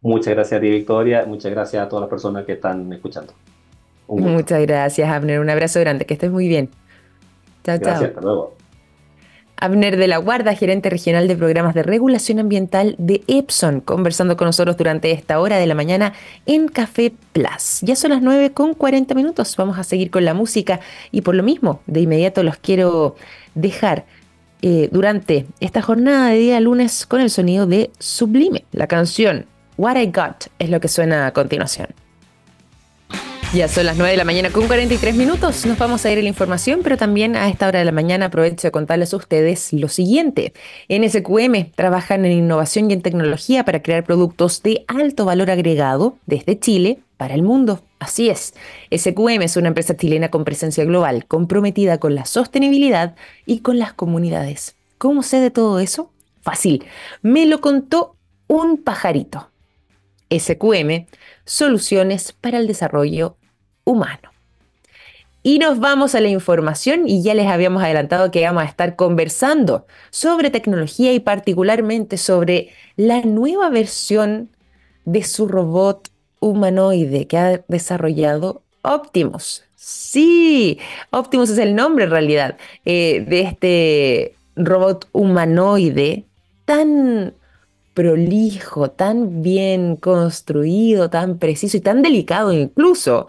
Muchas 0.00 0.34
gracias 0.34 0.58
a 0.58 0.60
ti, 0.60 0.68
Victoria. 0.68 1.24
Muchas 1.26 1.52
gracias 1.52 1.84
a 1.84 1.88
todas 1.88 2.02
las 2.02 2.10
personas 2.10 2.44
que 2.44 2.52
están 2.52 2.92
escuchando. 2.92 3.32
Muchas 4.08 4.60
gracias, 4.62 5.08
Abner. 5.08 5.38
Un 5.38 5.48
abrazo 5.48 5.78
grande. 5.80 6.04
Que 6.04 6.14
estés 6.14 6.30
muy 6.30 6.48
bien. 6.48 6.68
Chao, 7.64 7.78
gracias, 7.78 8.10
Hasta 8.10 8.20
luego. 8.20 8.61
Abner 9.62 9.96
de 9.96 10.08
la 10.08 10.16
Guarda, 10.16 10.56
gerente 10.56 10.90
regional 10.90 11.28
de 11.28 11.36
programas 11.36 11.72
de 11.72 11.84
regulación 11.84 12.40
ambiental 12.40 12.96
de 12.98 13.22
Epson, 13.28 13.80
conversando 13.80 14.36
con 14.36 14.46
nosotros 14.46 14.76
durante 14.76 15.12
esta 15.12 15.38
hora 15.38 15.58
de 15.58 15.68
la 15.68 15.76
mañana 15.76 16.14
en 16.46 16.66
Café 16.66 17.12
Plus. 17.32 17.78
Ya 17.82 17.94
son 17.94 18.10
las 18.10 18.22
9 18.22 18.50
con 18.50 18.74
40 18.74 19.14
minutos, 19.14 19.56
vamos 19.56 19.78
a 19.78 19.84
seguir 19.84 20.10
con 20.10 20.24
la 20.24 20.34
música 20.34 20.80
y 21.12 21.20
por 21.20 21.36
lo 21.36 21.44
mismo, 21.44 21.80
de 21.86 22.00
inmediato 22.00 22.42
los 22.42 22.56
quiero 22.56 23.14
dejar 23.54 24.04
eh, 24.62 24.88
durante 24.90 25.46
esta 25.60 25.80
jornada 25.80 26.30
de 26.30 26.38
día 26.38 26.58
lunes 26.58 27.06
con 27.06 27.20
el 27.20 27.30
sonido 27.30 27.64
de 27.66 27.92
Sublime. 28.00 28.64
La 28.72 28.88
canción 28.88 29.46
What 29.76 29.96
I 29.96 30.06
Got 30.06 30.46
es 30.58 30.70
lo 30.70 30.80
que 30.80 30.88
suena 30.88 31.28
a 31.28 31.32
continuación. 31.32 32.01
Ya 33.54 33.68
son 33.68 33.84
las 33.84 33.98
9 33.98 34.12
de 34.12 34.16
la 34.16 34.24
mañana 34.24 34.48
con 34.48 34.66
43 34.66 35.14
minutos. 35.14 35.66
Nos 35.66 35.76
vamos 35.76 36.06
a 36.06 36.10
ir 36.10 36.18
a 36.18 36.22
la 36.22 36.28
información, 36.28 36.80
pero 36.82 36.96
también 36.96 37.36
a 37.36 37.50
esta 37.50 37.68
hora 37.68 37.80
de 37.80 37.84
la 37.84 37.92
mañana 37.92 38.26
aprovecho 38.26 38.66
de 38.66 38.70
contarles 38.70 39.12
a 39.12 39.18
ustedes 39.18 39.74
lo 39.74 39.88
siguiente. 39.88 40.54
En 40.88 41.06
SQM 41.06 41.72
trabajan 41.74 42.24
en 42.24 42.32
innovación 42.32 42.90
y 42.90 42.94
en 42.94 43.02
tecnología 43.02 43.66
para 43.66 43.82
crear 43.82 44.04
productos 44.04 44.62
de 44.62 44.86
alto 44.88 45.26
valor 45.26 45.50
agregado 45.50 46.16
desde 46.24 46.58
Chile 46.58 47.00
para 47.18 47.34
el 47.34 47.42
mundo. 47.42 47.82
Así 47.98 48.30
es, 48.30 48.54
SQM 48.90 49.42
es 49.42 49.58
una 49.58 49.68
empresa 49.68 49.98
chilena 49.98 50.30
con 50.30 50.44
presencia 50.44 50.86
global, 50.86 51.26
comprometida 51.26 51.98
con 51.98 52.14
la 52.14 52.24
sostenibilidad 52.24 53.16
y 53.44 53.58
con 53.58 53.78
las 53.78 53.92
comunidades. 53.92 54.76
¿Cómo 54.96 55.22
sé 55.22 55.40
de 55.40 55.50
todo 55.50 55.78
eso? 55.78 56.10
Fácil. 56.40 56.86
Me 57.20 57.44
lo 57.44 57.60
contó 57.60 58.16
un 58.46 58.78
pajarito. 58.78 59.50
SQM, 60.30 61.04
soluciones 61.44 62.32
para 62.32 62.56
el 62.56 62.66
desarrollo 62.66 63.36
humano. 63.84 64.30
Y 65.44 65.58
nos 65.58 65.80
vamos 65.80 66.14
a 66.14 66.20
la 66.20 66.28
información 66.28 67.08
y 67.08 67.22
ya 67.22 67.34
les 67.34 67.48
habíamos 67.48 67.82
adelantado 67.82 68.30
que 68.30 68.44
vamos 68.44 68.62
a 68.62 68.66
estar 68.66 68.94
conversando 68.94 69.86
sobre 70.10 70.50
tecnología 70.50 71.12
y 71.12 71.18
particularmente 71.18 72.16
sobre 72.16 72.70
la 72.96 73.22
nueva 73.22 73.68
versión 73.68 74.50
de 75.04 75.24
su 75.24 75.48
robot 75.48 76.10
humanoide 76.38 77.26
que 77.26 77.38
ha 77.38 77.64
desarrollado 77.66 78.62
Optimus. 78.82 79.64
Sí, 79.74 80.78
Optimus 81.10 81.50
es 81.50 81.58
el 81.58 81.74
nombre 81.74 82.04
en 82.04 82.10
realidad 82.10 82.56
eh, 82.84 83.24
de 83.26 83.40
este 83.40 84.36
robot 84.54 85.08
humanoide 85.12 86.24
tan 86.64 87.34
prolijo, 87.94 88.90
tan 88.90 89.42
bien 89.42 89.96
construido, 89.96 91.10
tan 91.10 91.38
preciso 91.38 91.76
y 91.76 91.80
tan 91.80 92.02
delicado 92.02 92.52
incluso, 92.52 93.28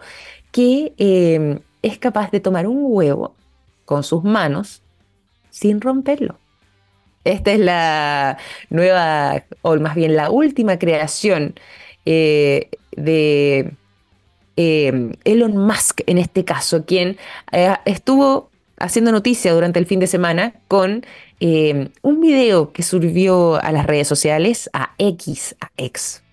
que 0.54 0.94
em, 0.98 1.58
es 1.82 1.98
capaz 1.98 2.30
de 2.30 2.38
tomar 2.38 2.68
un 2.68 2.78
huevo 2.84 3.34
con 3.84 4.04
sus 4.04 4.22
manos 4.22 4.82
sin 5.50 5.80
romperlo. 5.80 6.38
Esta 7.24 7.50
es 7.50 7.58
la 7.58 8.38
nueva, 8.70 9.42
o 9.62 9.74
más 9.80 9.96
bien 9.96 10.14
la 10.14 10.30
última 10.30 10.78
creación 10.78 11.54
eh, 12.06 12.68
de 12.92 13.72
eh, 14.56 15.12
Elon 15.24 15.56
Musk, 15.56 16.02
en 16.06 16.18
este 16.18 16.44
caso, 16.44 16.84
quien 16.84 17.16
eh, 17.50 17.74
estuvo 17.84 18.48
haciendo 18.78 19.10
noticia 19.10 19.52
durante 19.52 19.80
el 19.80 19.86
fin 19.86 19.98
de 19.98 20.06
semana 20.06 20.54
con 20.68 21.04
un 21.40 22.20
video 22.22 22.72
que 22.72 22.82
subió 22.82 23.56
a 23.56 23.70
las 23.72 23.86
redes 23.86 24.06
sociales, 24.06 24.70
a 24.72 24.94
X, 24.98 25.56
a 25.60 25.70
X, 25.76 26.23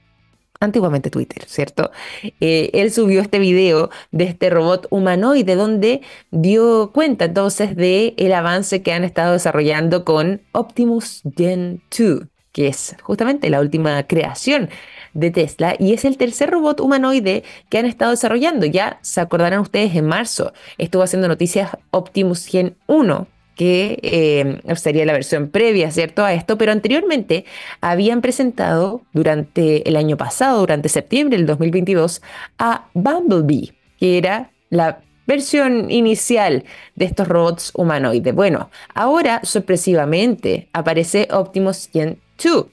antiguamente 0.61 1.09
Twitter, 1.09 1.43
¿cierto? 1.47 1.91
Eh, 2.39 2.69
él 2.73 2.91
subió 2.91 3.19
este 3.19 3.39
video 3.39 3.89
de 4.11 4.25
este 4.25 4.49
robot 4.49 4.87
humanoide 4.89 5.55
donde 5.55 6.01
dio 6.29 6.91
cuenta 6.93 7.25
entonces 7.25 7.75
de 7.75 8.13
el 8.17 8.31
avance 8.31 8.81
que 8.81 8.93
han 8.93 9.03
estado 9.03 9.33
desarrollando 9.33 10.05
con 10.05 10.41
Optimus 10.53 11.23
Gen 11.35 11.81
2, 11.97 12.27
que 12.53 12.67
es 12.67 12.95
justamente 13.01 13.49
la 13.49 13.59
última 13.59 14.01
creación 14.03 14.69
de 15.13 15.31
Tesla 15.31 15.75
y 15.77 15.93
es 15.93 16.05
el 16.05 16.17
tercer 16.17 16.51
robot 16.51 16.79
humanoide 16.79 17.43
que 17.69 17.79
han 17.79 17.85
estado 17.85 18.11
desarrollando. 18.11 18.65
Ya 18.65 18.99
se 19.01 19.19
acordarán 19.19 19.59
ustedes 19.59 19.95
en 19.95 20.05
marzo, 20.05 20.53
estuvo 20.77 21.01
haciendo 21.01 21.27
noticias 21.27 21.71
Optimus 21.89 22.45
Gen 22.45 22.77
1 22.87 23.27
que 23.61 23.99
eh, 24.01 24.75
sería 24.75 25.05
la 25.05 25.13
versión 25.13 25.49
previa, 25.49 25.91
¿cierto? 25.91 26.25
A 26.25 26.33
esto, 26.33 26.57
pero 26.57 26.71
anteriormente 26.71 27.45
habían 27.79 28.19
presentado 28.19 29.03
durante 29.13 29.87
el 29.87 29.97
año 29.97 30.17
pasado, 30.17 30.61
durante 30.61 30.89
septiembre 30.89 31.37
del 31.37 31.45
2022, 31.45 32.23
a 32.57 32.87
Bumblebee, 32.95 33.75
que 33.99 34.17
era 34.17 34.49
la 34.71 35.01
versión 35.27 35.91
inicial 35.91 36.63
de 36.95 37.05
estos 37.05 37.27
robots 37.27 37.71
humanoides. 37.75 38.33
Bueno, 38.33 38.71
ahora 38.95 39.41
sorpresivamente 39.43 40.67
aparece 40.73 41.27
Optimus 41.29 41.87
Gen 41.93 42.19
2, 42.43 42.65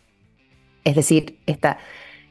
es 0.84 0.96
decir, 0.96 1.38
esta 1.44 1.76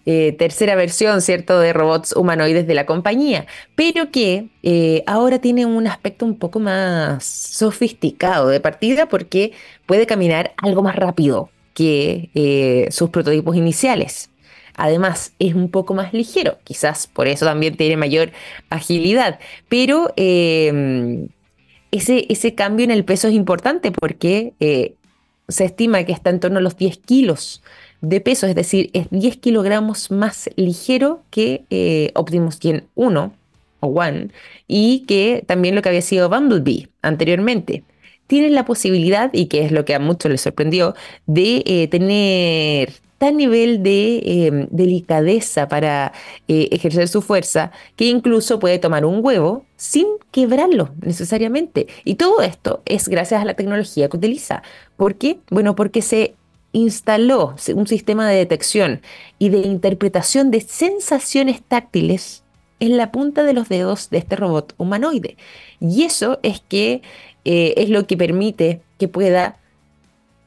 eh, 0.10 0.32
tercera 0.40 0.76
versión, 0.76 1.22
¿cierto?, 1.22 1.60
de 1.60 1.74
robots 1.74 2.16
humanoides 2.16 2.66
de 2.66 2.74
la 2.74 2.86
compañía, 2.86 3.46
pero 3.76 4.10
que 4.10 4.48
eh, 4.64 5.04
ahora 5.06 5.40
tiene 5.40 5.66
un 5.66 5.86
aspecto 5.86 6.26
un 6.26 6.38
poco 6.40 6.62
más 6.62 7.26
sofisticado 7.26 8.48
de 8.48 8.62
partida 8.62 9.10
porque 9.10 9.52
puede 9.86 10.06
caminar 10.06 10.54
algo 10.64 10.82
más 10.82 10.96
rápido 10.96 11.50
que 11.74 12.30
eh, 12.36 12.88
sus 12.90 13.10
prototipos 13.10 13.58
iniciales. 13.58 14.30
Además, 14.76 15.34
es 15.40 15.56
un 15.56 15.70
poco 15.70 15.94
más 15.94 16.14
ligero, 16.14 16.58
quizás 16.64 17.08
por 17.08 17.28
eso 17.28 17.46
también 17.46 17.76
tiene 17.76 17.98
mayor 17.98 18.32
agilidad, 18.70 19.40
pero 19.68 20.14
ese, 20.16 20.72
ese 21.92 22.56
cambio 22.56 22.86
en 22.86 22.92
el 22.92 23.04
peso 23.04 23.28
es 23.28 23.34
importante 23.34 23.92
porque 23.92 24.54
se 25.50 25.66
estima 25.66 26.06
que 26.06 26.14
está 26.14 26.30
en 26.30 26.40
torno 26.40 26.60
a 26.60 26.62
los 26.62 26.78
10 26.78 26.98
kilos 27.00 27.62
de 28.02 28.22
peso, 28.22 28.48
es 28.48 28.56
decir, 28.56 28.90
es 28.94 29.08
10 29.10 29.38
kilogramos 29.38 30.12
más 30.12 30.50
ligero 30.56 31.22
que 31.30 31.64
eh, 31.70 32.12
Optimus 32.16 32.60
Gen 32.60 32.86
1 32.96 33.34
o 33.80 33.88
One 33.88 34.30
y 34.68 35.06
que 35.08 35.44
también 35.46 35.76
lo 35.76 35.82
que 35.82 35.90
había 35.90 36.02
sido 36.02 36.30
Bumblebee 36.30 36.90
anteriormente. 37.02 37.84
Tienen 38.28 38.56
la 38.56 38.66
posibilidad, 38.66 39.30
y 39.32 39.46
que 39.46 39.64
es 39.64 39.72
lo 39.72 39.86
que 39.86 39.96
a 39.96 40.00
muchos 40.00 40.30
les 40.30 40.42
sorprendió, 40.42 40.96
de 41.28 41.64
eh, 41.66 41.88
tener 41.88 42.92
tal 43.18 43.38
nivel 43.38 43.84
de 43.84 44.22
em, 44.26 44.68
delicadeza 44.70 45.68
para 45.68 46.14
eh, 46.48 46.68
ejercer 46.72 47.08
su 47.08 47.22
fuerza 47.22 47.72
que 47.96 48.06
incluso 48.06 48.60
puede 48.60 48.80
tomar 48.80 49.06
un 49.06 49.26
huevo 49.26 49.66
sin 49.76 50.08
quebrarlo 50.32 50.90
necesariamente. 51.02 51.88
Y 52.04 52.16
todo 52.16 52.42
esto 52.42 52.82
es 52.86 53.08
gracias 53.08 53.42
a 53.42 53.46
la 53.46 53.56
tecnología 53.56 54.10
que 54.10 54.18
utiliza. 54.18 54.62
¿Por 54.98 55.16
qué? 55.16 55.40
Bueno, 55.50 55.76
porque 55.76 56.02
se 56.02 56.36
instaló 56.78 57.56
un 57.74 57.88
sistema 57.88 58.30
de 58.30 58.38
detección 58.38 59.02
y 59.40 59.50
de 59.50 59.60
interpretación 59.60 60.52
de 60.52 60.62
sensaciones 60.62 61.62
táctiles 61.62 62.44
en 62.80 62.98
la 62.98 63.12
punta 63.12 63.44
de 63.44 63.54
los 63.54 63.68
dedos 63.68 64.12
de 64.12 64.20
este 64.20 64.36
robot 64.36 64.76
humanoide. 64.78 65.38
Y 65.80 66.04
eso 66.04 66.40
es 66.44 66.62
que 66.62 67.02
eh, 67.46 67.74
es 67.78 67.90
lo 67.90 68.06
que 68.06 68.16
permite 68.16 68.82
que 69.00 69.08
pueda 69.08 69.58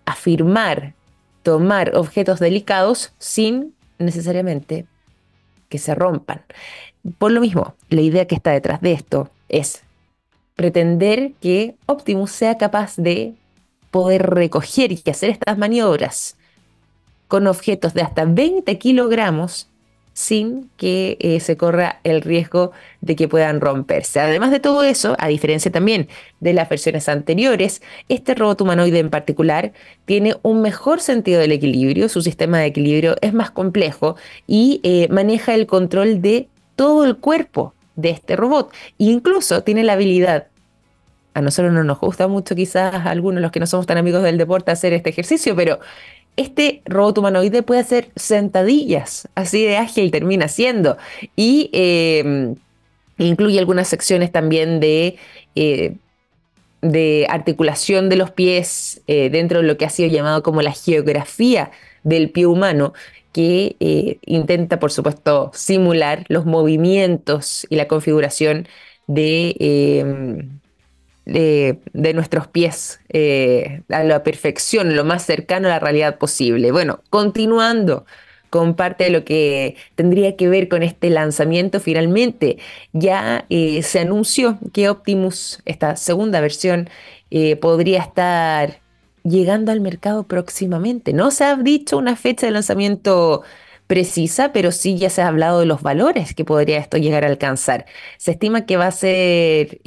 afirmar, 0.06 0.94
tomar 1.42 1.96
objetos 1.96 2.38
delicados 2.38 3.12
sin 3.18 3.74
necesariamente 3.98 4.86
que 5.68 5.78
se 5.78 5.94
rompan. 5.96 6.42
Por 7.18 7.32
lo 7.32 7.40
mismo, 7.40 7.74
la 7.88 8.02
idea 8.02 8.26
que 8.26 8.36
está 8.36 8.52
detrás 8.52 8.80
de 8.80 8.92
esto 8.92 9.30
es 9.48 9.82
pretender 10.54 11.32
que 11.40 11.74
Optimus 11.86 12.30
sea 12.30 12.56
capaz 12.56 12.96
de 12.96 13.34
poder 13.90 14.30
recoger 14.30 14.92
y 14.92 15.02
hacer 15.10 15.30
estas 15.30 15.58
maniobras 15.58 16.36
con 17.28 17.46
objetos 17.46 17.94
de 17.94 18.02
hasta 18.02 18.24
20 18.24 18.78
kilogramos 18.78 19.70
sin 20.12 20.68
que 20.76 21.16
eh, 21.20 21.40
se 21.40 21.56
corra 21.56 22.00
el 22.04 22.20
riesgo 22.20 22.72
de 23.00 23.16
que 23.16 23.28
puedan 23.28 23.60
romperse. 23.60 24.20
Además 24.20 24.50
de 24.50 24.60
todo 24.60 24.82
eso, 24.82 25.16
a 25.18 25.28
diferencia 25.28 25.70
también 25.70 26.08
de 26.40 26.52
las 26.52 26.68
versiones 26.68 27.08
anteriores, 27.08 27.80
este 28.08 28.34
robot 28.34 28.60
humanoide 28.60 28.98
en 28.98 29.08
particular 29.08 29.72
tiene 30.04 30.36
un 30.42 30.60
mejor 30.60 31.00
sentido 31.00 31.40
del 31.40 31.52
equilibrio, 31.52 32.08
su 32.08 32.20
sistema 32.20 32.58
de 32.58 32.66
equilibrio 32.66 33.16
es 33.22 33.32
más 33.32 33.50
complejo 33.50 34.16
y 34.46 34.80
eh, 34.82 35.08
maneja 35.10 35.54
el 35.54 35.66
control 35.66 36.20
de 36.20 36.48
todo 36.76 37.04
el 37.04 37.16
cuerpo 37.16 37.72
de 37.96 38.10
este 38.10 38.36
robot. 38.36 38.72
incluso 38.98 39.62
tiene 39.62 39.84
la 39.84 39.94
habilidad 39.94 40.49
a 41.34 41.40
nosotros 41.40 41.72
no 41.72 41.84
nos 41.84 42.00
gusta 42.00 42.28
mucho 42.28 42.54
quizás 42.54 42.94
a 42.94 43.10
algunos 43.10 43.40
los 43.40 43.52
que 43.52 43.60
no 43.60 43.66
somos 43.66 43.86
tan 43.86 43.98
amigos 43.98 44.22
del 44.22 44.38
deporte 44.38 44.70
hacer 44.70 44.92
este 44.92 45.10
ejercicio, 45.10 45.54
pero 45.54 45.80
este 46.36 46.82
robot 46.86 47.18
humanoide 47.18 47.62
puede 47.62 47.80
hacer 47.80 48.10
sentadillas, 48.16 49.28
así 49.34 49.64
de 49.64 49.76
ágil 49.76 50.10
termina 50.10 50.48
siendo. 50.48 50.96
Y 51.36 51.70
em, 51.72 52.56
incluye 53.18 53.58
algunas 53.58 53.88
secciones 53.88 54.32
también 54.32 54.80
de, 54.80 55.16
eh, 55.54 55.96
articulación 57.28 58.08
de 58.08 58.16
los 58.16 58.30
pies 58.30 59.02
eh, 59.06 59.28
dentro 59.30 59.60
de 59.60 59.66
lo 59.66 59.76
que 59.76 59.84
ha 59.84 59.90
sido 59.90 60.08
llamado 60.08 60.42
como 60.42 60.62
la 60.62 60.72
geografía 60.72 61.70
del 62.04 62.30
pie 62.30 62.46
humano, 62.46 62.94
que 63.32 63.76
eh, 63.80 64.18
intenta, 64.24 64.78
por 64.80 64.90
supuesto, 64.90 65.50
simular 65.54 66.24
los 66.28 66.46
movimientos 66.46 67.66
y 67.70 67.76
la 67.76 67.86
configuración 67.86 68.66
de 69.06 70.59
de, 71.30 72.12
nuestros 72.14 72.48
pies 72.48 73.00
eh, 73.08 73.82
a 73.88 74.02
la 74.04 74.22
perfección, 74.22 74.96
lo 74.96 75.04
más 75.04 75.24
cercano 75.24 75.68
a 75.68 75.72
la 75.72 75.78
realidad 75.78 76.18
posible. 76.18 76.72
Bueno, 76.72 77.02
continuando 77.10 78.04
con 78.50 78.74
parte 78.74 79.04
de 79.04 79.10
lo 79.10 79.24
que 79.24 79.76
tendría 79.94 80.36
que 80.36 80.48
ver 80.48 80.68
con 80.68 80.82
este 80.82 81.08
lanzamiento, 81.08 81.78
finalmente 81.78 82.58
ya 82.92 83.46
eh, 83.48 83.82
se 83.82 84.00
anunció 84.00 84.58
que 84.72 84.88
Optimus, 84.88 85.62
esta 85.66 85.94
segunda 85.96 86.40
versión, 86.40 86.90
eh, 87.30 87.54
podría 87.56 88.00
estar 88.00 88.80
llegando 89.22 89.70
al 89.70 89.80
mercado 89.80 90.24
próximamente. 90.24 91.12
No 91.12 91.30
se 91.30 91.44
ha 91.44 91.54
dicho 91.56 91.96
una 91.96 92.16
fecha 92.16 92.46
de 92.46 92.52
lanzamiento 92.52 93.42
precisa, 93.86 94.52
pero 94.52 94.72
sí 94.72 94.98
ya 94.98 95.10
se 95.10 95.22
ha 95.22 95.28
hablado 95.28 95.60
de 95.60 95.66
los 95.66 95.82
valores 95.82 96.34
que 96.34 96.44
podría 96.44 96.78
esto 96.78 96.96
llegar 96.96 97.24
a 97.24 97.28
alcanzar. 97.28 97.86
Se 98.18 98.32
estima 98.32 98.66
que 98.66 98.76
va 98.76 98.86
a 98.86 98.92
ser 98.92 99.80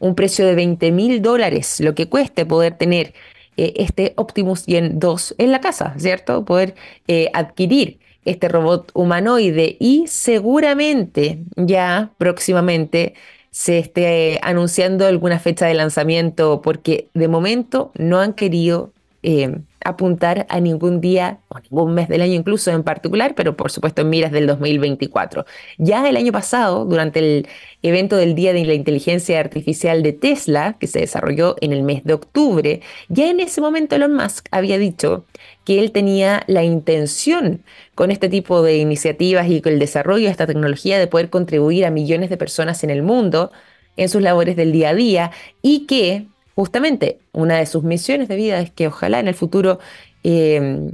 un 0.00 0.14
precio 0.14 0.46
de 0.46 0.54
20 0.54 0.90
mil 0.90 1.22
dólares, 1.22 1.78
lo 1.80 1.94
que 1.94 2.08
cueste 2.08 2.44
poder 2.44 2.76
tener 2.76 3.14
eh, 3.56 3.74
este 3.76 4.14
Optimus 4.16 4.64
Gen 4.64 4.98
2 4.98 5.36
en 5.38 5.52
la 5.52 5.60
casa, 5.60 5.94
¿cierto? 5.98 6.44
Poder 6.44 6.74
eh, 7.06 7.30
adquirir 7.34 8.00
este 8.24 8.48
robot 8.48 8.90
humanoide 8.94 9.76
y 9.78 10.06
seguramente 10.08 11.38
ya 11.56 12.12
próximamente 12.18 13.14
se 13.50 13.78
esté 13.78 14.38
anunciando 14.42 15.06
alguna 15.06 15.38
fecha 15.38 15.66
de 15.66 15.74
lanzamiento 15.74 16.60
porque 16.62 17.08
de 17.14 17.28
momento 17.28 17.92
no 17.96 18.20
han 18.20 18.34
querido 18.34 18.92
eh, 19.22 19.60
apuntar 19.84 20.46
a 20.48 20.60
ningún 20.60 21.00
día 21.00 21.40
o 21.48 21.58
ningún 21.58 21.94
mes 21.94 22.08
del 22.08 22.22
año 22.22 22.34
incluso 22.34 22.70
en 22.70 22.82
particular, 22.82 23.34
pero 23.34 23.56
por 23.56 23.70
supuesto 23.70 24.02
en 24.02 24.10
miras 24.10 24.32
del 24.32 24.46
2024. 24.46 25.44
Ya 25.78 26.08
el 26.08 26.16
año 26.16 26.32
pasado, 26.32 26.84
durante 26.84 27.20
el 27.20 27.48
evento 27.82 28.16
del 28.16 28.34
Día 28.34 28.52
de 28.52 28.64
la 28.64 28.74
Inteligencia 28.74 29.40
Artificial 29.40 30.02
de 30.02 30.12
Tesla, 30.12 30.76
que 30.78 30.86
se 30.86 31.00
desarrolló 31.00 31.56
en 31.60 31.72
el 31.72 31.82
mes 31.82 32.04
de 32.04 32.14
octubre, 32.14 32.80
ya 33.08 33.30
en 33.30 33.40
ese 33.40 33.60
momento 33.60 33.96
Elon 33.96 34.14
Musk 34.14 34.46
había 34.50 34.78
dicho 34.78 35.24
que 35.64 35.80
él 35.80 35.92
tenía 35.92 36.42
la 36.46 36.64
intención 36.64 37.62
con 37.94 38.10
este 38.10 38.28
tipo 38.28 38.62
de 38.62 38.78
iniciativas 38.78 39.48
y 39.48 39.60
con 39.60 39.72
el 39.72 39.78
desarrollo 39.78 40.24
de 40.24 40.30
esta 40.30 40.46
tecnología 40.46 40.98
de 40.98 41.06
poder 41.06 41.30
contribuir 41.30 41.86
a 41.86 41.90
millones 41.90 42.30
de 42.30 42.36
personas 42.36 42.84
en 42.84 42.90
el 42.90 43.02
mundo 43.02 43.50
en 43.96 44.08
sus 44.08 44.22
labores 44.22 44.56
del 44.56 44.72
día 44.72 44.90
a 44.90 44.94
día 44.94 45.30
y 45.62 45.86
que 45.86 46.26
justamente 46.54 47.18
una 47.32 47.58
de 47.58 47.66
sus 47.66 47.84
misiones 47.84 48.28
de 48.28 48.36
vida 48.36 48.60
es 48.60 48.70
que 48.70 48.88
ojalá 48.88 49.20
en 49.20 49.28
el 49.28 49.34
futuro 49.34 49.78
em, 50.22 50.92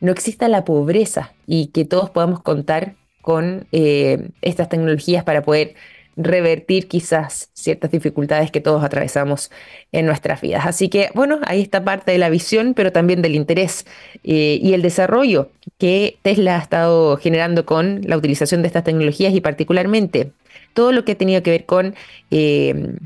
no 0.00 0.12
exista 0.12 0.48
la 0.48 0.64
pobreza 0.64 1.34
y 1.46 1.68
que 1.68 1.84
todos 1.84 2.10
podamos 2.10 2.42
contar 2.42 2.94
con 3.22 3.66
eh, 3.72 4.30
estas 4.42 4.68
tecnologías 4.68 5.24
para 5.24 5.42
poder 5.42 5.74
revertir 6.16 6.88
quizás 6.88 7.50
ciertas 7.52 7.90
dificultades 7.90 8.50
que 8.50 8.60
todos 8.60 8.82
atravesamos 8.82 9.50
en 9.92 10.06
nuestras 10.06 10.40
vidas. 10.40 10.64
Así 10.64 10.88
que, 10.88 11.10
bueno, 11.14 11.40
ahí 11.44 11.60
está 11.60 11.84
parte 11.84 12.12
de 12.12 12.18
la 12.18 12.30
visión, 12.30 12.72
pero 12.74 12.90
también 12.90 13.20
del 13.20 13.34
interés 13.34 13.86
eh, 14.24 14.58
y 14.62 14.72
el 14.72 14.82
desarrollo 14.82 15.50
que 15.78 16.18
Tesla 16.22 16.56
ha 16.56 16.62
estado 16.62 17.18
generando 17.18 17.66
con 17.66 18.00
la 18.04 18.16
utilización 18.16 18.62
de 18.62 18.68
estas 18.68 18.84
tecnologías 18.84 19.34
y 19.34 19.40
particularmente 19.40 20.32
todo 20.72 20.92
lo 20.92 21.04
que 21.04 21.12
ha 21.12 21.18
tenido 21.18 21.42
que 21.42 21.50
ver 21.50 21.66
con 21.66 21.94
eh, 22.30 22.96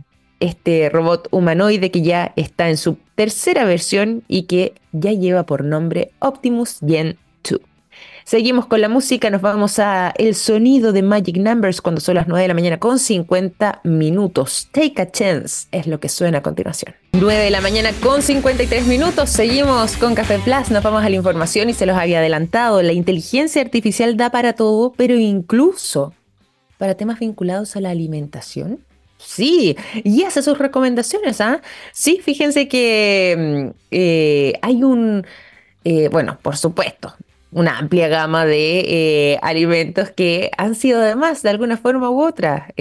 este 0.40 0.88
robot 0.88 1.28
humanoide 1.30 1.90
que 1.90 2.02
ya 2.02 2.32
está 2.36 2.68
en 2.68 2.76
su 2.76 2.98
tercera 3.14 3.64
versión 3.64 4.24
y 4.26 4.44
que 4.44 4.74
ya 4.92 5.12
lleva 5.12 5.44
por 5.44 5.64
nombre 5.64 6.10
Optimus 6.18 6.78
Gen 6.86 7.18
2. 7.48 7.60
Seguimos 8.24 8.66
con 8.66 8.80
la 8.80 8.88
música, 8.88 9.28
nos 9.28 9.42
vamos 9.42 9.78
a 9.78 10.14
el 10.16 10.34
sonido 10.34 10.92
de 10.92 11.02
Magic 11.02 11.36
Numbers 11.36 11.80
cuando 11.80 12.00
son 12.00 12.14
las 12.14 12.28
9 12.28 12.42
de 12.42 12.48
la 12.48 12.54
mañana 12.54 12.78
con 12.78 12.98
50 12.98 13.80
minutos. 13.84 14.68
Take 14.72 15.02
a 15.02 15.10
chance 15.10 15.66
es 15.72 15.86
lo 15.86 15.98
que 15.98 16.08
suena 16.08 16.38
a 16.38 16.42
continuación. 16.42 16.94
9 17.12 17.42
de 17.42 17.50
la 17.50 17.60
mañana 17.60 17.90
con 18.00 18.22
53 18.22 18.86
minutos, 18.86 19.30
seguimos 19.30 19.96
con 19.96 20.14
Café 20.14 20.38
Plus, 20.38 20.70
nos 20.70 20.82
vamos 20.82 21.02
a 21.02 21.08
la 21.08 21.16
información 21.16 21.70
y 21.70 21.74
se 21.74 21.86
los 21.86 21.96
había 21.96 22.20
adelantado. 22.20 22.82
La 22.82 22.92
inteligencia 22.92 23.62
artificial 23.62 24.16
da 24.16 24.30
para 24.30 24.52
todo, 24.52 24.92
pero 24.96 25.16
incluso 25.16 26.14
para 26.78 26.94
temas 26.94 27.18
vinculados 27.18 27.74
a 27.74 27.80
la 27.80 27.90
alimentación. 27.90 28.78
Sí, 29.22 29.76
y 30.02 30.24
hace 30.24 30.42
sus 30.42 30.58
recomendaciones, 30.58 31.40
¿ah? 31.40 31.60
Sí, 31.92 32.20
fíjense 32.22 32.68
que 32.68 33.36
mm, 33.38 33.78
eh, 33.90 34.54
hay 34.62 34.82
un, 34.82 35.26
eh, 35.84 36.08
bueno, 36.08 36.38
por 36.42 36.56
supuesto, 36.56 37.14
una 37.52 37.78
amplia 37.78 38.08
gama 38.08 38.46
de 38.46 38.80
eh, 39.32 39.38
alimentos 39.42 40.10
que 40.10 40.50
han 40.56 40.74
sido 40.74 41.00
además 41.00 41.42
de 41.42 41.50
alguna 41.50 41.76
forma 41.76 42.08
u 42.08 42.22
otra 42.22 42.72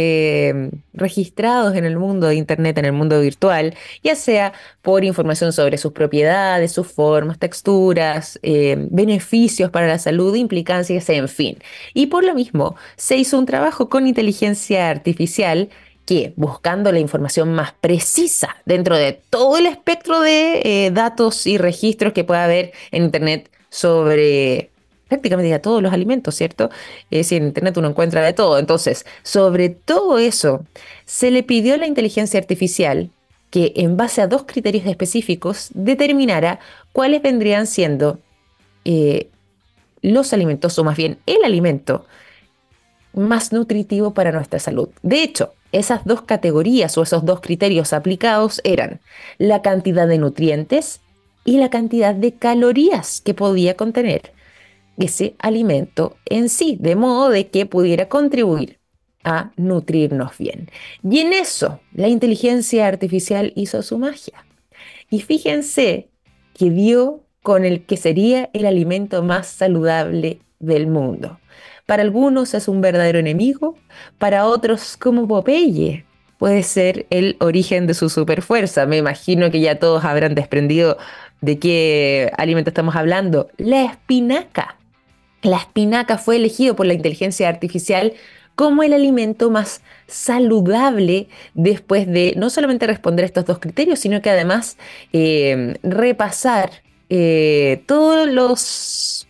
registrados 0.93 1.75
en 1.75 1.85
el 1.85 1.97
mundo 1.97 2.27
de 2.27 2.35
Internet, 2.35 2.77
en 2.77 2.85
el 2.85 2.93
mundo 2.93 3.19
virtual, 3.19 3.75
ya 4.03 4.15
sea 4.15 4.53
por 4.81 5.03
información 5.03 5.53
sobre 5.53 5.77
sus 5.77 5.91
propiedades, 5.91 6.71
sus 6.71 6.87
formas, 6.87 7.39
texturas, 7.39 8.39
beneficios 8.43 9.71
para 9.71 9.87
la 9.87 9.97
salud, 9.97 10.35
implicancias, 10.35 11.09
en 11.09 11.27
fin. 11.27 11.57
Y 11.93 12.07
por 12.07 12.23
lo 12.23 12.35
mismo, 12.35 12.75
se 12.95 13.17
hizo 13.17 13.39
un 13.39 13.45
trabajo 13.47 13.89
con 13.89 14.07
inteligencia 14.07 14.89
artificial 14.89 15.69
que 16.09 16.33
buscando 16.37 16.91
la 16.91 16.97
información 16.97 17.53
más 17.53 17.71
precisa 17.71 18.55
dentro 18.65 18.97
de 18.97 19.21
todo 19.29 19.59
el 19.59 19.67
espectro 19.67 20.21
de 20.21 20.89
datos 20.91 21.45
y 21.45 21.59
registros 21.59 22.13
que 22.13 22.23
pueda 22.23 22.45
haber 22.45 22.71
en 22.89 23.03
Internet 23.03 23.51
sobre 23.69 24.71
prácticamente 25.07 25.59
todos 25.59 25.83
los 25.83 25.93
alimentos, 25.93 26.33
¿cierto? 26.33 26.71
Es 27.11 27.19
decir, 27.19 27.43
en 27.43 27.49
Internet 27.49 27.77
uno 27.77 27.89
encuentra 27.89 28.23
de 28.23 28.33
todo. 28.33 28.57
Entonces, 28.57 29.05
sobre 29.21 29.69
todo 29.69 30.17
eso, 30.17 30.65
se 31.05 31.29
le 31.29 31.43
pidió 31.43 31.75
a 31.75 31.77
la 31.77 31.85
inteligencia 31.85 32.39
artificial 32.39 33.11
que 33.51 33.73
en 33.75 33.95
base 33.95 34.23
a 34.23 34.27
dos 34.27 34.45
criterios 34.47 34.87
específicos 34.87 35.69
determinara 35.75 36.59
cuáles 36.91 37.21
vendrían 37.21 37.67
siendo 37.67 38.17
eh, 38.83 39.29
los 40.01 40.33
alimentos, 40.33 40.79
o 40.79 40.83
más 40.83 40.97
bien 40.97 41.19
el 41.27 41.43
alimento 41.43 42.07
más 43.13 43.53
nutritivo 43.53 44.15
para 44.15 44.31
nuestra 44.31 44.57
salud. 44.57 44.89
De 45.03 45.21
hecho, 45.21 45.53
esas 45.71 46.05
dos 46.05 46.21
categorías 46.23 46.97
o 46.97 47.03
esos 47.03 47.25
dos 47.25 47.41
criterios 47.41 47.93
aplicados 47.93 48.61
eran 48.63 48.99
la 49.37 49.61
cantidad 49.61 50.07
de 50.07 50.17
nutrientes 50.17 51.01
y 51.45 51.57
la 51.57 51.69
cantidad 51.69 52.15
de 52.15 52.33
calorías 52.33 53.21
que 53.21 53.33
podía 53.33 53.75
contener 53.75 54.33
ese 54.97 55.35
alimento 55.39 56.17
en 56.25 56.49
sí, 56.49 56.77
de 56.79 56.95
modo 56.95 57.29
de 57.29 57.47
que 57.47 57.65
pudiera 57.65 58.09
contribuir 58.09 58.79
a 59.23 59.51
nutrirnos 59.57 60.37
bien. 60.37 60.69
Y 61.03 61.19
en 61.19 61.33
eso 61.33 61.79
la 61.93 62.07
inteligencia 62.07 62.87
artificial 62.87 63.53
hizo 63.55 63.81
su 63.81 63.97
magia. 63.97 64.45
Y 65.09 65.21
fíjense 65.21 66.09
que 66.53 66.69
dio 66.69 67.23
con 67.41 67.65
el 67.65 67.85
que 67.85 67.97
sería 67.97 68.49
el 68.53 68.65
alimento 68.65 69.23
más 69.23 69.47
saludable 69.47 70.39
del 70.59 70.87
mundo. 70.87 71.39
Para 71.85 72.03
algunos 72.03 72.53
es 72.53 72.67
un 72.67 72.81
verdadero 72.81 73.19
enemigo, 73.19 73.77
para 74.17 74.45
otros 74.45 74.97
como 74.97 75.27
Popeye 75.27 76.05
puede 76.37 76.63
ser 76.63 77.05
el 77.09 77.35
origen 77.39 77.85
de 77.85 77.93
su 77.93 78.09
superfuerza. 78.09 78.85
Me 78.85 78.97
imagino 78.97 79.51
que 79.51 79.59
ya 79.59 79.79
todos 79.79 80.05
habrán 80.05 80.35
desprendido 80.35 80.97
¿De 81.41 81.57
qué 81.57 82.31
alimento 82.37 82.69
estamos 82.69 82.95
hablando? 82.95 83.49
La 83.57 83.85
espinaca. 83.85 84.77
La 85.41 85.57
espinaca 85.57 86.17
fue 86.17 86.35
elegido 86.35 86.75
por 86.75 86.85
la 86.85 86.93
inteligencia 86.93 87.47
artificial 87.47 88.13
como 88.55 88.83
el 88.83 88.91
alimento 88.91 89.49
más 89.49 89.81
saludable 90.07 91.29
después 91.53 92.07
de 92.07 92.33
no 92.35 92.49
solamente 92.49 92.87
responder 92.87 93.23
estos 93.23 93.45
dos 93.45 93.59
criterios, 93.59 93.99
sino 93.99 94.21
que 94.21 94.29
además 94.29 94.77
eh, 95.13 95.77
repasar 95.81 96.83
eh, 97.09 97.83
todos 97.85 98.27
los, 98.27 99.28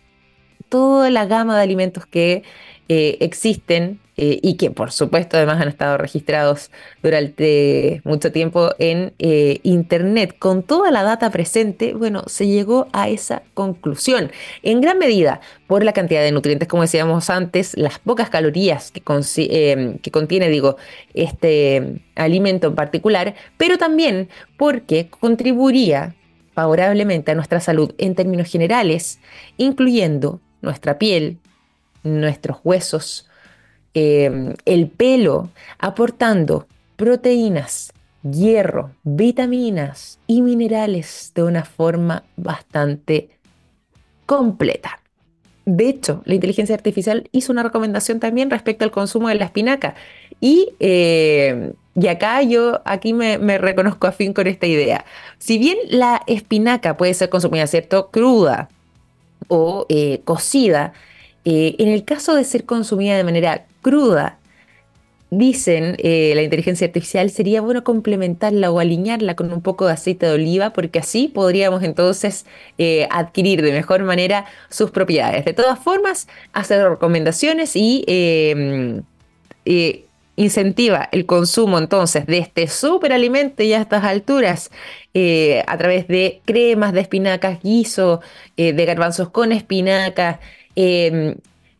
toda 0.70 1.10
la 1.10 1.26
gama 1.26 1.56
de 1.56 1.62
alimentos 1.62 2.06
que 2.06 2.42
eh, 2.88 3.18
existen 3.20 4.00
eh, 4.22 4.38
y 4.42 4.58
que 4.58 4.70
por 4.70 4.92
supuesto 4.92 5.38
además 5.38 5.62
han 5.62 5.68
estado 5.68 5.96
registrados 5.96 6.70
durante 7.02 8.02
mucho 8.04 8.30
tiempo 8.30 8.68
en 8.78 9.14
eh, 9.18 9.60
Internet. 9.62 10.36
Con 10.38 10.62
toda 10.62 10.90
la 10.90 11.02
data 11.02 11.30
presente, 11.30 11.94
bueno, 11.94 12.24
se 12.26 12.46
llegó 12.46 12.88
a 12.92 13.08
esa 13.08 13.42
conclusión. 13.54 14.30
En 14.62 14.82
gran 14.82 14.98
medida 14.98 15.40
por 15.66 15.84
la 15.84 15.94
cantidad 15.94 16.20
de 16.20 16.32
nutrientes, 16.32 16.68
como 16.68 16.82
decíamos 16.82 17.30
antes, 17.30 17.74
las 17.78 17.98
pocas 17.98 18.28
calorías 18.28 18.90
que, 18.90 19.02
eh, 19.38 19.96
que 20.02 20.10
contiene, 20.10 20.50
digo, 20.50 20.76
este 21.14 22.02
alimento 22.14 22.66
en 22.66 22.74
particular, 22.74 23.34
pero 23.56 23.78
también 23.78 24.28
porque 24.58 25.08
contribuiría 25.08 26.14
favorablemente 26.52 27.30
a 27.30 27.34
nuestra 27.34 27.60
salud 27.60 27.94
en 27.96 28.14
términos 28.14 28.50
generales, 28.50 29.18
incluyendo 29.56 30.42
nuestra 30.62 30.98
piel, 30.98 31.38
nuestros 32.02 32.58
huesos, 32.64 33.30
Em, 33.92 34.54
el 34.66 34.88
pelo, 34.88 35.50
aportando 35.80 36.68
proteínas, 36.94 37.92
hierro, 38.22 38.92
vitaminas 39.02 40.20
y 40.28 40.42
minerales 40.42 41.32
de 41.34 41.42
una 41.42 41.64
forma 41.64 42.22
bastante 42.36 43.30
completa. 44.26 45.00
De 45.64 45.88
hecho, 45.88 46.22
la 46.24 46.34
inteligencia 46.34 46.74
artificial 46.76 47.28
hizo 47.32 47.52
una 47.52 47.64
recomendación 47.64 48.20
también 48.20 48.50
respecto 48.50 48.84
al 48.84 48.92
consumo 48.92 49.28
de 49.28 49.34
la 49.34 49.46
espinaca. 49.46 49.96
Y, 50.40 50.68
em, 50.78 51.72
y 51.96 52.06
acá 52.06 52.42
yo 52.42 52.82
aquí 52.84 53.12
me, 53.12 53.38
reconozco 53.58 54.06
afín 54.06 54.32
con 54.32 54.46
esta 54.46 54.66
idea. 54.68 55.04
Si 55.38 55.58
bien 55.58 55.78
la 55.88 56.22
espinaca 56.28 56.96
puede 56.96 57.14
ser 57.14 57.28
consumida, 57.28 57.66
¿cierto? 57.66 58.10
Cruda 58.10 58.68
o 59.48 59.86
eh, 59.88 60.20
cocida, 60.24 60.92
eh, 61.44 61.76
en 61.78 61.88
el 61.88 62.04
caso 62.04 62.34
de 62.34 62.44
ser 62.44 62.64
consumida 62.64 63.16
de 63.16 63.24
manera 63.24 63.66
cruda. 63.82 64.38
Dicen 65.32 65.94
eh, 65.98 66.32
la 66.34 66.42
inteligencia 66.42 66.88
artificial 66.88 67.30
sería 67.30 67.60
bueno 67.60 67.84
complementarla 67.84 68.72
o 68.72 68.80
alinearla 68.80 69.36
con 69.36 69.52
un 69.52 69.62
poco 69.62 69.86
de 69.86 69.92
aceite 69.92 70.26
de 70.26 70.32
oliva 70.32 70.72
porque 70.72 70.98
así 70.98 71.28
podríamos 71.28 71.84
entonces 71.84 72.46
adquirir 73.10 73.62
de 73.62 73.70
mejor 73.70 74.02
manera 74.02 74.46
sus 74.70 74.90
propiedades. 74.90 75.44
De 75.44 75.52
todas 75.52 75.78
formas, 75.78 76.26
hacer 76.52 76.82
recomendaciones 76.88 77.76
y 77.76 78.04
em, 78.08 79.04
eh, 79.64 80.06
incentiva 80.36 81.08
el 81.12 81.26
consumo 81.26 81.78
entonces 81.78 82.26
de 82.26 82.38
este 82.38 82.66
superalimento 82.68 83.62
ya 83.62 83.78
a 83.78 83.82
estas 83.82 84.04
alturas 84.04 84.70
a 85.66 85.78
través 85.78 86.08
de 86.08 86.40
cremas 86.44 86.92
de 86.92 87.00
espinacas, 87.00 87.60
guiso 87.62 88.20
de 88.56 88.84
garbanzos 88.86 89.30
con 89.30 89.52
espinacas, 89.52 90.38
em, 90.76 91.34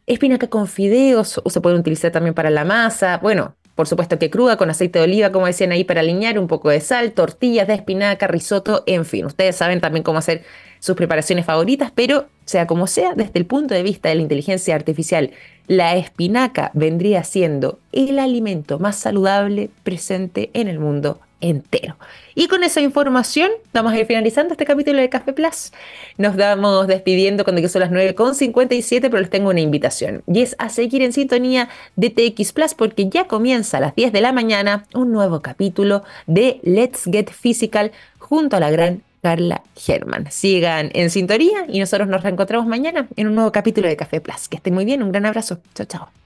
espinaca 0.07 0.49
con 0.49 0.67
fideos 0.67 1.41
o 1.43 1.51
se 1.51 1.61
puede 1.61 1.77
utilizar 1.77 2.11
también 2.11 2.35
para 2.35 2.51
la 2.51 2.65
masa. 2.65 3.19
Bueno, 3.19 3.55
por 3.75 3.87
supuesto 3.87 4.19
que 4.19 4.29
cruda 4.29 4.57
con 4.57 4.69
aceite 4.69 4.99
de 4.99 5.05
oliva, 5.05 5.33
como 5.33 5.47
decían 5.47 5.73
ahí, 5.73 5.85
para 5.85 6.01
alinear 6.01 6.39
un 6.39 6.49
poco 6.49 6.69
de 6.69 6.81
sal, 6.81 7.13
tortillas 7.13 7.67
de 7.67 7.75
espinaca, 7.75 8.27
risotto, 8.27 8.83
en 8.87 9.05
fin. 9.05 9.25
Ustedes 9.25 9.57
saben 9.57 9.81
también 9.81 10.03
cómo 10.03 10.19
hacer 10.19 10.45
sus 10.81 10.97
preparaciones 10.97 11.47
favoritas, 11.47 11.93
pero 11.95 12.27
sea 12.45 12.67
como 12.67 12.87
sea, 12.87 13.15
desde 13.15 13.39
el 13.39 13.47
punto 13.47 13.75
de 13.75 13.83
vista 13.83 14.09
de 14.09 14.17
la 14.17 14.23
inteligencia 14.23 14.75
artificial, 14.75 15.31
la 15.69 15.95
espinaca 15.95 16.73
vendría 16.75 17.23
siendo 17.23 17.79
el 17.93 18.19
alimento 18.19 18.81
más 18.81 18.97
saludable 18.97 19.71
presente 19.85 20.51
en 20.53 20.67
el 20.67 20.81
mundo 20.81 21.21
entero. 21.41 21.97
Y 22.35 22.49
con 22.49 22.65
esa 22.65 22.81
información 22.81 23.51
vamos 23.73 23.93
a 23.93 23.99
ir 23.99 24.07
finalizando 24.07 24.53
este 24.53 24.65
capítulo 24.65 24.99
de 24.99 25.09
Café 25.09 25.33
Plus. 25.33 25.73
Nos 26.19 26.37
vamos 26.37 26.87
despidiendo 26.87 27.45
cuando 27.45 27.67
son 27.69 27.81
las 27.81 27.91
9.57, 27.91 29.01
pero 29.03 29.21
les 29.21 29.31
tengo 29.31 29.51
una 29.51 29.61
invitación. 29.61 30.23
Y 30.27 30.43
es 30.43 30.57
a 30.59 30.69
seguir 30.69 31.03
en 31.03 31.13
sintonía 31.13 31.69
de 31.97 32.11
TX 32.11 32.53
Plus 32.53 32.75
porque 32.75 33.09
ya 33.09 33.27
comienza 33.27 33.79
a 33.79 33.81
las 33.81 33.95
10 33.95 34.13
de 34.13 34.21
la 34.21 34.33
mañana 34.33 34.87
un 34.95 35.13
nuevo 35.13 35.41
capítulo 35.41 36.03
de 36.27 36.61
Let's 36.63 37.05
Get 37.05 37.31
Physical 37.31 37.93
junto 38.19 38.57
a 38.57 38.61
la 38.61 38.71
gran 38.71 39.03
Carla 39.23 39.63
German. 39.77 40.31
Sigan 40.31 40.91
en 40.95 41.11
sintonía 41.11 41.67
y 41.69 41.81
nosotros 41.81 42.09
nos 42.09 42.23
reencontramos 42.23 42.67
mañana 42.67 43.09
en 43.17 43.29
un 43.29 43.35
nuevo 43.35 43.53
capítulo 43.53 43.89
de 43.89 43.97
Café 43.97 44.21
Plus. 44.21 44.49
Que 44.49 44.57
estén 44.57 44.75
muy 44.75 44.85
bien, 44.85 45.03
un 45.03 45.13
gran 45.13 45.27
abrazo. 45.27 45.61
Chao, 45.75 45.87
chao. 45.87 46.20